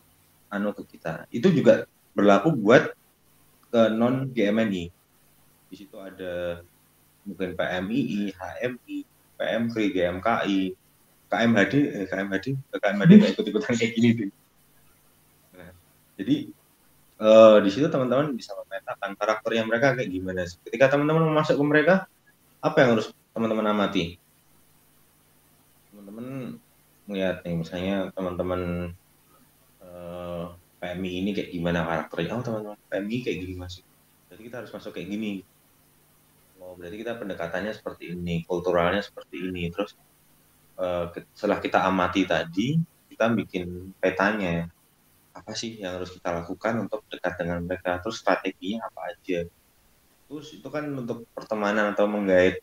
anu 0.51 0.71
ke 0.75 0.87
kita? 0.87 1.27
Itu 1.31 1.51
juga 1.51 1.87
berlaku 2.15 2.55
buat 2.55 2.95
ke 3.71 3.91
non 3.91 4.31
GMNI 4.31 4.96
di 5.77 5.85
situ 5.85 6.01
ada 6.01 6.65
mungkin 7.29 7.53
PMII, 7.53 8.33
HMI, 8.33 8.97
PMKRI, 9.37 9.87
GMKI, 9.93 10.61
KMHD, 11.29 11.75
eh, 11.93 12.07
KMHD, 12.09 12.47
KMHD 12.73 13.13
nggak 13.21 13.33
ikut-ikutan 13.37 13.77
kayak 13.77 13.93
gini 13.93 14.09
deh. 14.17 14.31
Nah, 15.53 15.71
jadi 16.17 16.37
eh, 17.21 17.57
di 17.61 17.69
situ 17.69 17.93
teman-teman 17.93 18.33
bisa 18.33 18.57
memetakan 18.57 19.13
karakternya 19.21 19.69
mereka 19.69 19.93
kayak 20.01 20.09
gimana 20.09 20.49
sih. 20.49 20.57
Ketika 20.65 20.97
teman-teman 20.97 21.29
masuk 21.37 21.61
ke 21.61 21.65
mereka, 21.69 21.95
apa 22.65 22.77
yang 22.81 22.97
harus 22.97 23.13
teman-teman 23.37 23.69
amati? 23.69 24.17
Teman-teman 25.93 26.57
melihat 27.05 27.45
nih, 27.45 27.55
misalnya 27.61 27.97
teman-teman 28.17 28.95
eh, 29.85 30.45
PMI 30.81 31.11
ini 31.21 31.31
kayak 31.37 31.51
gimana 31.53 31.85
karakternya? 31.85 32.33
Oh 32.33 32.41
teman-teman 32.41 32.81
PMI 32.89 33.17
kayak 33.21 33.39
gini 33.45 33.55
masuk. 33.61 33.85
Jadi 34.33 34.41
kita 34.41 34.57
harus 34.65 34.73
masuk 34.73 34.97
kayak 34.97 35.13
gini. 35.13 35.45
Oh 36.67 36.75
berarti 36.75 36.97
kita 37.03 37.15
pendekatannya 37.21 37.73
seperti 37.79 38.05
ini, 38.19 38.43
kulturalnya 38.43 38.99
seperti 39.09 39.37
ini. 39.49 39.71
Terus 39.71 39.95
ke- 41.15 41.31
setelah 41.39 41.59
kita 41.63 41.79
amati 41.87 42.23
tadi, 42.27 42.75
kita 43.11 43.31
bikin 43.39 43.95
petanya 44.03 44.67
apa 45.39 45.53
sih 45.55 45.79
yang 45.83 46.01
harus 46.01 46.11
kita 46.17 46.29
lakukan 46.43 46.75
untuk 46.85 47.01
dekat 47.13 47.35
dengan 47.41 47.59
mereka? 47.63 48.03
Terus 48.03 48.17
strateginya 48.19 48.79
apa 48.89 49.01
aja? 49.15 49.41
Terus 50.27 50.47
itu 50.59 50.69
kan 50.75 50.85
untuk 50.91 51.19
pertemanan 51.37 51.95
atau 51.95 52.07
menggait 52.11 52.59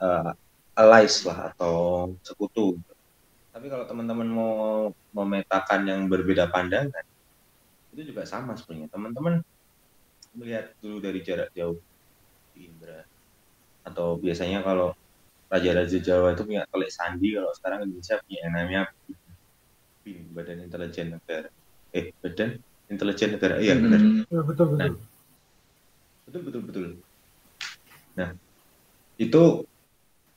eh, 0.00 0.32
allies 0.80 1.16
lah 1.28 1.52
atau 1.52 1.74
sekutu. 2.24 2.80
Tapi 3.52 3.66
kalau 3.72 3.84
teman-teman 3.90 4.28
mau 4.28 4.52
memetakan 5.12 5.80
yang 5.88 6.00
berbeda 6.12 6.48
pandangan 6.48 7.04
itu 7.92 8.12
juga 8.12 8.24
sama 8.28 8.52
sebenarnya. 8.56 8.88
Teman-teman 8.92 9.34
melihat 10.36 10.72
dulu 10.80 11.00
dari 11.00 11.20
jarak 11.24 11.48
jauh 11.56 11.80
Indra 12.56 13.04
atau 13.86 14.18
biasanya 14.18 14.66
kalau 14.66 14.90
raja-raja 15.46 15.98
Jawa 16.02 16.34
itu 16.34 16.42
punya 16.42 16.66
telik 16.66 16.90
sandi 16.90 17.38
kalau 17.38 17.54
sekarang 17.54 17.78
Indonesia 17.86 18.18
punya 18.18 18.38
yang 18.42 18.52
namanya 18.58 18.82
BIN 20.02 20.34
Badan 20.34 20.58
Intelijen 20.66 21.14
Negara. 21.14 21.48
Eh 21.94 22.10
Badan 22.18 22.50
Intelijen 22.90 23.30
Negara 23.38 23.54
iya 23.62 23.74
benar. 23.78 24.00
Hmm, 24.02 24.26
Ya, 24.26 24.42
betul 24.42 24.66
betul. 24.74 24.92
betul 26.26 26.40
betul 26.42 26.62
betul. 26.66 26.84
Nah 28.18 28.34
itu 29.22 29.42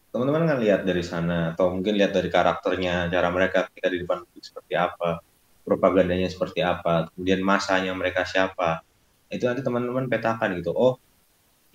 teman-teman 0.10 0.46
kan 0.50 0.58
lihat 0.62 0.82
dari 0.86 1.02
sana 1.06 1.54
atau 1.54 1.74
mungkin 1.74 1.94
lihat 1.98 2.14
dari 2.14 2.30
karakternya 2.34 3.10
cara 3.14 3.30
mereka 3.30 3.70
ketika 3.70 3.88
di 3.94 3.98
depan 4.02 4.26
publik 4.26 4.42
seperti 4.42 4.74
apa 4.74 5.22
propagandanya 5.62 6.26
seperti 6.26 6.66
apa 6.66 7.14
kemudian 7.14 7.46
masanya 7.46 7.94
mereka 7.94 8.26
siapa 8.26 8.82
itu 9.30 9.46
nanti 9.46 9.62
teman-teman 9.62 10.10
petakan 10.10 10.58
gitu. 10.58 10.74
Oh 10.74 10.98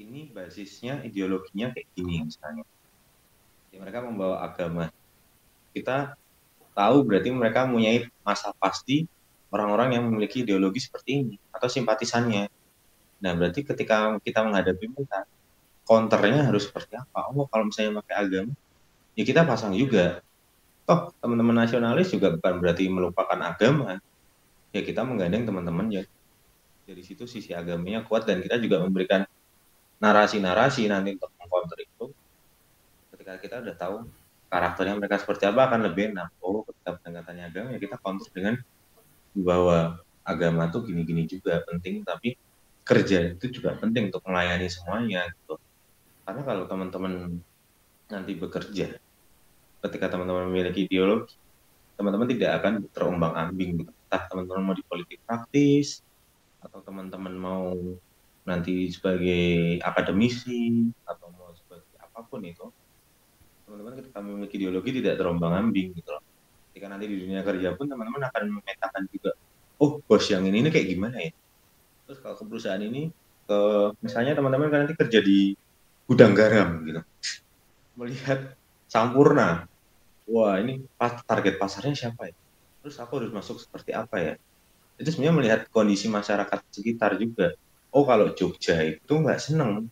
ini 0.00 0.30
basisnya 0.34 1.02
ideologinya 1.06 1.70
kayak 1.74 1.88
gini 1.94 2.26
misalnya 2.26 2.64
Ya, 3.74 3.82
mereka 3.82 4.06
membawa 4.06 4.38
agama 4.38 4.86
kita 5.74 6.14
tahu 6.78 7.02
berarti 7.02 7.34
mereka 7.34 7.66
mempunyai 7.66 8.06
masa 8.22 8.54
pasti 8.54 9.02
orang-orang 9.50 9.98
yang 9.98 10.06
memiliki 10.06 10.46
ideologi 10.46 10.78
seperti 10.78 11.10
ini 11.26 11.34
atau 11.50 11.66
simpatisannya 11.66 12.46
Nah, 13.24 13.32
berarti 13.32 13.64
ketika 13.64 14.20
kita 14.20 14.44
menghadapi 14.44 14.84
mereka, 14.92 15.24
counternya 15.88 16.44
harus 16.52 16.68
seperti 16.68 17.00
apa? 17.00 17.32
Oh, 17.32 17.48
kalau 17.48 17.64
misalnya 17.72 18.04
pakai 18.04 18.14
agama, 18.20 18.52
ya 19.16 19.24
kita 19.24 19.48
pasang 19.48 19.72
juga. 19.72 20.20
Toh, 20.84 21.08
teman-teman 21.24 21.64
nasionalis 21.64 22.12
juga 22.12 22.36
bukan 22.36 22.60
berarti 22.60 22.84
melupakan 22.92 23.38
agama. 23.40 23.96
Ya, 24.76 24.80
kita 24.84 25.08
menggandeng 25.08 25.48
teman-teman 25.48 25.88
ya. 25.88 26.02
Dari 26.84 27.00
situ 27.00 27.24
sisi 27.24 27.56
agamanya 27.56 28.04
kuat 28.04 28.28
dan 28.28 28.44
kita 28.44 28.60
juga 28.60 28.84
memberikan 28.84 29.24
narasi-narasi 30.04 30.84
nanti 30.92 31.16
untuk 31.16 31.32
mengcounter 31.40 31.78
itu. 31.80 32.04
Ketika 33.16 33.32
kita 33.40 33.56
udah 33.64 33.76
tahu 33.80 33.96
karakternya 34.52 34.94
mereka 35.00 35.16
seperti 35.16 35.48
apa 35.48 35.72
akan 35.72 35.80
lebih 35.88 36.12
enak. 36.12 36.28
Oh, 36.44 36.60
ketika 36.68 37.00
pendekatannya 37.00 37.44
agama 37.48 37.68
ya 37.72 37.78
kita 37.80 37.96
counter 38.04 38.28
dengan 38.36 38.54
bahwa 39.34 39.98
agama 40.22 40.68
tuh 40.68 40.84
gini-gini 40.84 41.24
juga 41.24 41.64
penting, 41.64 42.04
tapi 42.04 42.36
kerja 42.84 43.32
itu 43.32 43.48
juga 43.48 43.74
penting 43.80 44.12
untuk 44.12 44.22
melayani 44.28 44.68
semuanya 44.68 45.24
gitu. 45.32 45.56
Karena 46.24 46.42
kalau 46.44 46.64
teman-teman 46.68 47.40
nanti 48.08 48.32
bekerja, 48.36 49.00
ketika 49.84 50.06
teman-teman 50.12 50.52
memiliki 50.52 50.84
ideologi, 50.84 51.36
teman-teman 51.96 52.28
tidak 52.28 52.50
akan 52.60 52.72
terombang-ambing 52.92 53.70
gitu. 53.84 53.92
Entah 54.06 54.22
teman-teman 54.28 54.62
mau 54.62 54.74
di 54.76 54.84
politik 54.86 55.18
praktis, 55.24 56.04
atau 56.64 56.80
teman-teman 56.80 57.34
mau 57.36 57.74
nanti 58.44 58.92
sebagai 58.92 59.80
akademisi, 59.80 60.92
atau 61.08 61.32
mau 61.32 61.50
sebagai 61.56 61.96
apa 62.00 62.20
pun 62.28 62.40
itu, 62.44 62.68
teman-teman 63.64 63.96
ketika 64.00 64.18
memiliki 64.20 64.54
ideologi 64.60 64.90
tidak 65.00 65.16
terombang-ambing 65.20 65.96
gitu 65.96 66.10
loh. 66.12 66.22
Ketika 66.72 66.86
nanti 66.92 67.04
di 67.08 67.16
dunia 67.24 67.40
kerja 67.40 67.72
pun 67.76 67.88
teman-teman 67.88 68.28
akan 68.28 68.42
memetakan 68.60 69.02
juga, 69.08 69.30
oh 69.80 69.98
bos 70.04 70.24
yang 70.28 70.44
ini, 70.44 70.60
ini 70.64 70.70
kayak 70.70 70.88
gimana 70.92 71.18
ya? 71.18 71.32
terus 72.04 72.20
kalau 72.20 72.36
ke 72.36 72.44
perusahaan 72.44 72.80
ini 72.80 73.08
ke 73.44 73.58
misalnya 74.04 74.36
teman-teman 74.36 74.68
kan 74.68 74.78
nanti 74.84 74.94
kerja 74.96 75.20
di 75.24 75.56
gudang 76.04 76.36
garam 76.36 76.84
gitu. 76.84 77.00
Melihat 77.96 78.56
sampurna. 78.88 79.64
Wah 80.28 80.56
ini 80.60 80.84
target 81.00 81.60
pasarnya 81.60 81.96
siapa 81.96 82.28
ya? 82.28 82.36
Terus 82.84 82.96
aku 83.00 83.20
harus 83.20 83.32
masuk 83.32 83.60
seperti 83.60 83.92
apa 83.96 84.16
ya? 84.20 84.32
Itu 85.00 85.08
sebenarnya 85.12 85.34
melihat 85.36 85.60
kondisi 85.72 86.08
masyarakat 86.08 86.60
sekitar 86.72 87.16
juga 87.16 87.56
oh 87.94 88.04
kalau 88.04 88.34
Jogja 88.34 88.82
itu 88.82 89.14
nggak 89.14 89.40
seneng 89.40 89.88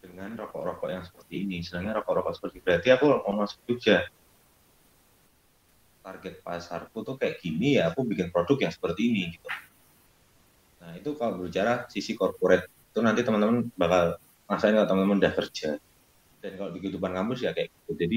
dengan 0.00 0.38
rokok-rokok 0.38 0.88
yang 0.88 1.02
seperti 1.02 1.34
ini 1.42 1.60
sedangkan 1.66 2.00
rokok-rokok 2.00 2.32
seperti 2.38 2.58
berarti 2.62 2.88
aku 2.94 3.04
mau 3.26 3.42
masuk 3.42 3.60
Jogja 3.66 4.06
target 6.06 6.38
pasarku 6.40 7.02
tuh 7.02 7.18
kayak 7.18 7.42
gini 7.42 7.82
ya 7.82 7.90
aku 7.90 8.06
bikin 8.06 8.30
produk 8.30 8.70
yang 8.70 8.72
seperti 8.72 9.10
ini 9.10 9.34
gitu 9.34 9.50
Nah, 10.86 10.94
itu 10.94 11.18
kalau 11.18 11.42
berbicara 11.42 11.90
sisi 11.90 12.14
corporate, 12.14 12.70
itu 12.70 13.02
nanti 13.02 13.26
teman-teman 13.26 13.66
bakal 13.74 14.22
ngerasain 14.46 14.74
kalau 14.78 14.86
teman-teman 14.86 15.18
udah 15.18 15.32
kerja. 15.34 15.70
Dan 16.38 16.52
kalau 16.54 16.70
di 16.70 16.78
kehidupan 16.78 17.10
kampus 17.10 17.42
ya 17.42 17.50
kayak 17.50 17.74
gitu. 17.74 17.92
Jadi, 17.98 18.16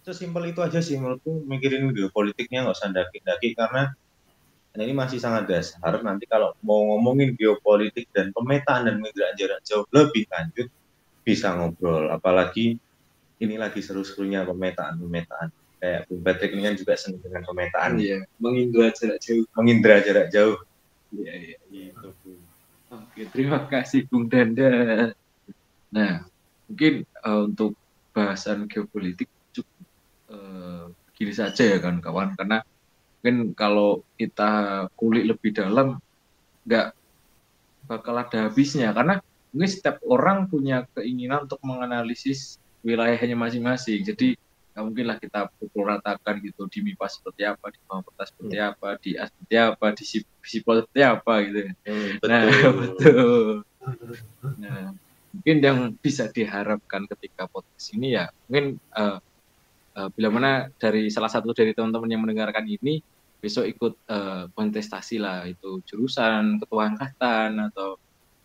sesimpel 0.00 0.48
itu 0.48 0.60
aja 0.64 0.80
sih 0.80 0.96
menurutku 0.96 1.44
mikirin 1.44 1.92
geopolitiknya 1.92 2.64
nggak 2.64 2.76
usah 2.78 2.88
daki-daki 2.88 3.52
karena 3.52 3.92
ini 4.82 4.92
masih 4.92 5.16
sangat 5.22 5.48
dasar. 5.48 5.96
Nanti 6.02 6.26
kalau 6.28 6.52
mau 6.60 6.82
ngomongin 6.92 7.32
geopolitik 7.38 8.10
dan 8.12 8.34
pemetaan 8.34 8.90
dan 8.90 8.96
migran 9.00 9.32
jarak 9.38 9.62
jauh 9.64 9.86
lebih 9.94 10.26
lanjut, 10.28 10.68
bisa 11.24 11.54
ngobrol. 11.54 12.10
Apalagi 12.12 12.76
ini 13.40 13.54
lagi 13.56 13.80
seru-serunya 13.84 14.44
pemetaan-pemetaan. 14.48 15.48
Kayak 15.76 16.00
Bung 16.08 16.22
Patrick 16.24 16.52
ini 16.56 16.62
kan 16.64 16.74
juga 16.80 16.94
senang 16.96 17.20
dengan 17.20 17.42
pemetaan, 17.44 18.00
Iya, 18.00 18.24
mengindra 18.40 18.88
jarak 18.96 19.20
jauh. 19.20 19.44
mengindra 19.52 19.96
jarak 20.00 20.28
jauh. 20.32 20.56
Iya, 21.12 21.32
iya. 21.36 21.56
Gitu, 21.68 22.08
Bung. 22.24 22.40
Oke, 22.86 23.22
terima 23.28 23.60
kasih 23.68 24.08
Bung 24.08 24.24
Danda. 24.30 24.70
Nah, 25.92 26.24
mungkin 26.64 27.04
eh, 27.04 27.40
untuk 27.44 27.76
bahasan 28.16 28.64
geopolitik 28.72 29.28
cukup 29.52 29.78
eh, 30.32 30.84
gini 31.12 31.32
saja 31.36 31.76
ya 31.76 31.78
kan 31.80 32.00
kawan, 32.00 32.32
karena 32.40 32.64
mungkin 33.26 33.58
kalau 33.58 34.06
kita 34.14 34.86
kulik 34.94 35.34
lebih 35.34 35.50
dalam 35.50 35.98
nggak 36.62 36.94
bakal 37.90 38.14
ada 38.14 38.46
habisnya, 38.46 38.94
karena 38.94 39.18
mungkin 39.50 39.66
setiap 39.66 39.98
orang 40.06 40.46
punya 40.46 40.86
keinginan 40.94 41.50
untuk 41.50 41.58
menganalisis 41.66 42.62
wilayahnya 42.86 43.34
masing-masing. 43.34 44.06
Jadi 44.06 44.38
nggak 44.70 44.84
mungkin 44.86 45.04
lah 45.10 45.18
kita 45.18 45.50
pukul 45.58 45.90
ratakan 45.90 46.38
gitu 46.38 46.70
di 46.70 46.86
MIPA 46.86 47.06
seperti 47.10 47.42
apa, 47.50 47.66
di 47.74 47.82
Pampertas 47.82 48.30
seperti 48.30 48.56
apa, 48.62 48.88
di 49.02 49.10
AS 49.18 49.34
seperti 49.34 49.56
apa, 49.58 49.86
di 49.90 50.04
Sip- 50.06 50.38
Sipol 50.46 50.86
seperti 50.86 51.02
apa 51.02 51.32
gitu 51.50 51.58
ya. 51.66 51.72
Hmm, 51.82 52.10
Nah, 52.22 52.40
betul. 52.46 52.70
betul. 52.78 53.46
Nah, 54.62 54.94
mungkin 55.34 55.56
yang 55.58 55.78
bisa 55.98 56.30
diharapkan 56.30 57.10
ketika 57.10 57.50
podcast 57.50 57.90
ini 57.90 58.14
ya 58.14 58.30
mungkin 58.46 58.78
uh, 58.94 59.18
uh, 59.96 60.08
bila 60.14 60.28
mana 60.32 60.50
dari 60.80 61.12
salah 61.12 61.28
satu 61.28 61.52
dari 61.52 61.76
teman-teman 61.76 62.08
yang 62.08 62.22
mendengarkan 62.24 62.64
ini 62.64 63.04
besok 63.46 63.70
ikut 63.70 63.94
uh, 64.10 64.50
kontestasi 64.58 65.22
lah 65.22 65.46
itu 65.46 65.78
jurusan 65.86 66.58
ketua 66.58 66.90
angkatan 66.90 67.70
atau 67.70 67.94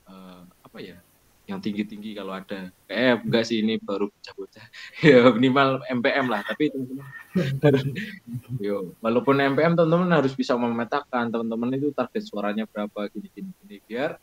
uh, 0.05 0.45
apa 0.61 0.77
ya 0.77 1.01
yang 1.49 1.57
tinggi-tinggi 1.59 2.13
kalau 2.13 2.37
ada. 2.37 2.69
Kayak 2.85 3.25
enggak 3.25 3.43
sih 3.49 3.65
ini 3.65 3.81
baru 3.81 4.13
bocah-bocah. 4.13 4.65
Ya 5.09 5.25
minimal 5.33 5.81
MPM 5.89 6.29
lah 6.29 6.45
tapi 6.45 6.69
teman-teman 6.69 7.01
yo 8.61 8.93
walaupun 9.01 9.41
MPM 9.41 9.73
teman-teman 9.73 10.21
harus 10.21 10.37
bisa 10.37 10.53
memetakan 10.53 11.33
teman-teman 11.33 11.73
itu 11.73 11.89
target 11.91 12.21
suaranya 12.29 12.69
berapa 12.69 13.09
gini-gini 13.09 13.49
gini 13.65 13.81
biar 13.89 14.21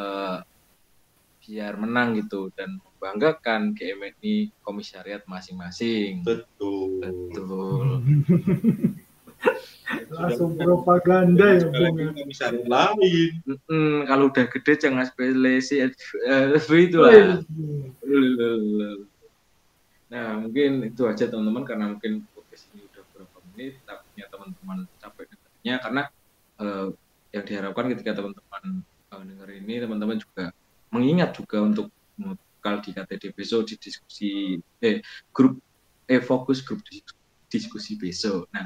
uh, 0.00 0.40
biar 1.44 1.76
menang 1.76 2.16
gitu 2.16 2.48
dan 2.56 2.80
membanggakan 2.80 3.76
GMNI 3.76 4.64
komisariat 4.64 5.28
masing-masing. 5.28 6.24
Betul. 6.24 7.04
Betul 7.04 7.86
langsung 10.10 10.56
propaganda 10.58 11.58
ya 11.58 11.66
Bung. 11.68 11.96
ya. 11.98 12.24
bisa 12.26 12.46
lain 12.52 13.30
Mm, 13.70 14.06
kalau 14.08 14.30
udah 14.30 14.46
gede 14.50 14.72
jangan 14.78 15.04
sepele 15.08 15.58
sih 15.60 15.82
eh, 15.82 15.90
itu 16.58 16.98
lah. 17.00 17.40
Nah 20.12 20.26
mungkin 20.38 20.70
itu 20.86 21.02
aja 21.08 21.26
teman-teman 21.26 21.64
karena 21.66 21.84
mungkin 21.90 22.22
podcast 22.36 22.70
ini 22.72 22.86
udah 22.86 23.02
berapa 23.14 23.38
menit, 23.52 23.80
takutnya 23.82 24.24
teman-teman 24.30 24.78
capek 25.00 25.24
dengarnya 25.32 25.74
karena 25.82 26.02
eh, 26.60 26.88
yang 27.34 27.44
diharapkan 27.44 27.84
ketika 27.96 28.10
teman-teman 28.22 28.62
eh, 28.84 29.22
dengar 29.26 29.48
ini 29.50 29.74
teman-teman 29.82 30.16
juga 30.22 30.44
mengingat 30.94 31.30
juga 31.34 31.58
untuk 31.64 31.86
kalau 32.62 32.78
di 32.80 32.96
KTD 32.96 33.34
besok 33.36 33.68
di 33.68 33.74
diskusi 33.76 34.56
eh 34.80 35.04
grup 35.34 35.60
eh 36.08 36.22
fokus 36.22 36.64
grup 36.64 36.80
dis- 36.86 37.04
diskusi 37.52 37.98
besok. 37.98 38.48
Nah 38.54 38.64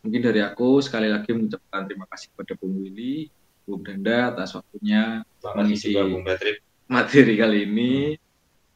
mungkin 0.00 0.20
dari 0.20 0.40
aku 0.42 0.80
sekali 0.84 1.08
lagi 1.08 1.30
mengucapkan 1.32 1.86
terima 1.86 2.06
kasih 2.10 2.32
kepada 2.34 2.52
Bung 2.58 2.80
Willy, 2.80 3.28
Bung 3.64 3.82
Danda 3.82 4.34
atas 4.34 4.54
waktunya 4.56 5.24
juga 5.76 6.02
Bung 6.06 6.24
Patrick 6.24 6.62
materi 6.86 7.34
kali 7.34 7.58
ini. 7.66 7.94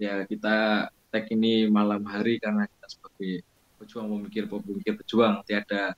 Ya 0.01 0.25
kita 0.25 0.89
tag 1.13 1.27
ini 1.31 1.69
malam 1.69 2.03
hari 2.09 2.41
karena 2.41 2.65
kita 2.67 2.87
sebagai 2.89 3.45
pejuang 3.81 4.09
memikir 4.09 4.45
pemikir 4.49 4.95
pejuang 4.97 5.45
tiada 5.45 5.95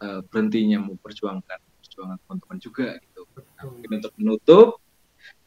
eh, 0.00 0.20
berhentinya 0.28 0.80
memperjuangkan 0.82 1.58
perjuangan 1.80 2.16
teman-teman 2.24 2.58
juga 2.60 2.86
gitu. 3.00 3.22
Nah, 3.36 3.64
mungkin 3.68 3.90
untuk 4.00 4.12
menutup 4.16 4.68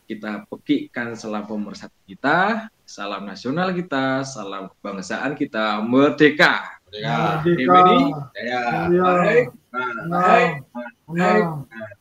kita 0.05 0.45
pekikan 0.45 1.17
salam 1.17 1.49
pemersatu 1.49 1.97
kita, 2.05 2.69
salam 2.85 3.25
nasional 3.25 3.73
kita, 3.73 4.21
salam 4.21 4.69
kebangsaan 4.77 5.33
kita, 5.33 5.81
merdeka. 5.81 6.77
Merdeka. 6.95 7.43
Merdeka. 7.43 8.19
Ya, 8.35 8.61
Iya. 8.87 9.03
baik, 9.03 9.47
baik, 9.67 10.63
baik. 11.11 11.45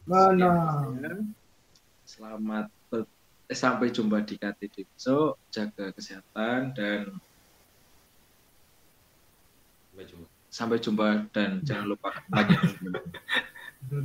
mana? 0.06 0.50
Selamat 2.04 2.66
eh, 2.92 3.06
sampai 3.52 3.90
jumpa 3.90 4.22
di 4.22 4.38
KTD 4.38 4.86
besok. 4.86 5.34
Jaga 5.50 5.90
kesehatan 5.90 6.70
dan 6.72 7.18
Sampai 9.90 10.04
jumpa. 10.06 10.26
sampai 10.48 10.78
jumpa 10.78 11.06
dan 11.30 11.58
jangan 11.60 11.86
lupa 11.88 12.10
banyak. 12.30 12.62
Dan 13.84 14.04